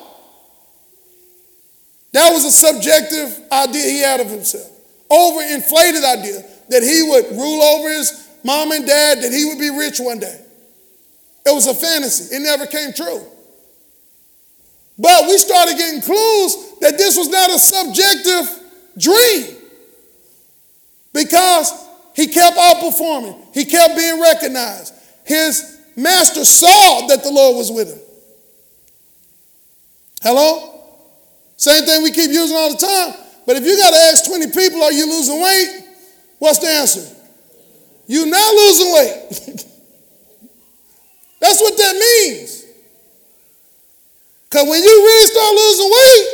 that 2.13 2.33
was 2.33 2.45
a 2.45 2.51
subjective 2.51 3.43
idea 3.53 3.83
he 3.83 4.01
had 4.01 4.21
of 4.21 4.29
himself. 4.29 4.71
Overinflated 5.11 6.03
idea 6.19 6.43
that 6.71 6.83
he 6.83 7.03
would 7.03 7.37
rule 7.37 7.63
over 7.63 7.91
his 7.91 8.29
mom 8.43 8.73
and 8.73 8.87
dad, 8.87 9.21
that 9.23 9.33
he 9.33 9.45
would 9.45 9.59
be 9.59 9.71
rich 9.71 10.01
one 10.01 10.19
day. 10.19 10.41
It 11.45 11.55
was 11.55 11.67
a 11.67 11.75
fantasy. 11.75 12.35
It 12.35 12.41
never 12.41 12.67
came 12.67 12.93
true. 12.93 13.23
But 14.99 15.27
we 15.27 15.37
started 15.37 15.77
getting 15.77 16.01
clues 16.01 16.79
that 16.81 16.97
this 16.97 17.17
was 17.17 17.29
not 17.29 17.51
a 17.51 17.59
subjective 17.59 18.66
dream 18.99 19.57
because 21.13 21.73
he 22.15 22.27
kept 22.29 22.57
outperforming, 22.57 23.55
he 23.55 23.65
kept 23.65 23.97
being 23.97 24.21
recognized. 24.21 24.95
His 25.25 25.81
master 25.97 26.45
saw 26.45 27.07
that 27.09 27.23
the 27.23 27.31
Lord 27.31 27.57
was 27.57 27.71
with 27.71 27.93
him. 27.93 28.01
Hello? 30.23 30.73
Same 31.57 31.85
thing 31.85 32.03
we 32.03 32.11
keep 32.11 32.31
using 32.31 32.57
all 32.57 32.71
the 32.71 32.79
time. 32.79 33.15
But 33.47 33.57
if 33.57 33.65
you 33.65 33.77
got 33.79 33.91
to 33.91 33.97
ask 33.97 34.27
20 34.27 34.47
people, 34.49 34.83
are 34.83 34.93
you 34.93 35.07
losing 35.07 35.41
weight? 35.41 35.85
What's 36.39 36.59
the 36.59 36.69
answer? 36.69 37.15
You're 38.07 38.27
not 38.27 38.55
losing 38.55 38.93
weight. 38.93 39.65
That's 41.41 41.61
what 41.61 41.77
that 41.77 41.95
means. 41.95 42.65
Because 44.49 44.69
when 44.69 44.83
you 44.83 44.89
really 44.89 45.27
start 45.27 45.55
losing 45.55 45.91
weight, 45.91 46.27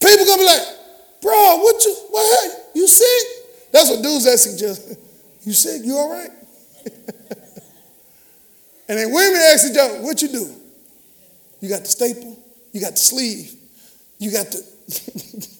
people 0.00 0.26
gonna 0.26 0.42
be 0.42 0.46
like, 0.46 0.73
you 2.24 2.82
you 2.82 2.88
sick? 2.88 3.26
That's 3.72 3.90
what 3.90 4.02
dudes 4.02 4.24
that 4.24 4.38
suggest. 4.38 4.98
You 5.46 5.52
sick? 5.52 5.82
You 5.84 5.94
all 5.98 6.10
right? 6.10 6.30
and 8.88 8.98
then 8.98 9.12
women 9.12 9.38
ask 9.52 9.70
each 9.70 9.76
other, 9.76 10.00
what 10.02 10.22
you 10.22 10.28
do? 10.28 10.50
You 11.60 11.68
got 11.68 11.82
the 11.82 11.88
staple, 11.88 12.42
you 12.72 12.80
got 12.80 12.92
the 12.92 12.96
sleeve, 12.98 13.52
you 14.18 14.30
got 14.32 14.46
the 14.46 14.64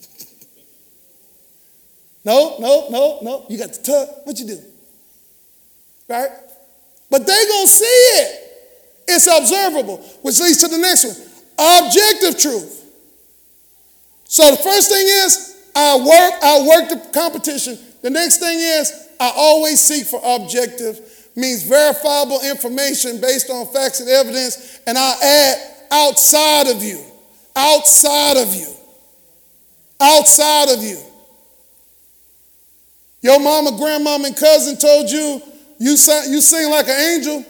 No, 2.25 2.57
no, 2.59 2.89
no, 2.89 3.19
no. 3.23 3.47
You 3.49 3.59
got 3.59 3.73
the 3.73 3.83
tuck. 3.83 4.27
What 4.27 4.39
you 4.41 4.47
do? 4.47 4.59
Right? 6.09 6.31
But 7.11 7.27
they 7.27 7.47
gonna 7.49 7.67
see 7.67 7.85
it. 7.85 8.41
It's 9.07 9.27
observable, 9.27 9.99
which 10.23 10.41
leads 10.41 10.59
to 10.59 10.69
the 10.69 10.79
next 10.79 11.05
one. 11.05 11.85
Objective 11.85 12.41
truth. 12.41 12.81
So 14.25 14.51
the 14.51 14.57
first 14.57 14.89
thing 14.91 15.07
is 15.07 15.44
I 15.75 15.97
work, 15.97 16.43
I 16.43 16.67
work 16.67 16.89
the 16.89 17.11
competition. 17.13 17.79
The 18.03 18.11
next 18.11 18.39
thing 18.39 18.59
is 18.59 18.93
I 19.21 19.33
always 19.35 19.81
seek 19.81 20.07
for 20.07 20.21
objective, 20.23 21.01
means 21.37 21.63
verifiable 21.65 22.41
information 22.43 23.21
based 23.21 23.51
on 23.51 23.67
facts 23.73 24.01
and 24.01 24.09
evidence, 24.09 24.81
and 24.87 24.97
I 24.97 25.15
add 25.23 25.57
outside 25.91 26.69
of 26.69 26.83
you. 26.83 27.03
Outside 27.57 28.37
of 28.37 28.55
you. 28.55 28.69
Outside 30.01 30.69
of 30.71 30.83
you. 30.83 30.99
Your 33.23 33.41
mama, 33.41 33.77
grandmama, 33.79 34.27
and 34.27 34.37
cousin 34.37 34.77
told 34.77 35.11
you 35.11 35.41
you, 35.79 35.91
you 35.91 36.41
sing 36.41 36.71
like 36.71 36.89
an 36.89 37.01
angel, 37.01 37.45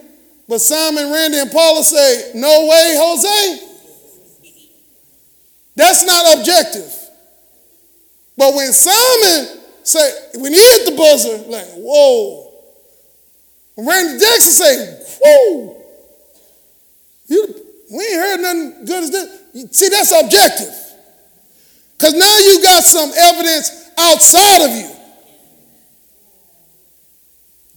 but 0.49 0.61
Simon, 0.61 1.13
Randy, 1.13 1.39
and 1.39 1.51
Paula 1.51 1.83
say, 1.83 2.33
No 2.35 2.67
way, 2.67 2.95
Jose. 2.97 3.71
That's 5.77 6.05
not 6.05 6.39
objective. 6.39 7.04
But 8.37 8.55
when 8.55 8.73
Simon 8.73 9.61
say, 9.83 10.11
when 10.37 10.53
he 10.53 10.59
hit 10.59 10.91
the 10.91 10.97
buzzer, 10.97 11.37
like, 11.49 11.67
whoa. 11.77 12.53
When 13.77 13.87
Randy 13.87 14.19
Jackson 14.19 14.53
say, 14.53 15.19
whoa. 15.23 15.83
You, 17.27 17.55
we 17.93 18.05
ain't 18.05 18.15
heard 18.15 18.41
nothing 18.41 18.85
good 18.85 19.05
as 19.05 19.11
this. 19.11 19.77
See, 19.77 19.89
that's 19.89 20.13
objective. 20.13 20.75
Because 21.97 22.15
now 22.15 22.39
you 22.39 22.63
got 22.63 22.83
some 22.83 23.11
evidence 23.17 23.91
outside 23.97 24.65
of 24.65 24.77
you. 24.77 24.91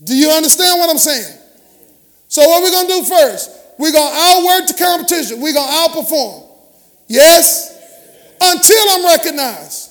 Do 0.04 0.16
you 0.16 0.30
understand 0.30 0.78
what 0.80 0.90
I'm 0.90 0.98
saying? 0.98 1.38
So, 2.28 2.42
what 2.46 2.62
we're 2.62 2.70
going 2.70 2.86
to 2.88 2.92
do 2.94 3.04
first, 3.04 3.50
we're 3.78 3.92
going 3.92 4.12
to 4.12 4.18
outwork 4.18 4.68
the 4.68 4.74
competition. 4.74 5.40
We're 5.40 5.54
going 5.54 5.68
to 5.68 5.74
outperform. 5.74 6.46
Yes? 7.08 7.74
Until 8.40 8.90
I'm 8.90 9.06
recognized. 9.06 9.87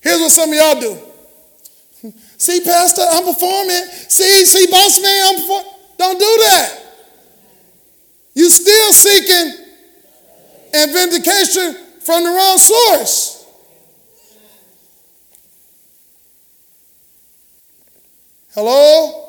Here's 0.00 0.18
what 0.18 0.30
some 0.30 0.50
of 0.50 0.54
y'all 0.54 0.80
do. 0.80 2.12
See, 2.38 2.60
Pastor, 2.64 3.02
I'm 3.10 3.24
performing. 3.24 3.84
See, 4.08 4.44
see, 4.46 4.66
boss 4.70 5.00
man, 5.02 5.28
I'm 5.28 5.40
performing. 5.40 5.72
Don't 5.98 6.18
do 6.18 6.36
that. 6.44 6.80
You 8.34 8.48
still 8.48 8.92
seeking 8.92 9.66
and 10.72 10.92
vindication 10.92 11.76
from 12.00 12.24
the 12.24 12.30
wrong 12.30 12.56
source. 12.56 13.44
Hello? 18.54 19.28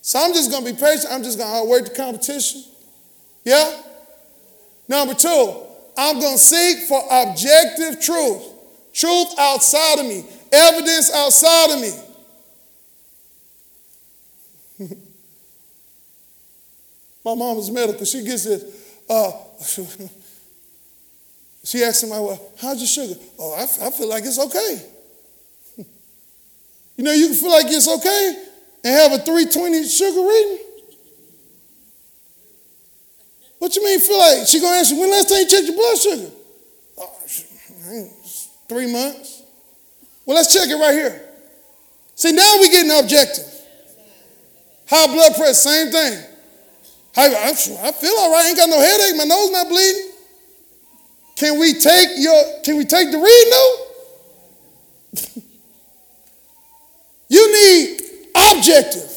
So 0.00 0.18
I'm 0.18 0.32
just 0.32 0.50
going 0.50 0.64
to 0.64 0.72
be 0.72 0.78
patient. 0.78 1.06
I'm 1.10 1.22
just 1.22 1.38
going 1.38 1.50
to 1.50 1.56
outwork 1.58 1.84
the 1.84 1.94
competition. 1.94 2.64
Yeah? 3.44 3.82
Number 4.88 5.14
two, 5.14 5.62
I'm 5.96 6.18
going 6.18 6.34
to 6.34 6.38
seek 6.38 6.88
for 6.88 7.00
objective 7.10 8.00
truth. 8.00 8.51
Truth 8.92 9.34
outside 9.38 10.00
of 10.00 10.06
me, 10.06 10.24
evidence 10.52 11.10
outside 11.14 11.70
of 11.70 11.80
me. 11.80 11.92
My 17.24 17.34
mom 17.34 17.56
is 17.58 17.70
medical. 17.70 18.04
She 18.04 18.22
gets 18.24 18.44
this. 18.44 18.64
Uh, 19.08 19.32
she 21.64 21.82
asked 21.84 22.04
me, 22.04 22.10
well, 22.10 22.52
how's 22.60 22.78
your 22.78 22.86
sugar? 22.86 23.18
Oh, 23.38 23.54
I, 23.54 23.62
I 23.86 23.90
feel 23.90 24.08
like 24.08 24.24
it's 24.24 24.38
okay. 24.38 24.86
You 26.94 27.04
know, 27.04 27.12
you 27.12 27.28
can 27.28 27.36
feel 27.36 27.50
like 27.50 27.66
it's 27.68 27.88
okay 27.88 28.44
and 28.84 28.94
have 28.94 29.12
a 29.12 29.24
320 29.24 29.88
sugar 29.88 30.20
reading. 30.20 30.58
What 33.58 33.74
you 33.74 33.82
mean 33.84 33.98
feel 33.98 34.18
like? 34.18 34.46
She 34.46 34.60
gonna 34.60 34.76
ask 34.76 34.92
you, 34.92 35.00
when 35.00 35.10
last 35.10 35.28
time 35.30 35.38
you 35.38 35.46
checked 35.48 35.66
your 35.66 35.76
blood 35.76 35.96
sugar? 35.96 36.30
Oh, 36.98 37.16
three 38.72 38.90
months. 38.90 39.42
Well, 40.24 40.36
let's 40.36 40.52
check 40.52 40.68
it 40.68 40.74
right 40.74 40.92
here. 40.92 41.20
See, 42.14 42.32
now 42.32 42.56
we're 42.58 42.70
getting 42.70 42.98
objective. 42.98 43.44
High 44.88 45.06
blood 45.12 45.34
pressure, 45.36 45.54
same 45.54 45.90
thing. 45.90 46.24
I, 47.16 47.26
I 47.26 47.52
feel 47.52 48.14
all 48.18 48.32
right. 48.32 48.44
I 48.44 48.48
ain't 48.48 48.56
got 48.56 48.68
no 48.68 48.80
headache. 48.80 49.16
My 49.16 49.24
nose 49.24 49.50
not 49.50 49.68
bleeding. 49.68 50.10
Can 51.36 51.58
we 51.58 51.74
take 51.74 52.08
your? 52.16 52.60
Can 52.64 52.78
we 52.78 52.84
take 52.84 53.10
the 53.10 53.18
read 53.18 53.50
note? 53.50 53.76
you 57.28 57.52
need 57.52 58.00
objective. 58.52 59.10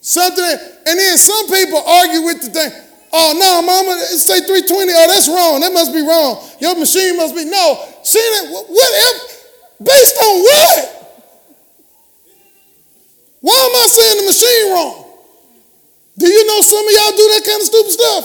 Something, 0.00 0.44
that, 0.44 0.82
and 0.86 0.98
then 0.98 1.16
some 1.16 1.46
people 1.48 1.78
argue 1.78 2.22
with 2.22 2.42
the 2.42 2.50
thing. 2.50 2.72
Oh 3.12 3.36
no, 3.38 3.62
mama, 3.62 4.00
say 4.04 4.40
320. 4.40 4.92
Oh, 4.92 5.06
that's 5.06 5.28
wrong. 5.28 5.60
That 5.60 5.72
must 5.72 5.92
be 5.92 6.00
wrong. 6.00 6.42
Your 6.60 6.76
machine 6.76 7.16
must 7.16 7.34
be 7.36 7.44
no. 7.44 7.91
That? 8.02 8.48
What? 8.50 8.90
If, 8.94 9.46
based 9.80 10.16
on 10.22 10.42
what? 10.42 11.02
Why 13.40 13.54
am 13.54 13.76
I 13.76 13.86
saying 13.88 14.16
the 14.18 14.26
machine 14.26 14.72
wrong? 14.72 15.02
Do 16.18 16.26
you 16.26 16.46
know 16.46 16.60
some 16.60 16.86
of 16.86 16.92
y'all 16.92 17.16
do 17.16 17.26
that 17.34 17.42
kind 17.44 17.60
of 17.60 17.66
stupid 17.66 17.92
stuff? 17.92 18.24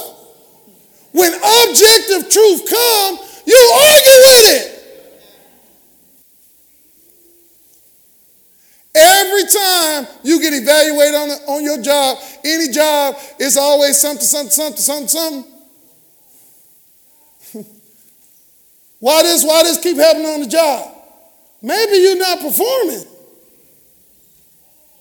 When 1.12 1.32
objective 1.34 2.30
truth 2.30 2.70
come, 2.70 3.18
you 3.46 3.72
argue 3.74 4.18
with 4.22 4.44
it. 4.54 4.78
Every 8.94 9.42
time 9.44 10.06
you 10.22 10.40
get 10.40 10.52
evaluated 10.54 11.14
on, 11.14 11.30
on 11.48 11.64
your 11.64 11.80
job, 11.80 12.18
any 12.44 12.68
job, 12.72 13.16
it's 13.38 13.56
always 13.56 13.98
something, 13.98 14.24
something, 14.24 14.50
something, 14.50 14.82
something, 14.82 15.08
something. 15.08 15.57
Why 19.00 19.22
this, 19.22 19.44
why 19.44 19.62
this 19.62 19.78
keep 19.78 19.96
happening 19.96 20.26
on 20.26 20.40
the 20.40 20.46
job? 20.46 20.94
Maybe 21.62 21.96
you're 21.98 22.18
not 22.18 22.40
performing. 22.40 23.04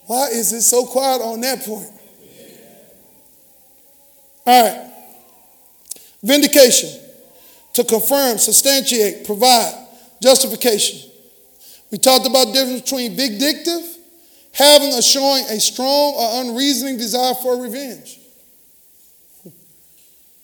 Why 0.05 0.27
is 0.27 0.53
it 0.53 0.61
so 0.61 0.85
quiet 0.85 1.21
on 1.21 1.41
that 1.41 1.63
point? 1.63 1.89
All 4.45 4.63
right. 4.63 4.91
Vindication. 6.23 6.89
To 7.73 7.83
confirm, 7.83 8.37
substantiate, 8.37 9.25
provide, 9.25 9.73
justification. 10.21 11.11
We 11.91 11.97
talked 11.97 12.25
about 12.25 12.47
the 12.47 12.53
difference 12.53 12.81
between 12.81 13.15
vindictive, 13.15 13.97
having 14.53 14.93
or 14.93 15.01
showing 15.01 15.43
a 15.45 15.59
strong 15.59 16.13
or 16.15 16.41
unreasoning 16.41 16.97
desire 16.97 17.35
for 17.35 17.61
revenge. 17.61 18.19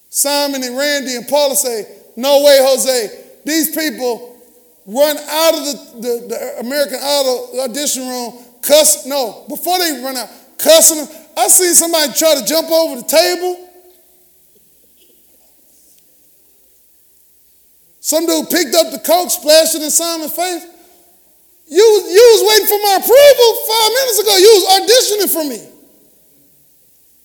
Simon 0.10 0.64
and 0.64 0.78
Randy 0.78 1.16
and 1.16 1.28
Paula 1.28 1.56
say, 1.56 2.02
No 2.16 2.44
way, 2.44 2.60
Jose. 2.62 3.23
These 3.46 3.76
people 3.76 4.38
run 4.86 5.18
out 5.18 5.54
of 5.54 5.66
the, 5.66 6.02
the, 6.02 6.28
the 6.28 6.60
American 6.60 7.00
Idol 7.02 7.62
audition 7.62 8.08
room, 8.08 8.34
cuss, 8.62 9.06
no, 9.06 9.46
before 9.48 9.80
they 9.80 10.02
run 10.04 10.18
out, 10.18 10.30
cussing. 10.58 11.08
I 11.36 11.48
seen 11.48 11.74
somebody 11.74 12.14
try 12.14 12.36
to 12.36 12.46
jump 12.46 12.70
over 12.70 13.02
the 13.02 13.08
table. 13.08 13.70
Some 18.00 18.26
dude 18.26 18.50
picked 18.50 18.76
up 18.76 18.92
the 18.92 19.00
coke, 19.00 19.32
splashed 19.32 19.76
it 19.76 19.82
in 19.82 19.90
Simon's 19.90 20.34
face. 20.34 20.66
You, 21.68 21.80
you 21.80 22.24
was 22.36 22.50
waiting 22.50 22.68
for 22.68 22.80
my 22.84 22.96
approval 23.00 23.50
five 23.66 23.92
minutes 23.96 24.20
ago. 24.20 24.38
You 24.38 24.52
was 24.60 24.66
auditioning 24.78 25.34
for 25.34 25.50
me. 25.50 25.70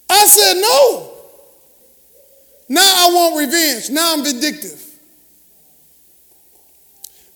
I 0.08 0.24
said 0.26 0.54
no. 0.54 1.14
Now 2.68 2.80
I 2.80 3.10
want 3.12 3.38
revenge. 3.38 3.90
Now 3.90 4.14
I'm 4.14 4.24
vindictive. 4.24 4.87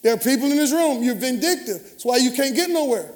There 0.02 0.12
are 0.12 0.18
people 0.18 0.50
in 0.50 0.56
this 0.56 0.72
room, 0.72 1.02
you're 1.02 1.14
vindictive. 1.14 1.80
That's 1.82 2.04
why 2.04 2.16
you 2.16 2.32
can't 2.32 2.54
get 2.54 2.70
nowhere. 2.70 3.10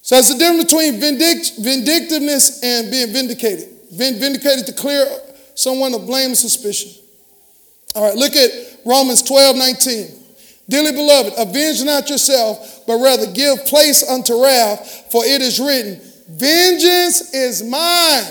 So 0.00 0.16
that's 0.16 0.32
the 0.32 0.38
difference 0.38 0.64
between 0.64 1.00
vindict- 1.00 1.54
vindictiveness 1.58 2.62
and 2.62 2.90
being 2.90 3.12
vindicated. 3.12 3.70
vindicated 3.92 4.66
to 4.66 4.72
clear 4.72 5.06
someone 5.54 5.94
of 5.94 6.04
blame 6.04 6.30
and 6.30 6.36
suspicion. 6.36 6.90
All 7.94 8.02
right, 8.02 8.16
look 8.16 8.34
at 8.34 8.50
Romans 8.84 9.22
12, 9.22 9.56
19. 9.56 10.06
Dearly 10.68 10.92
beloved, 10.92 11.34
avenge 11.38 11.84
not 11.84 12.10
yourself, 12.10 12.84
but 12.86 12.96
rather 12.98 13.30
give 13.30 13.64
place 13.66 14.02
unto 14.08 14.42
wrath, 14.42 15.06
for 15.12 15.24
it 15.24 15.40
is 15.42 15.60
written, 15.60 16.00
Vengeance 16.28 17.32
is 17.34 17.62
mine. 17.62 18.24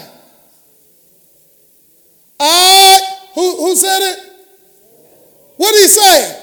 I, 2.40 3.00
who, 3.36 3.58
who 3.58 3.76
said 3.76 4.00
it? 4.02 4.33
What 5.58 5.72
did 5.74 5.82
he 5.82 5.88
say? 5.88 6.40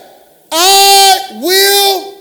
I 0.53 1.41
will. 1.43 2.19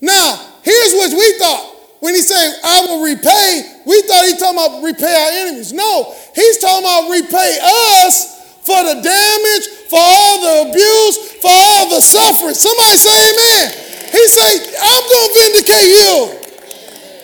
Now, 0.00 0.36
here's 0.62 0.92
what 0.94 1.12
we 1.12 1.38
thought. 1.38 1.74
When 2.00 2.14
he 2.14 2.22
said, 2.22 2.54
I 2.62 2.86
will 2.86 3.02
repay, 3.02 3.82
we 3.84 4.02
thought 4.02 4.24
he 4.24 4.36
talking 4.38 4.54
about 4.54 4.82
repay 4.84 5.10
our 5.10 5.30
enemies. 5.46 5.72
No, 5.72 6.14
he's 6.34 6.58
talking 6.58 6.84
about 6.84 7.10
repay 7.10 7.58
us 8.04 8.38
for 8.62 8.78
the 8.84 9.02
damage, 9.02 9.66
for 9.90 9.98
all 9.98 10.36
the 10.40 10.70
abuse, 10.70 11.32
for 11.42 11.50
all 11.50 11.90
the 11.90 12.00
suffering. 12.00 12.54
Somebody 12.54 12.96
say 12.96 13.16
amen. 13.32 13.64
He 14.12 14.28
said, 14.28 14.56
I'm 14.78 15.04
going 15.10 15.28
to 15.28 15.34
vindicate 15.40 15.88
you. 15.90 16.38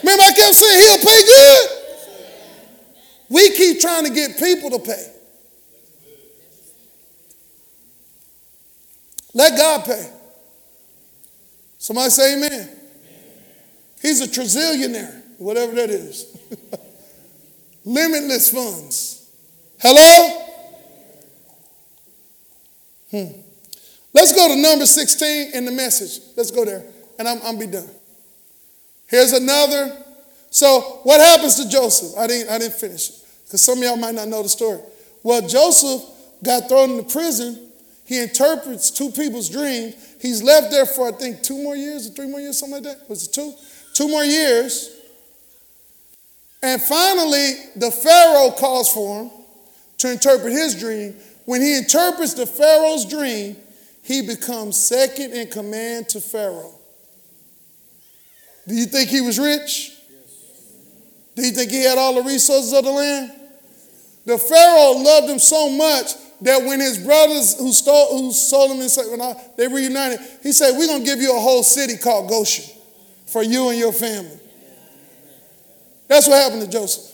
Remember 0.03 0.25
I 0.25 0.33
kept 0.33 0.55
saying 0.55 0.81
he'll 0.81 0.99
pay 0.99 1.23
good? 1.25 1.69
We 3.31 3.51
keep 3.51 3.81
trying 3.81 4.05
to 4.05 4.11
get 4.11 4.39
people 4.39 4.71
to 4.71 4.79
pay. 4.81 5.14
Let 9.35 9.59
God 9.59 9.85
pay. 9.85 10.11
Somebody 11.79 12.11
say 12.11 12.37
amen. 12.37 12.71
He's 14.01 14.21
a 14.21 14.27
trazillionaire, 14.27 15.23
whatever 15.39 15.75
that 15.75 15.91
is. 15.91 16.37
Limitless 17.85 18.51
funds. 18.51 19.31
Hello? 19.81 20.41
Hmm. 23.11 23.41
Let's 24.13 24.33
go 24.33 24.49
to 24.49 24.57
number 24.57 24.87
16 24.87 25.53
in 25.55 25.65
the 25.65 25.73
message. 25.73 26.23
Let's 26.37 26.51
go 26.51 26.65
there, 26.65 26.85
and 27.19 27.29
I'm, 27.29 27.41
I'm 27.45 27.59
be 27.59 27.67
done. 27.67 27.89
Here's 29.09 29.33
another. 29.33 29.97
So, 30.51 31.01
what 31.03 31.21
happens 31.21 31.63
to 31.63 31.69
Joseph? 31.69 32.17
I 32.17 32.27
didn't, 32.29 32.51
I 32.51 32.59
didn't 32.59 32.75
finish 32.75 33.11
it 33.11 33.25
because 33.45 33.63
some 33.63 33.79
of 33.79 33.85
y'all 33.85 33.97
might 33.97 34.15
not 34.15 34.29
know 34.29 34.43
the 34.43 34.49
story. 34.49 34.81
Well, 35.23 35.47
Joseph 35.47 36.03
got 36.43 36.69
thrown 36.69 36.91
into 36.93 37.05
prison. 37.13 37.64
He 38.05 38.23
interprets 38.23 38.91
two 38.91 39.11
people's 39.11 39.49
dreams. 39.49 39.95
He's 40.21 40.43
left 40.43 40.71
there 40.71 40.87
for, 40.87 41.09
I 41.09 41.13
think, 41.13 41.43
two 41.43 41.63
more 41.63 41.75
years 41.75 42.09
or 42.09 42.13
three 42.13 42.27
more 42.29 42.41
years, 42.41 42.59
something 42.59 42.85
like 42.85 42.99
that. 42.99 43.09
Was 43.09 43.27
it 43.27 43.33
two? 43.33 43.55
Two 43.95 44.09
more 44.09 44.25
years. 44.25 44.91
And 46.63 46.81
finally, 46.81 47.53
the 47.77 47.91
Pharaoh 47.91 48.51
calls 48.51 48.93
for 48.93 49.23
him 49.23 49.31
to 49.99 50.13
interpret 50.13 50.53
his 50.53 50.79
dream. 50.79 51.15
When 51.47 51.61
he 51.61 51.79
interprets 51.79 52.35
the 52.35 52.47
Pharaoh's 52.47 53.07
dream, 53.07 53.57
he 54.03 54.23
becomes 54.23 54.77
second 54.77 55.33
in 55.33 55.49
command 55.49 56.09
to 56.11 56.21
Pharaoh. 56.21 56.75
Do 58.67 58.75
you 58.75 58.87
think 58.87 59.11
he 59.11 59.21
was 59.21 59.39
rich? 59.39 59.93
Do 61.37 61.45
you 61.45 61.53
think 61.53 61.71
he 61.71 61.85
had 61.85 61.99
all 61.99 62.15
the 62.15 62.23
resources 62.23 62.73
of 62.73 62.85
the 62.85 62.91
land? 62.91 63.33
The 64.25 64.39
Pharaoh 64.39 64.93
loved 65.03 65.29
him 65.29 65.39
so 65.39 65.69
much 65.69 66.13
that 66.43 66.65
when 66.65 66.81
his 66.81 66.99
brothers 66.99 67.59
who, 67.59 67.73
stole, 67.73 68.19
who 68.19 68.33
sold 68.33 68.73
him, 68.73 68.79
when 68.79 69.37
they 69.57 69.69
reunited, 69.69 70.19
he 70.43 70.53
said, 70.53 70.77
We're 70.77 70.87
going 70.87 71.01
to 71.01 71.07
give 71.07 71.21
you 71.21 71.37
a 71.37 71.41
whole 71.41 71.63
city 71.63 71.97
called 71.97 72.29
Goshen 72.29 72.65
for 73.27 73.43
you 73.43 73.71
and 73.71 73.79
your 73.79 73.93
family. 73.93 74.39
That's 76.09 76.29
what 76.29 76.43
happened 76.43 76.63
to 76.63 76.69
Joseph. 76.69 77.13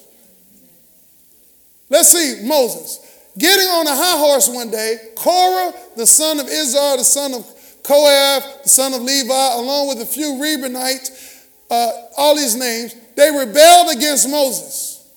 Let's 1.88 2.08
see, 2.08 2.46
Moses. 2.46 3.06
Getting 3.38 3.66
on 3.66 3.86
a 3.86 3.94
high 3.94 4.18
horse 4.18 4.48
one 4.48 4.70
day, 4.70 4.96
Korah, 5.16 5.72
the 5.96 6.06
son 6.06 6.40
of 6.40 6.46
Izhar, 6.46 6.96
the 6.96 7.04
son 7.04 7.34
of 7.34 7.46
Kohath, 7.82 8.62
the 8.64 8.68
son 8.68 8.92
of 8.92 9.02
Levi, 9.02 9.54
along 9.54 9.88
with 9.88 10.00
a 10.02 10.06
few 10.06 10.34
Reubenites, 10.34 11.46
uh, 11.70 11.90
all 12.16 12.36
these 12.36 12.56
names, 12.56 12.94
they 13.16 13.30
rebelled 13.30 13.94
against 13.94 14.28
Moses. 14.28 15.08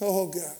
Oh, 0.00 0.28
God. 0.28 0.56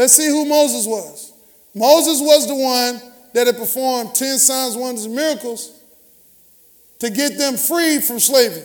Let's 0.00 0.14
see 0.14 0.28
who 0.28 0.46
Moses 0.46 0.86
was. 0.86 1.30
Moses 1.74 2.22
was 2.22 2.48
the 2.48 2.54
one 2.54 3.02
that 3.34 3.46
had 3.46 3.58
performed 3.58 4.14
10 4.14 4.38
signs, 4.38 4.74
wonders, 4.74 5.04
and 5.04 5.14
miracles 5.14 5.78
to 7.00 7.10
get 7.10 7.36
them 7.36 7.58
freed 7.58 8.02
from 8.02 8.18
slavery. 8.18 8.64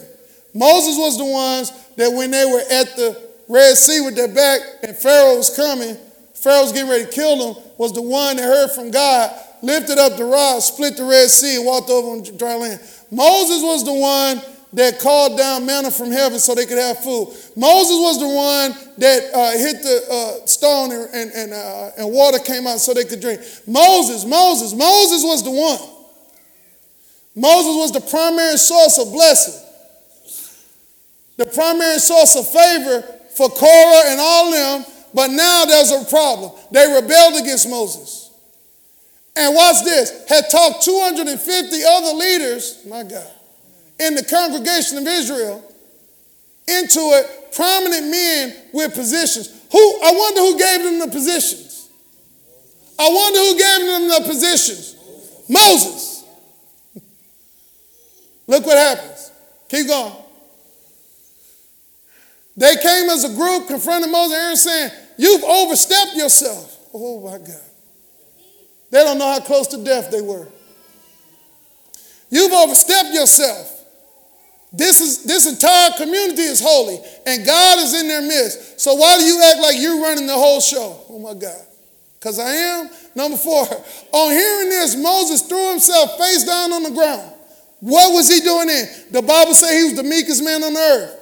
Moses 0.54 0.96
was 0.96 1.18
the 1.18 1.26
ones 1.26 1.72
that 1.96 2.10
when 2.10 2.30
they 2.30 2.46
were 2.46 2.62
at 2.72 2.96
the 2.96 3.20
Red 3.50 3.76
Sea 3.76 4.00
with 4.00 4.16
their 4.16 4.32
back 4.32 4.62
and 4.82 4.96
Pharaoh 4.96 5.36
was 5.36 5.54
coming, 5.54 5.98
Pharaoh 6.32 6.62
was 6.62 6.72
getting 6.72 6.88
ready 6.88 7.04
to 7.04 7.10
kill 7.10 7.52
them, 7.52 7.62
was 7.76 7.92
the 7.92 8.00
one 8.00 8.38
that 8.38 8.42
heard 8.42 8.70
from 8.70 8.90
God, 8.90 9.30
lifted 9.60 9.98
up 9.98 10.16
the 10.16 10.24
rod, 10.24 10.62
split 10.62 10.96
the 10.96 11.04
Red 11.04 11.28
Sea, 11.28 11.56
and 11.56 11.66
walked 11.66 11.90
over 11.90 12.16
on 12.16 12.38
dry 12.38 12.54
land. 12.54 12.80
Moses 13.10 13.62
was 13.62 13.84
the 13.84 13.92
one 13.92 14.40
that 14.76 15.00
called 15.00 15.38
down 15.38 15.64
manna 15.64 15.90
from 15.90 16.10
heaven 16.10 16.38
so 16.38 16.54
they 16.54 16.66
could 16.66 16.76
have 16.76 17.02
food. 17.02 17.28
Moses 17.56 17.96
was 17.96 18.20
the 18.20 18.28
one 18.28 18.92
that 18.98 19.32
uh, 19.32 19.52
hit 19.56 19.80
the 19.80 20.04
uh, 20.12 20.46
stone 20.46 20.92
and, 20.92 21.08
and, 21.14 21.32
and, 21.32 21.52
uh, 21.54 21.90
and 21.96 22.12
water 22.12 22.38
came 22.38 22.66
out 22.66 22.78
so 22.78 22.92
they 22.92 23.04
could 23.04 23.20
drink. 23.20 23.40
Moses, 23.66 24.26
Moses, 24.26 24.74
Moses 24.74 25.24
was 25.24 25.42
the 25.42 25.50
one. 25.50 25.80
Moses 27.34 27.74
was 27.74 27.92
the 27.92 28.02
primary 28.02 28.58
source 28.58 28.98
of 28.98 29.12
blessing, 29.12 29.64
the 31.38 31.46
primary 31.46 31.98
source 31.98 32.36
of 32.36 32.46
favor 32.46 33.00
for 33.34 33.48
Korah 33.48 34.02
and 34.08 34.20
all 34.20 34.50
them, 34.50 34.84
but 35.14 35.28
now 35.28 35.64
there's 35.64 35.90
a 35.90 36.04
problem. 36.04 36.52
They 36.70 36.86
rebelled 36.86 37.40
against 37.40 37.68
Moses. 37.68 38.30
And 39.36 39.54
watch 39.54 39.84
this, 39.84 40.24
had 40.28 40.50
talked 40.50 40.82
250 40.84 41.82
other 41.82 42.12
leaders, 42.12 42.84
my 42.86 43.02
God, 43.02 43.30
in 43.98 44.14
the 44.14 44.24
congregation 44.24 44.98
of 44.98 45.06
Israel 45.06 45.62
into 46.68 46.98
it, 46.98 47.54
prominent 47.54 48.10
men 48.10 48.56
with 48.72 48.94
positions. 48.94 49.48
Who 49.70 50.02
I 50.02 50.12
wonder 50.12 50.40
who 50.40 50.58
gave 50.58 50.82
them 50.82 50.98
the 50.98 51.08
positions. 51.08 51.88
I 52.98 53.08
wonder 53.08 53.38
who 53.38 53.58
gave 53.58 53.86
them 53.86 54.08
the 54.08 54.28
positions. 54.28 54.96
Moses. 55.48 56.24
Look 58.46 58.66
what 58.66 58.76
happens. 58.76 59.32
Keep 59.68 59.88
going. 59.88 60.12
They 62.56 62.74
came 62.76 63.10
as 63.10 63.24
a 63.24 63.34
group, 63.34 63.68
confronted 63.68 64.10
Moses 64.10 64.34
and 64.34 64.42
Aaron, 64.42 64.56
saying, 64.56 64.90
You've 65.18 65.44
overstepped 65.44 66.14
yourself. 66.14 66.78
Oh 66.94 67.20
my 67.20 67.38
God. 67.38 67.60
They 68.90 69.04
don't 69.04 69.18
know 69.18 69.32
how 69.32 69.40
close 69.40 69.66
to 69.68 69.84
death 69.84 70.10
they 70.10 70.22
were. 70.22 70.48
You've 72.30 72.52
overstepped 72.52 73.12
yourself. 73.12 73.75
This, 74.76 75.00
is, 75.00 75.24
this 75.24 75.46
entire 75.50 75.90
community 75.96 76.42
is 76.42 76.60
holy, 76.60 76.98
and 77.26 77.46
God 77.46 77.78
is 77.78 77.98
in 77.98 78.08
their 78.08 78.20
midst. 78.20 78.78
So 78.78 78.94
why 78.94 79.16
do 79.16 79.24
you 79.24 79.42
act 79.42 79.60
like 79.60 79.76
you're 79.78 80.02
running 80.02 80.26
the 80.26 80.34
whole 80.34 80.60
show? 80.60 81.00
Oh 81.08 81.18
my 81.18 81.32
God. 81.32 81.64
Because 82.18 82.38
I 82.38 82.50
am. 82.50 82.90
Number 83.14 83.38
four, 83.38 83.62
on 84.12 84.30
hearing 84.30 84.68
this, 84.68 84.94
Moses 84.94 85.42
threw 85.42 85.70
himself 85.70 86.18
face 86.18 86.44
down 86.44 86.72
on 86.72 86.82
the 86.82 86.90
ground. 86.90 87.32
What 87.80 88.12
was 88.12 88.28
he 88.28 88.40
doing 88.40 88.68
in? 88.68 88.86
The 89.12 89.22
Bible 89.22 89.54
says 89.54 89.70
he 89.70 89.84
was 89.84 89.94
the 89.94 90.02
meekest 90.02 90.44
man 90.44 90.62
on 90.62 90.76
earth. 90.76 91.16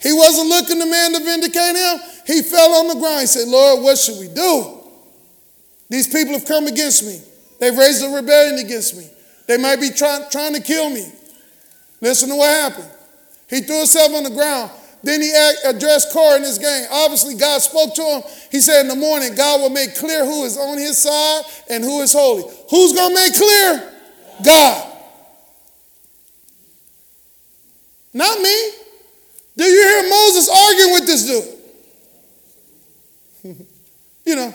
He 0.00 0.12
wasn't 0.12 0.48
looking 0.48 0.80
to 0.80 0.86
man 0.86 1.12
to 1.12 1.20
vindicate 1.20 1.76
him. 1.76 1.98
He 2.26 2.42
fell 2.42 2.72
on 2.74 2.88
the 2.88 2.94
ground. 2.94 3.20
He 3.20 3.26
said, 3.26 3.48
Lord, 3.48 3.82
what 3.82 3.98
should 3.98 4.18
we 4.18 4.28
do? 4.28 4.80
These 5.88 6.08
people 6.08 6.32
have 6.32 6.46
come 6.46 6.66
against 6.66 7.04
me. 7.04 7.20
They've 7.60 7.76
raised 7.76 8.02
a 8.02 8.08
rebellion 8.08 8.64
against 8.64 8.96
me. 8.96 9.08
They 9.46 9.58
might 9.58 9.80
be 9.80 9.90
try, 9.90 10.26
trying 10.30 10.54
to 10.54 10.60
kill 10.60 10.90
me. 10.90 11.12
Listen 12.02 12.28
to 12.30 12.34
what 12.36 12.50
happened. 12.50 12.90
He 13.48 13.60
threw 13.60 13.78
himself 13.78 14.12
on 14.12 14.24
the 14.24 14.30
ground. 14.30 14.72
Then 15.04 15.22
he 15.22 15.32
addressed 15.64 16.12
Korah 16.12 16.36
in 16.36 16.42
this 16.42 16.58
game. 16.58 16.86
Obviously, 16.90 17.36
God 17.36 17.60
spoke 17.60 17.94
to 17.94 18.02
him. 18.02 18.22
He 18.50 18.60
said 18.60 18.82
in 18.82 18.88
the 18.88 18.96
morning, 18.96 19.34
God 19.34 19.60
will 19.60 19.70
make 19.70 19.96
clear 19.96 20.24
who 20.24 20.44
is 20.44 20.58
on 20.58 20.78
his 20.78 20.98
side 20.98 21.42
and 21.70 21.82
who 21.82 22.02
is 22.02 22.12
holy. 22.12 22.42
Who's 22.70 22.92
going 22.92 23.08
to 23.08 23.14
make 23.14 23.34
clear? 23.34 23.92
God. 24.44 24.88
Not 28.12 28.40
me. 28.40 28.70
Do 29.56 29.64
you 29.64 29.82
hear 29.82 30.10
Moses 30.10 30.48
arguing 30.48 30.92
with 30.92 31.06
this 31.06 31.26
dude? 33.44 33.56
you 34.24 34.36
know, 34.36 34.54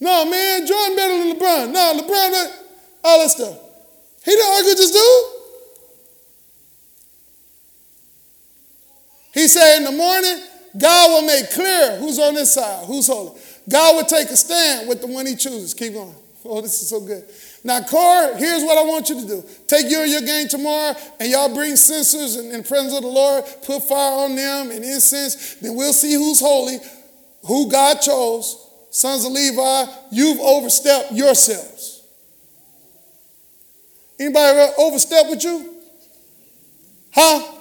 no, 0.00 0.24
man, 0.30 0.66
Jordan 0.66 0.96
better 0.96 1.18
than 1.18 1.36
LeBron. 1.36 1.72
No, 1.72 2.00
LeBron, 2.02 2.52
all 3.04 3.20
that 3.20 3.30
stuff. 3.30 3.58
He 4.24 4.30
didn't 4.32 4.52
argue 4.52 4.70
with 4.70 4.78
this 4.78 4.90
dude. 4.90 5.41
He 9.32 9.48
said 9.48 9.78
in 9.78 9.84
the 9.84 9.92
morning, 9.92 10.42
God 10.78 11.10
will 11.10 11.26
make 11.26 11.50
clear 11.50 11.96
who's 11.96 12.18
on 12.18 12.34
this 12.34 12.54
side, 12.54 12.86
who's 12.86 13.06
holy. 13.06 13.38
God 13.68 13.96
will 13.96 14.04
take 14.04 14.28
a 14.28 14.36
stand 14.36 14.88
with 14.88 15.00
the 15.00 15.06
one 15.06 15.26
he 15.26 15.36
chooses. 15.36 15.74
Keep 15.74 15.94
going. 15.94 16.14
Oh, 16.44 16.60
this 16.60 16.82
is 16.82 16.88
so 16.88 17.00
good. 17.00 17.24
Now, 17.62 17.82
Korah, 17.82 18.36
here's 18.36 18.64
what 18.64 18.76
I 18.76 18.82
want 18.82 19.08
you 19.08 19.20
to 19.20 19.26
do. 19.28 19.44
Take 19.68 19.88
you 19.88 20.02
and 20.02 20.10
your 20.10 20.22
gang 20.22 20.48
tomorrow, 20.48 20.96
and 21.20 21.30
y'all 21.30 21.54
bring 21.54 21.76
censers 21.76 22.34
and, 22.34 22.50
in 22.50 22.64
presence 22.64 22.92
of 22.92 23.02
the 23.02 23.08
Lord, 23.08 23.44
put 23.64 23.84
fire 23.84 24.24
on 24.24 24.34
them 24.34 24.72
and 24.72 24.84
incense. 24.84 25.54
Then 25.60 25.76
we'll 25.76 25.92
see 25.92 26.14
who's 26.14 26.40
holy, 26.40 26.78
who 27.46 27.70
God 27.70 28.00
chose. 28.00 28.58
Sons 28.90 29.24
of 29.24 29.30
Levi, 29.30 29.84
you've 30.10 30.40
overstepped 30.40 31.12
yourselves. 31.12 32.02
Anybody 34.18 34.72
overstep 34.78 35.30
with 35.30 35.44
you? 35.44 35.76
Huh? 37.12 37.51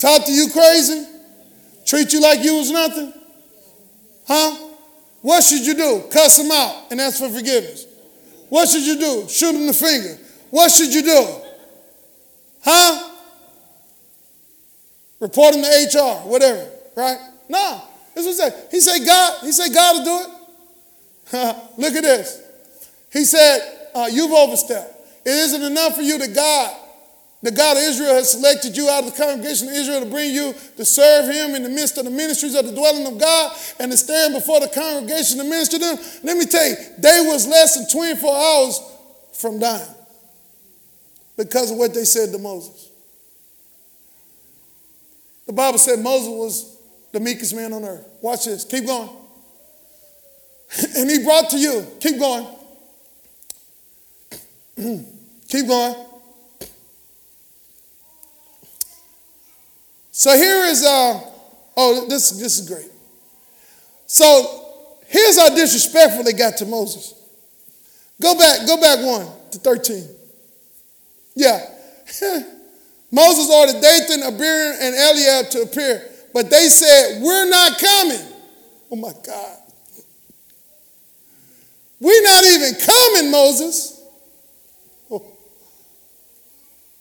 Talk 0.00 0.24
to 0.24 0.32
you 0.32 0.48
crazy? 0.50 1.06
Treat 1.84 2.12
you 2.12 2.22
like 2.22 2.42
you 2.42 2.56
was 2.56 2.70
nothing? 2.70 3.12
Huh? 4.26 4.68
What 5.20 5.44
should 5.44 5.66
you 5.66 5.74
do? 5.74 6.04
Cuss 6.10 6.38
them 6.38 6.50
out 6.50 6.90
and 6.90 7.00
ask 7.00 7.18
for 7.18 7.28
forgiveness. 7.28 7.86
What 8.48 8.68
should 8.68 8.82
you 8.82 8.98
do? 8.98 9.28
Shoot 9.28 9.52
them 9.52 9.66
the 9.66 9.74
finger. 9.74 10.18
What 10.48 10.70
should 10.70 10.92
you 10.92 11.02
do? 11.02 11.34
Huh? 12.64 13.10
Report 15.20 15.52
them 15.54 15.62
to 15.62 15.68
HR, 15.68 16.28
whatever, 16.28 16.66
right? 16.96 17.18
No. 17.50 17.82
This 18.14 18.26
is 18.26 18.38
what 18.38 18.52
he 18.52 18.56
said. 18.56 18.68
He 18.70 18.80
said, 18.80 19.06
God, 19.06 19.44
he 19.44 19.52
said, 19.52 19.74
God 19.74 19.98
will 19.98 20.04
do 20.04 20.30
it. 21.32 21.56
Look 21.76 21.94
at 21.94 22.02
this. 22.02 22.42
He 23.12 23.24
said, 23.24 23.90
uh, 23.94 24.08
You've 24.10 24.32
overstepped. 24.32 24.94
It 25.26 25.30
isn't 25.30 25.62
enough 25.62 25.96
for 25.96 26.02
you 26.02 26.18
to 26.18 26.28
God 26.28 26.74
the 27.42 27.50
God 27.50 27.78
of 27.78 27.82
Israel 27.82 28.14
has 28.14 28.32
selected 28.32 28.76
you 28.76 28.90
out 28.90 29.04
of 29.04 29.16
the 29.16 29.22
congregation 29.22 29.68
of 29.68 29.74
Israel 29.74 30.00
to 30.00 30.10
bring 30.10 30.34
you 30.34 30.54
to 30.76 30.84
serve 30.84 31.24
him 31.24 31.54
in 31.54 31.62
the 31.62 31.70
midst 31.70 31.96
of 31.96 32.04
the 32.04 32.10
ministries 32.10 32.54
of 32.54 32.66
the 32.66 32.72
dwelling 32.72 33.06
of 33.06 33.18
God 33.18 33.56
and 33.78 33.90
to 33.90 33.96
stand 33.96 34.34
before 34.34 34.60
the 34.60 34.68
congregation 34.68 35.38
to 35.38 35.44
minister 35.44 35.78
to 35.78 35.84
them. 35.84 35.98
Let 36.22 36.36
me 36.36 36.44
tell 36.44 36.68
you, 36.68 36.76
they 36.98 37.24
was 37.26 37.46
less 37.46 37.76
than 37.76 37.88
24 37.88 38.34
hours 38.34 38.80
from 39.32 39.58
dying 39.58 39.94
because 41.38 41.70
of 41.70 41.78
what 41.78 41.94
they 41.94 42.04
said 42.04 42.30
to 42.32 42.38
Moses. 42.38 42.90
The 45.46 45.54
Bible 45.54 45.78
said 45.78 45.98
Moses 45.98 46.28
was 46.28 46.76
the 47.12 47.20
meekest 47.20 47.54
man 47.54 47.72
on 47.72 47.84
earth. 47.84 48.06
Watch 48.20 48.44
this. 48.44 48.64
Keep 48.64 48.86
going. 48.86 49.08
and 50.96 51.10
he 51.10 51.24
brought 51.24 51.48
to 51.50 51.58
you. 51.58 51.86
Keep 52.00 52.18
going. 52.18 52.46
Keep 55.48 55.66
going. 55.66 56.06
So 60.12 60.36
here 60.36 60.64
is, 60.64 60.84
uh, 60.84 61.20
oh, 61.76 62.06
this, 62.08 62.30
this 62.30 62.58
is 62.58 62.68
great. 62.68 62.90
So 64.06 64.66
here's 65.06 65.38
how 65.38 65.54
disrespectful 65.54 66.24
they 66.24 66.32
got 66.32 66.56
to 66.58 66.66
Moses. 66.66 67.14
Go 68.20 68.36
back, 68.36 68.66
go 68.66 68.80
back 68.80 68.98
one 69.04 69.26
to 69.52 69.58
13. 69.58 70.04
Yeah. 71.36 71.64
Moses 73.12 73.50
ordered 73.50 73.80
Dathan, 73.80 74.22
Abiram, 74.22 74.76
and 74.80 74.94
Eliab 74.94 75.50
to 75.50 75.62
appear, 75.62 76.08
but 76.32 76.50
they 76.50 76.68
said, 76.68 77.22
We're 77.22 77.48
not 77.48 77.78
coming. 77.78 78.26
Oh 78.90 78.96
my 78.96 79.12
God. 79.24 79.56
We're 82.00 82.22
not 82.22 82.44
even 82.44 82.74
coming, 82.74 83.30
Moses. 83.30 84.02
Oh. 85.10 85.24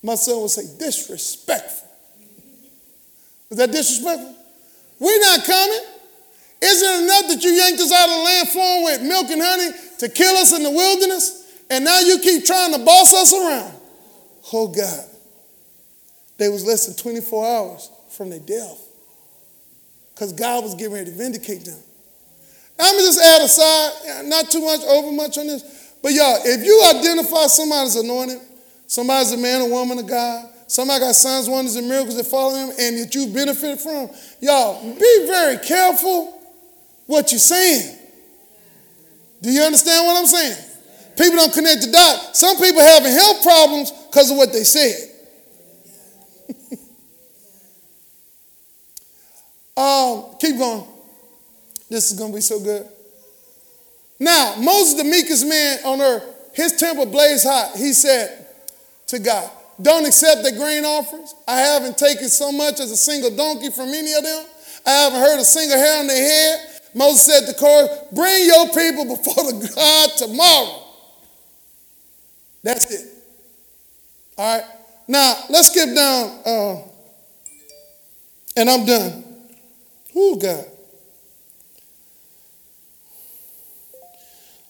My 0.04 0.16
son 0.16 0.42
would 0.42 0.50
say, 0.50 0.64
disrespectful. 0.78 1.79
Is 3.50 3.58
that 3.58 3.72
disrespectful? 3.72 4.36
We're 5.00 5.20
not 5.20 5.46
coming. 5.46 5.82
Isn't 6.62 6.90
it 6.90 7.04
enough 7.04 7.28
that 7.30 7.44
you 7.44 7.52
yanked 7.52 7.80
us 7.80 7.92
out 7.92 8.10
of 8.10 8.16
the 8.16 8.24
land 8.24 8.50
flowing 8.50 8.84
with 8.84 9.02
milk 9.02 9.30
and 9.30 9.42
honey 9.42 9.72
to 10.00 10.10
kill 10.10 10.36
us 10.38 10.56
in 10.56 10.64
the 10.64 10.72
wilderness? 10.72 11.64
And 11.70 11.86
now 11.86 12.00
you 12.00 12.20
keep 12.20 12.46
trying 12.46 12.74
to 12.74 12.80
boss 12.80 13.14
us 13.14 13.34
around. 13.34 13.74
Oh 14.52 14.68
God. 14.68 15.06
They 16.38 16.50
was 16.50 16.66
less 16.66 16.86
than 16.86 16.96
24 16.96 17.48
hours 17.48 17.92
from 18.10 18.30
their 18.30 18.40
death. 18.40 18.82
Because 20.14 20.34
God 20.34 20.64
was 20.64 20.76
getting 20.76 20.94
ready 20.94 21.12
to 21.12 21.18
vindicate 21.18 21.66
them. 21.66 21.80
I'm 22.80 22.94
gonna 22.94 23.08
just 23.08 23.22
add 23.22 23.42
aside, 23.42 24.26
not 24.26 24.50
too 24.50 24.62
much, 24.62 24.82
over 24.82 25.12
much 25.12 25.38
on 25.38 25.48
this. 25.48 25.94
But 26.02 26.14
y'all, 26.14 26.40
if 26.44 26.64
you 26.64 26.82
identify 26.96 27.48
somebody 27.48 27.88
as 27.88 27.96
anointed, 27.98 28.40
somebody's 28.88 29.34
a 29.34 29.38
man 29.38 29.62
or 29.62 29.70
woman 29.70 30.00
of 30.00 30.08
God, 30.08 30.50
Somebody 30.70 31.00
got 31.00 31.16
signs, 31.16 31.50
wonders, 31.50 31.76
and 31.78 31.90
miracles 31.90 32.16
that 32.16 32.28
follow 32.28 32.54
him 32.54 32.70
and 32.80 33.00
that 33.00 33.16
you 33.16 33.26
benefit 33.34 33.82
from. 33.82 34.08
Y'all, 34.40 34.84
be 34.94 35.26
very 35.26 35.58
careful 35.58 36.40
what 37.08 37.32
you're 37.32 37.40
saying. 37.40 37.98
Do 39.42 39.50
you 39.50 39.64
understand 39.64 40.06
what 40.06 40.16
I'm 40.16 40.28
saying? 40.28 40.58
People 41.18 41.38
don't 41.38 41.52
connect 41.52 41.82
the 41.82 41.92
dots. 41.92 42.40
Some 42.40 42.56
people 42.58 42.82
having 42.82 43.12
health 43.12 43.42
problems 43.42 43.92
because 43.92 44.30
of 44.30 44.38
what 44.38 44.54
they 44.54 44.64
said. 44.64 45.10
um, 49.76 50.36
keep 50.40 50.56
going. 50.56 50.86
This 51.90 52.12
is 52.12 52.20
going 52.20 52.32
to 52.32 52.36
be 52.38 52.42
so 52.42 52.60
good. 52.60 52.86
Now, 54.20 54.54
Moses, 54.60 54.94
the 55.02 55.04
meekest 55.04 55.48
man 55.48 55.80
on 55.84 56.00
earth, 56.00 56.24
his 56.54 56.74
temple 56.74 57.08
blazed 57.08 57.48
hot. 57.48 57.76
He 57.76 57.92
said 57.94 58.46
to 59.08 59.18
God, 59.18 59.50
don't 59.82 60.06
accept 60.06 60.44
the 60.44 60.52
grain 60.52 60.84
offerings. 60.84 61.34
I 61.48 61.60
haven't 61.60 61.98
taken 61.98 62.28
so 62.28 62.52
much 62.52 62.80
as 62.80 62.92
a 62.92 62.98
single 62.98 63.36
donkey 63.36 63.70
from 63.72 63.90
any 63.90 64.14
of 64.14 64.24
them. 64.24 64.46
I 64.86 64.92
haven't 64.92 65.20
heard 65.20 65.40
a 65.40 65.46
single 65.46 65.78
hair 65.78 66.00
on 66.00 66.08
their 66.08 66.18
head. 66.18 66.82
Moses 66.96 67.26
said 67.26 67.46
to 67.46 67.58
Korah, 67.58 67.88
Bring 68.14 68.46
your 68.46 68.66
people 68.68 69.06
before 69.16 69.52
the 69.52 69.72
God 69.76 70.10
tomorrow. 70.18 70.84
That's 72.64 72.92
it. 72.92 73.08
All 74.38 74.58
right. 74.58 74.66
Now 75.08 75.36
let's 75.50 75.72
skip 75.72 75.96
down, 75.96 76.40
uh, 76.46 76.76
and 78.58 78.70
I'm 78.70 78.86
done. 78.86 79.24
Oh 80.16 80.36
God. 80.36 80.66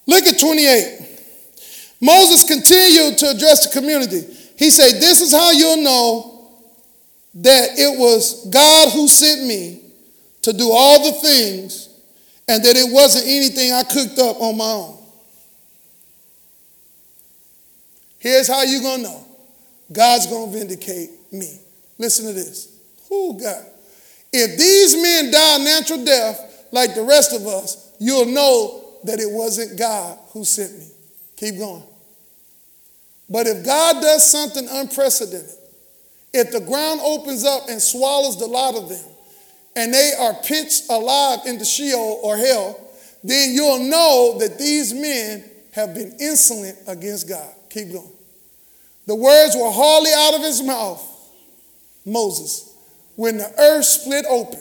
Look 0.08 0.26
at 0.26 0.40
28. 0.40 1.00
Moses 2.02 2.48
continued 2.48 3.18
to 3.20 3.30
address 3.30 3.68
the 3.68 3.80
community. 3.80 4.39
He 4.60 4.70
said, 4.72 5.00
This 5.00 5.22
is 5.22 5.32
how 5.32 5.52
you'll 5.52 5.82
know 5.82 6.52
that 7.36 7.80
it 7.80 7.98
was 7.98 8.46
God 8.50 8.92
who 8.92 9.08
sent 9.08 9.48
me 9.48 9.82
to 10.42 10.52
do 10.52 10.70
all 10.70 11.02
the 11.02 11.18
things 11.18 11.88
and 12.46 12.62
that 12.66 12.76
it 12.76 12.92
wasn't 12.92 13.26
anything 13.26 13.72
I 13.72 13.84
cooked 13.84 14.20
up 14.20 14.42
on 14.42 14.58
my 14.58 14.66
own. 14.66 14.98
Here's 18.18 18.50
how 18.50 18.64
you're 18.64 18.82
going 18.82 19.04
to 19.04 19.04
know 19.04 19.26
God's 19.94 20.28
going 20.28 20.52
to 20.52 20.58
vindicate 20.60 21.10
me. 21.32 21.58
Listen 21.98 22.26
to 22.26 22.34
this. 22.34 22.68
Oh, 23.10 23.32
God. 23.32 23.66
If 24.34 24.60
these 24.60 25.02
men 25.02 25.32
die 25.32 25.58
natural 25.64 26.04
death 26.04 26.68
like 26.74 26.96
the 26.96 27.04
rest 27.04 27.34
of 27.34 27.48
us, 27.48 27.94
you'll 27.98 28.26
know 28.26 28.98
that 29.06 29.22
it 29.22 29.32
wasn't 29.32 29.80
God 29.80 30.20
who 30.32 30.44
sent 30.44 30.78
me. 30.78 30.88
Keep 31.38 31.60
going. 31.60 31.84
But 33.30 33.48
if 33.48 33.64
God 33.66 34.02
does 34.02 34.30
something 34.30 34.68
unprecedented, 34.70 35.52
if 36.34 36.52
the 36.52 36.60
ground 36.60 37.02
opens 37.04 37.46
up 37.46 37.70
and 37.70 37.82
swallows 37.82 38.38
the 38.38 38.48
lot 38.48 38.76
of 38.76 38.90
them, 38.90 39.04
and 39.76 39.94
they 39.94 40.14
are 40.20 40.34
pitched 40.44 40.90
alive 40.90 41.40
into 41.46 41.66
Sheol 41.66 42.20
or 42.24 42.38
hell, 42.38 42.80
then 43.24 43.54
you'll 43.54 43.84
know 43.84 44.38
that 44.40 44.58
these 44.58 44.94
men 44.94 45.44
have 45.74 45.94
been 45.94 46.16
insolent 46.20 46.78
against 46.88 47.30
God. 47.30 47.54
Keep 47.70 47.94
going. 47.94 48.12
The 49.06 49.16
words 49.16 49.56
were 49.56 49.72
hardly 49.72 50.12
out 50.14 50.36
of 50.36 50.42
his 50.42 50.62
mouth, 50.62 51.04
Moses, 52.06 52.76
when 53.16 53.38
the 53.38 53.52
earth 53.60 53.86
split 53.86 54.26
open. 54.30 54.60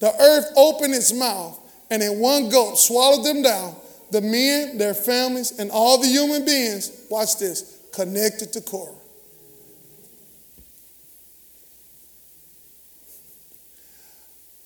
The 0.00 0.12
earth 0.20 0.46
opened 0.56 0.94
its 0.94 1.12
mouth 1.12 1.58
and 1.90 2.02
in 2.02 2.18
one 2.18 2.48
gulp 2.48 2.76
swallowed 2.76 3.24
them 3.24 3.42
down, 3.42 3.74
the 4.10 4.20
men, 4.20 4.78
their 4.78 4.94
families, 4.94 5.58
and 5.58 5.70
all 5.70 5.98
the 5.98 6.06
human 6.06 6.44
beings, 6.44 6.90
watch 7.10 7.38
this, 7.38 7.75
connected 7.96 8.52
to 8.52 8.60
Korah. 8.60 8.92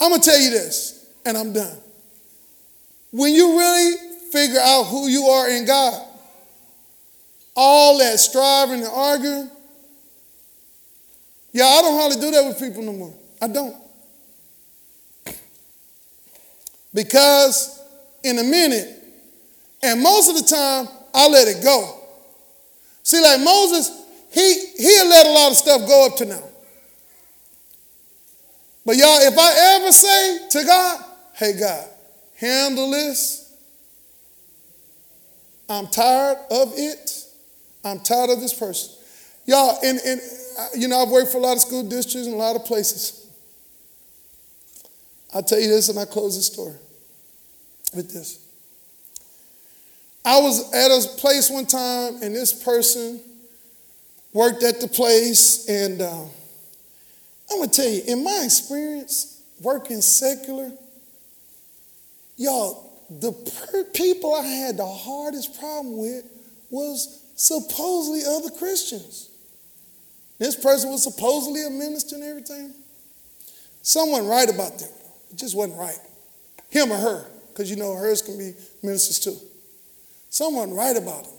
I'm 0.01 0.11
going 0.11 0.21
to 0.21 0.31
tell 0.31 0.41
you 0.41 0.51
this, 0.51 1.07
and 1.25 1.39
I'm 1.39 1.53
done. 1.53 1.77
When 3.13 3.33
you 3.33 3.59
really 3.59 3.97
figure 4.33 4.59
out 4.61 4.85
who 4.85 5.07
you 5.07 5.25
are 5.27 5.49
in 5.49 5.65
God, 5.65 6.07
all 7.55 7.99
that 7.99 8.19
striving 8.19 8.81
and 8.81 8.91
arguing, 8.93 9.51
yeah, 11.53 11.65
I 11.65 11.83
don't 11.83 11.99
hardly 12.01 12.21
do 12.21 12.31
that 12.33 12.45
with 12.47 12.59
people 12.59 12.83
no 12.83 12.93
more. 12.93 13.15
I 13.41 13.49
don't. 13.49 13.77
Because 16.93 17.81
in 18.25 18.39
a 18.39 18.45
minute, 18.45 18.89
and 19.83 20.03
most 20.03 20.29
of 20.29 20.37
the 20.37 20.49
time, 20.55 20.89
I 21.15 21.29
let 21.29 21.47
it 21.47 21.63
go. 21.63 22.00
See, 23.11 23.21
like 23.21 23.41
Moses, 23.41 23.91
he 24.31 24.67
he 24.79 25.03
let 25.09 25.27
a 25.27 25.31
lot 25.31 25.51
of 25.51 25.57
stuff 25.57 25.85
go 25.89 26.07
up 26.07 26.15
to 26.19 26.27
now. 26.27 26.45
But 28.87 28.99
y'all, 28.99 29.19
if 29.19 29.37
I 29.37 29.79
ever 29.81 29.91
say 29.91 30.49
to 30.51 30.65
God, 30.65 31.05
hey 31.35 31.59
God, 31.59 31.89
handle 32.37 32.89
this. 32.93 33.53
I'm 35.69 35.89
tired 35.89 36.39
of 36.53 36.73
it. 36.77 37.25
I'm 37.85 37.99
tired 37.99 38.31
of 38.31 38.41
this 38.41 38.55
person. 38.55 38.95
Y'all, 39.45 39.77
and, 39.83 39.99
and 40.07 40.21
uh, 40.57 40.67
you 40.77 40.87
know, 40.87 41.03
I've 41.03 41.09
worked 41.09 41.33
for 41.33 41.39
a 41.39 41.41
lot 41.41 41.55
of 41.55 41.63
school 41.63 41.83
districts 41.83 42.29
and 42.29 42.37
a 42.37 42.39
lot 42.39 42.55
of 42.55 42.65
places. 42.65 43.29
I'll 45.35 45.43
tell 45.43 45.59
you 45.59 45.67
this 45.69 45.89
and 45.89 45.99
I 45.99 46.05
close 46.05 46.37
the 46.37 46.43
story 46.43 46.77
with 47.93 48.13
this. 48.13 48.50
I 50.25 50.41
was 50.41 50.73
at 50.75 50.91
a 50.91 51.17
place 51.17 51.51
one 51.51 51.67
time 51.67 52.23
and 52.23 52.35
this 52.35 52.53
person 52.53 53.21
worked 54.33 54.63
at 54.63 54.81
the 54.81 54.89
place 54.89 55.69
and 55.69 56.03
uh, 56.03 56.25
I'm 57.53 57.63
to 57.63 57.69
tell 57.69 57.89
you, 57.89 58.03
in 58.07 58.23
my 58.23 58.43
experience 58.45 59.43
working 59.61 60.01
secular, 60.01 60.71
y'all, 62.37 62.91
the 63.11 63.33
per- 63.33 63.85
people 63.85 64.35
I 64.35 64.47
had 64.47 64.77
the 64.77 64.87
hardest 64.87 65.59
problem 65.59 65.99
with 65.99 66.25
was 66.71 67.25
supposedly 67.35 68.21
other 68.25 68.51
Christians. 68.51 69.31
This 70.39 70.55
person 70.55 70.91
was 70.91 71.03
supposedly 71.03 71.67
a 71.67 71.71
minister 71.71 72.15
and 72.15 72.25
everything. 72.25 72.73
Someone 73.83 74.27
right 74.27 74.49
about 74.49 74.79
them. 74.79 74.91
It 75.31 75.37
just 75.37 75.57
wasn't 75.57 75.79
right. 75.79 75.99
Him 76.69 76.93
or 76.93 76.97
her, 76.97 77.27
because 77.49 77.69
you 77.69 77.77
know 77.77 77.95
hers 77.95 78.23
can 78.23 78.39
be 78.39 78.53
ministers 78.83 79.19
too. 79.19 79.37
Someone 80.31 80.73
write 80.75 80.97
about 80.97 81.25
them. 81.25 81.33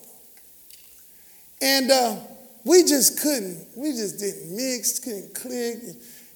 And 1.62 1.92
uh, 1.92 2.16
we 2.66 2.84
just 2.84 3.22
couldn't, 3.22 3.66
we 3.76 3.92
just 3.92 4.20
didn't 4.20 4.56
mix, 4.56 5.00
couldn't 5.00 5.34
click. 5.34 5.80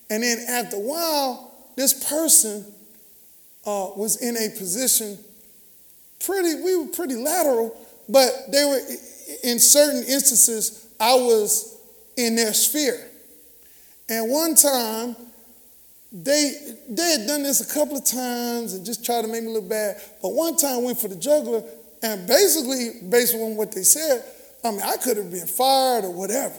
And 0.10 0.24
then 0.24 0.39
after 0.49 0.78
a 0.78 0.80
while, 0.80 1.72
this 1.76 1.93
person 2.10 2.66
uh, 3.66 3.89
was 3.95 4.22
in 4.22 4.38
a 4.38 4.49
position 4.58 5.18
pretty, 6.26 6.64
we 6.64 6.78
were 6.78 6.88
pretty 6.88 7.16
lateral, 7.16 7.76
but 8.10 8.30
they 8.51 8.64
were, 8.66 8.80
in 9.43 9.60
certain 9.60 10.03
instances, 10.08 10.88
I 10.99 11.16
was 11.16 11.78
in 12.18 12.36
their 12.36 12.53
sphere. 12.53 12.99
And 14.10 14.32
one 14.32 14.56
time, 14.56 15.16
they, 16.12 16.78
they 16.88 17.18
had 17.18 17.28
done 17.28 17.43
this 17.43 17.60
a 17.60 17.74
couple 17.74 17.97
of 17.97 18.06
times 18.06 18.74
and 18.74 18.86
just 18.86 19.06
tried 19.06 19.24
to 19.24 19.28
make 19.28 19.43
me 19.43 19.49
look 19.49 19.68
bad. 19.68 19.99
But 20.22 20.30
one 20.30 20.56
time 20.56 20.76
I 20.76 20.78
went 20.78 20.99
for 20.99 21.10
the 21.10 21.16
juggler, 21.16 21.62
and 22.02 22.28
basically, 22.28 23.08
based 23.10 23.36
on 23.36 23.56
what 23.56 23.72
they 23.72 23.84
said, 23.84 24.24
I 24.64 24.72
mean, 24.72 24.82
I 24.82 24.98
could 24.98 25.18
have 25.18 25.32
been 25.32 25.48
fired 25.48 26.06
or 26.06 26.12
whatever. 26.12 26.56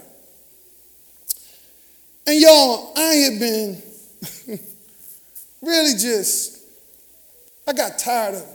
And 2.26 2.40
y'all, 2.40 2.92
I 2.96 3.14
had 3.14 3.38
been 3.38 3.82
really 5.62 5.92
just, 5.92 6.60
I 7.66 7.72
got 7.72 7.98
tired 7.98 8.36
of 8.36 8.40
it. 8.42 8.48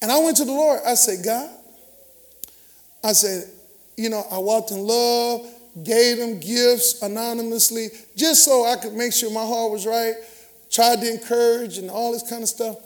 And 0.00 0.10
I 0.10 0.18
went 0.18 0.36
to 0.38 0.44
the 0.44 0.52
Lord. 0.52 0.80
I 0.84 0.94
said, 0.94 1.24
God, 1.24 1.50
I 3.04 3.12
said, 3.12 3.48
you 3.96 4.10
know, 4.10 4.24
I 4.30 4.38
walked 4.38 4.70
in 4.70 4.78
love, 4.78 5.46
gave 5.82 6.18
them 6.18 6.40
gifts 6.40 7.02
anonymously, 7.02 7.88
just 8.16 8.44
so 8.44 8.64
I 8.64 8.76
could 8.76 8.94
make 8.94 9.12
sure 9.12 9.30
my 9.30 9.44
heart 9.44 9.70
was 9.70 9.86
right, 9.86 10.14
tried 10.70 11.00
to 11.00 11.10
encourage 11.10 11.78
and 11.78 11.90
all 11.90 12.12
this 12.12 12.28
kind 12.28 12.42
of 12.42 12.48
stuff. 12.48 12.76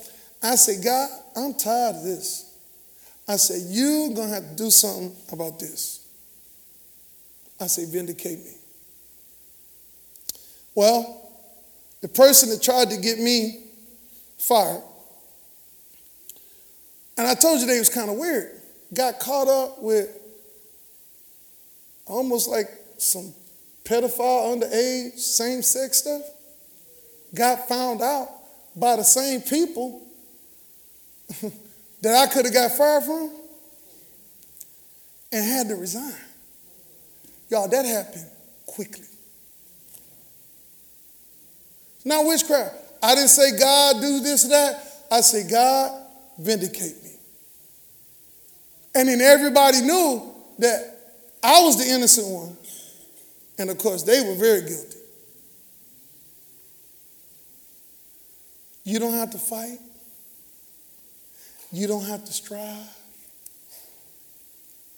I 0.42 0.57
said, 0.57 0.84
God, 0.84 1.09
I'm 1.37 1.53
tired 1.55 1.97
of 1.97 2.03
this. 2.03 2.57
I 3.28 3.37
said, 3.37 3.62
You're 3.68 4.09
going 4.14 4.28
to 4.28 4.34
have 4.34 4.51
to 4.51 4.57
do 4.57 4.70
something 4.70 5.14
about 5.32 5.61
this. 5.61 6.07
I 7.61 7.66
said, 7.66 7.89
Vindicate 7.89 8.39
me. 8.39 8.53
Well, 10.74 11.30
the 12.01 12.09
person 12.09 12.49
that 12.51 12.62
tried 12.62 12.91
to 12.91 12.97
get 12.97 13.18
me 13.18 13.64
fired, 14.39 14.82
and 17.18 17.26
I 17.26 17.34
told 17.34 17.61
you 17.61 17.66
they 17.66 17.78
was 17.78 17.89
kind 17.89 18.11
of 18.11 18.16
weird, 18.16 18.61
got 18.93 19.18
caught 19.18 19.49
up 19.49 19.82
with 19.82 20.09
almost 22.07 22.49
like 22.49 22.68
some 22.99 23.34
pedophile, 23.84 24.55
underage, 24.55 25.18
same 25.18 25.62
sex 25.62 25.99
stuff, 25.99 26.22
got 27.34 27.68
found 27.68 28.03
out 28.03 28.28
by 28.76 28.97
the 28.97 29.03
same 29.03 29.41
people 29.41 30.05
that 32.02 32.14
I 32.14 32.32
could 32.32 32.44
have 32.44 32.54
got 32.54 32.72
fired 32.72 33.04
from 33.04 33.30
and 35.32 35.44
had 35.44 35.68
to 35.68 35.74
resign. 35.74 36.14
Y'all, 37.50 37.68
that 37.68 37.84
happened 37.84 38.26
quickly. 38.66 39.04
Not 42.04 42.24
witchcraft. 42.24 42.74
I 43.02 43.14
didn't 43.14 43.30
say, 43.30 43.58
God, 43.58 44.00
do 44.00 44.20
this 44.20 44.44
or 44.44 44.48
that. 44.48 44.82
I 45.10 45.20
said, 45.20 45.50
God, 45.50 46.06
vindicate 46.38 47.02
me. 47.02 47.10
And 48.94 49.08
then 49.08 49.20
everybody 49.20 49.80
knew 49.80 50.32
that 50.58 50.96
I 51.42 51.62
was 51.62 51.76
the 51.76 51.92
innocent 51.92 52.28
one. 52.28 52.56
And 53.58 53.70
of 53.70 53.78
course, 53.78 54.02
they 54.02 54.22
were 54.22 54.34
very 54.34 54.62
guilty. 54.62 54.98
You 58.84 58.98
don't 59.00 59.14
have 59.14 59.30
to 59.32 59.38
fight. 59.38 59.78
You 61.72 61.86
don't 61.86 62.04
have 62.04 62.24
to 62.24 62.32
strive. 62.32 62.96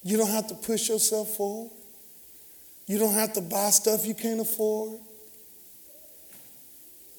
You 0.02 0.16
don't 0.16 0.30
have 0.30 0.46
to 0.48 0.54
push 0.54 0.88
yourself 0.88 1.36
forward. 1.36 1.70
You 2.86 2.98
don't 2.98 3.14
have 3.14 3.32
to 3.34 3.40
buy 3.40 3.70
stuff 3.70 4.06
you 4.06 4.14
can't 4.14 4.40
afford. 4.40 4.98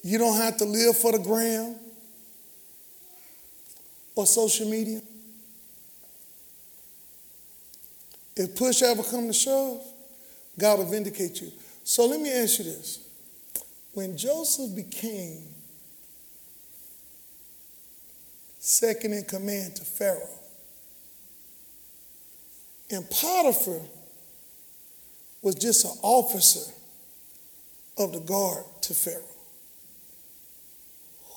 You 0.02 0.18
don't 0.18 0.36
have 0.36 0.56
to 0.58 0.64
live 0.64 0.96
for 0.96 1.12
the 1.12 1.18
gram 1.18 1.76
or 4.14 4.26
social 4.26 4.68
media. 4.68 5.00
If 8.36 8.56
push 8.56 8.82
ever 8.82 9.02
come 9.02 9.26
to 9.26 9.32
shove, 9.32 9.82
God 10.58 10.78
will 10.78 10.86
vindicate 10.86 11.40
you. 11.40 11.52
So 11.84 12.06
let 12.06 12.20
me 12.20 12.32
ask 12.32 12.58
you 12.58 12.64
this. 12.64 13.06
When 13.92 14.16
Joseph 14.16 14.74
became 14.74 15.42
second 18.60 19.14
in 19.14 19.24
command 19.24 19.74
to 19.74 19.84
Pharaoh, 19.84 20.38
and 22.90 23.08
Potiphar 23.10 23.80
was 25.42 25.54
just 25.54 25.84
an 25.86 25.98
officer 26.02 26.70
of 27.96 28.12
the 28.12 28.20
guard 28.20 28.64
to 28.82 28.94
Pharaoh. 28.94 29.24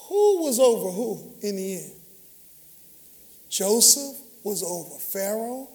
Who 0.10 0.44
was 0.44 0.60
over 0.60 0.92
who 0.92 1.34
in 1.42 1.56
the 1.56 1.76
end? 1.76 1.92
Joseph 3.50 4.18
was 4.44 4.62
over 4.62 5.00
Pharaoh. 5.00 5.70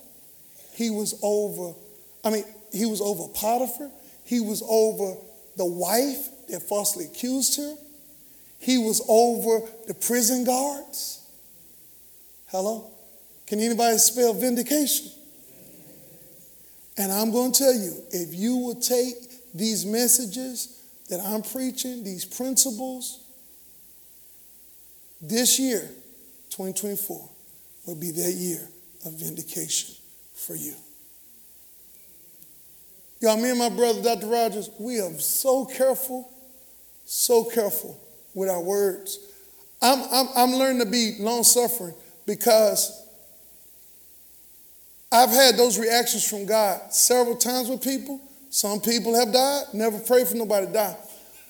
He 0.74 0.90
was 0.90 1.18
over, 1.22 1.74
I 2.24 2.30
mean, 2.30 2.44
he 2.72 2.84
was 2.84 3.00
over 3.00 3.26
Potiphar. 3.28 3.90
He 4.24 4.40
was 4.40 4.62
over 4.68 5.16
the 5.56 5.64
wife 5.64 6.28
that 6.48 6.60
falsely 6.60 7.06
accused 7.06 7.56
him. 7.56 7.78
He 8.58 8.76
was 8.76 9.00
over 9.08 9.66
the 9.86 9.94
prison 9.94 10.44
guards. 10.44 11.17
Hello? 12.50 12.90
Can 13.46 13.60
anybody 13.60 13.98
spell 13.98 14.32
vindication? 14.32 15.10
And 16.96 17.12
I'm 17.12 17.30
going 17.30 17.52
to 17.52 17.58
tell 17.58 17.74
you 17.74 17.92
if 18.10 18.34
you 18.34 18.56
will 18.56 18.74
take 18.74 19.14
these 19.54 19.84
messages 19.84 20.82
that 21.10 21.20
I'm 21.20 21.42
preaching, 21.42 22.04
these 22.04 22.24
principles, 22.24 23.20
this 25.20 25.58
year, 25.58 25.80
2024, 26.50 27.28
will 27.86 27.94
be 27.94 28.10
that 28.12 28.32
year 28.32 28.66
of 29.04 29.12
vindication 29.12 29.94
for 30.34 30.54
you. 30.54 30.74
Y'all, 33.20 33.36
me 33.36 33.50
and 33.50 33.58
my 33.58 33.68
brother, 33.68 34.02
Dr. 34.02 34.26
Rogers, 34.26 34.70
we 34.78 35.00
are 35.00 35.12
so 35.18 35.66
careful, 35.66 36.30
so 37.04 37.44
careful 37.44 37.98
with 38.32 38.48
our 38.48 38.62
words. 38.62 39.18
I'm, 39.82 40.02
I'm, 40.10 40.26
I'm 40.36 40.52
learning 40.52 40.84
to 40.84 40.90
be 40.90 41.16
long 41.18 41.42
suffering 41.42 41.94
because 42.28 43.06
I've 45.10 45.30
had 45.30 45.56
those 45.56 45.78
reactions 45.78 46.28
from 46.28 46.44
God 46.44 46.92
several 46.92 47.36
times 47.36 47.70
with 47.70 47.82
people. 47.82 48.20
Some 48.50 48.80
people 48.80 49.18
have 49.18 49.32
died. 49.32 49.64
Never 49.72 49.98
pray 49.98 50.26
for 50.26 50.36
nobody 50.36 50.66
to 50.66 50.72
die. 50.72 50.96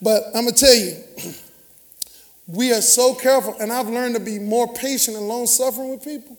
But 0.01 0.23
I'm 0.37 0.45
going 0.45 0.55
to 0.55 0.61
tell 0.61 0.75
you, 0.75 0.95
we 2.47 2.73
are 2.73 2.81
so 2.81 3.13
careful, 3.17 3.57
and 3.61 3.73
I've 3.73 3.89
learned 3.89 4.15
to 4.15 4.21
be 4.21 4.39
more 4.39 4.73
patient 4.73 5.17
and 5.17 5.27
long 5.27 5.47
suffering 5.47 5.91
with 5.91 6.05
people 6.05 6.39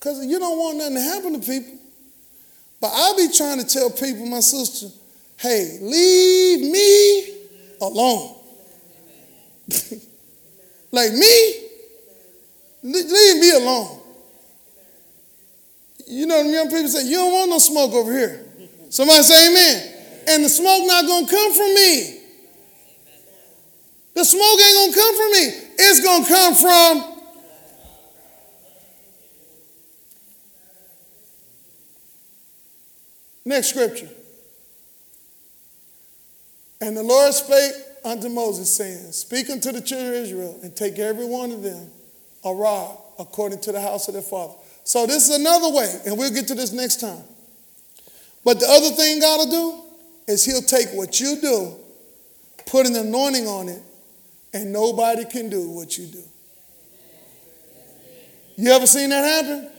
because 0.00 0.24
you 0.24 0.38
don't 0.38 0.58
want 0.58 0.78
nothing 0.78 0.94
to 0.94 1.02
happen 1.02 1.38
to 1.38 1.46
people. 1.46 1.78
But 2.80 2.88
I 2.88 3.12
be 3.18 3.28
trying 3.36 3.58
to 3.58 3.66
tell 3.66 3.90
people, 3.90 4.24
my 4.24 4.40
sister, 4.40 4.86
hey, 5.36 5.78
leave 5.82 6.72
me 6.72 7.38
alone. 7.82 8.34
like 10.90 11.12
me, 11.12 11.63
leave 12.84 13.40
me 13.40 13.50
alone. 13.52 14.00
You 16.06 16.26
know, 16.26 16.42
young 16.42 16.68
people 16.68 16.88
say, 16.88 17.08
you 17.08 17.16
don't 17.16 17.32
want 17.32 17.50
no 17.50 17.58
smoke 17.58 17.92
over 17.92 18.12
here. 18.12 18.44
Somebody 18.90 19.22
say 19.22 19.50
amen. 19.50 19.90
And 20.28 20.44
the 20.44 20.48
smoke 20.48 20.86
not 20.86 21.02
to 21.02 21.30
come 21.30 21.52
from 21.54 21.74
me. 21.74 22.20
The 24.14 24.24
smoke 24.24 24.60
ain't 24.60 24.94
to 24.94 25.00
come 25.00 25.16
from 25.16 25.32
me. 25.32 25.70
It's 25.78 26.00
to 26.00 26.28
come 26.28 26.54
from 26.54 27.14
Next 33.46 33.68
scripture. 33.68 34.08
And 36.80 36.96
the 36.96 37.02
Lord 37.02 37.34
spake 37.34 37.72
unto 38.02 38.30
Moses, 38.30 38.74
saying, 38.74 39.12
Speak 39.12 39.50
unto 39.50 39.70
the 39.70 39.82
children 39.82 40.08
of 40.08 40.14
Israel, 40.14 40.58
and 40.62 40.74
take 40.74 40.98
every 40.98 41.26
one 41.26 41.52
of 41.52 41.62
them 41.62 41.90
a 42.44 42.54
rod 42.54 42.98
according 43.18 43.60
to 43.60 43.72
the 43.72 43.80
house 43.80 44.08
of 44.08 44.14
their 44.14 44.22
father. 44.22 44.54
So 44.84 45.06
this 45.06 45.28
is 45.28 45.36
another 45.38 45.70
way, 45.70 46.00
and 46.06 46.18
we'll 46.18 46.32
get 46.32 46.46
to 46.48 46.54
this 46.54 46.72
next 46.72 47.00
time. 47.00 47.22
But 48.44 48.60
the 48.60 48.66
other 48.66 48.90
thing 48.90 49.20
God 49.20 49.38
will 49.38 49.50
do 49.50 49.82
is 50.26 50.44
He'll 50.44 50.62
take 50.62 50.88
what 50.90 51.18
you 51.20 51.40
do, 51.40 51.74
put 52.66 52.86
an 52.86 52.94
anointing 52.94 53.46
on 53.46 53.68
it, 53.68 53.82
and 54.52 54.72
nobody 54.72 55.24
can 55.24 55.48
do 55.48 55.70
what 55.70 55.96
you 55.96 56.06
do. 56.06 56.22
You 58.56 58.70
ever 58.70 58.86
seen 58.86 59.08
that 59.10 59.24
happen? 59.24 59.70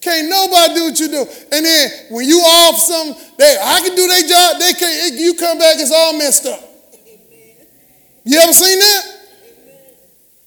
Can't 0.00 0.28
nobody 0.28 0.74
do 0.74 0.84
what 0.84 1.00
you 1.00 1.08
do. 1.08 1.24
And 1.52 1.64
then 1.64 1.90
when 2.10 2.26
you 2.28 2.38
off 2.40 2.76
some, 2.76 3.14
they 3.38 3.56
I 3.62 3.80
can 3.80 3.96
do 3.96 4.06
their 4.06 4.28
job. 4.28 4.60
They 4.60 4.72
can't. 4.74 5.14
You 5.14 5.34
come 5.34 5.58
back, 5.58 5.76
it's 5.78 5.92
all 5.92 6.18
messed 6.18 6.44
up. 6.44 6.60
You 8.24 8.38
ever 8.40 8.52
seen 8.52 8.78
that? 8.78 9.13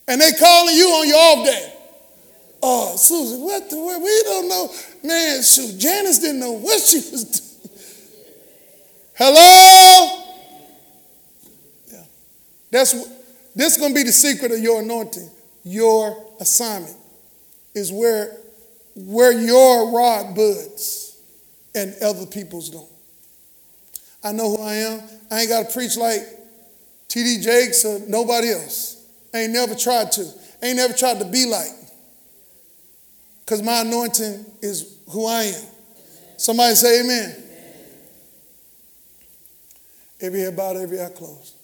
And 0.08 0.22
they 0.22 0.32
calling 0.34 0.76
you 0.76 0.88
on 0.90 1.08
your 1.08 1.18
off 1.18 1.46
day. 1.46 1.74
Oh, 2.64 2.96
Susan, 2.96 3.42
what 3.42 3.70
the? 3.70 3.76
We 3.78 4.24
don't 4.24 4.50
know. 4.50 4.72
Man, 5.04 5.44
shoot, 5.44 5.78
Janice 5.78 6.20
didn't 6.20 6.40
know 6.40 6.54
what 6.54 6.82
she 6.82 6.98
was 6.98 7.24
doing. 7.26 7.72
Hello? 9.18 10.26
Yeah. 11.92 12.04
That's 12.72 12.94
this 13.56 13.76
is 13.76 13.82
gonna 13.82 13.94
be 13.94 14.04
the 14.04 14.12
secret 14.12 14.52
of 14.52 14.60
your 14.60 14.82
anointing. 14.82 15.30
Your 15.64 16.26
assignment 16.40 16.96
is 17.76 17.92
where 17.92 18.38
where 18.96 19.32
your 19.32 19.92
rod 19.92 20.36
buds 20.36 21.18
and 21.76 21.96
other 22.02 22.26
people's 22.26 22.70
don't. 22.70 22.90
I 24.24 24.32
know 24.32 24.56
who 24.56 24.64
I 24.64 24.74
am. 24.76 25.02
I 25.32 25.42
ain't 25.42 25.50
got 25.50 25.68
to 25.68 25.74
preach 25.74 25.98
like 25.98 26.22
T.D. 27.08 27.42
Jakes 27.42 27.86
or 27.86 28.00
nobody 28.08 28.52
else. 28.52 28.97
Ain't 29.34 29.54
never 29.54 29.76
tried 29.76 30.12
to. 30.14 30.26
Ain't 30.62 30.78
never 30.78 30.94
tried 30.94 31.20
to 31.20 31.26
be 31.26 31.46
like. 31.46 31.72
Because 33.40 33.62
my 33.62 33.82
anointing 33.82 34.46
is 34.62 35.00
who 35.10 35.26
I 35.26 35.44
am. 35.44 35.64
Somebody 36.38 36.76
say 36.76 37.02
amen. 37.02 37.32
amen. 37.32 37.44
Every 40.20 40.40
head 40.42 40.56
bowed, 40.56 40.78
every 40.78 41.02
eye 41.02 41.10
closed. 41.10 41.57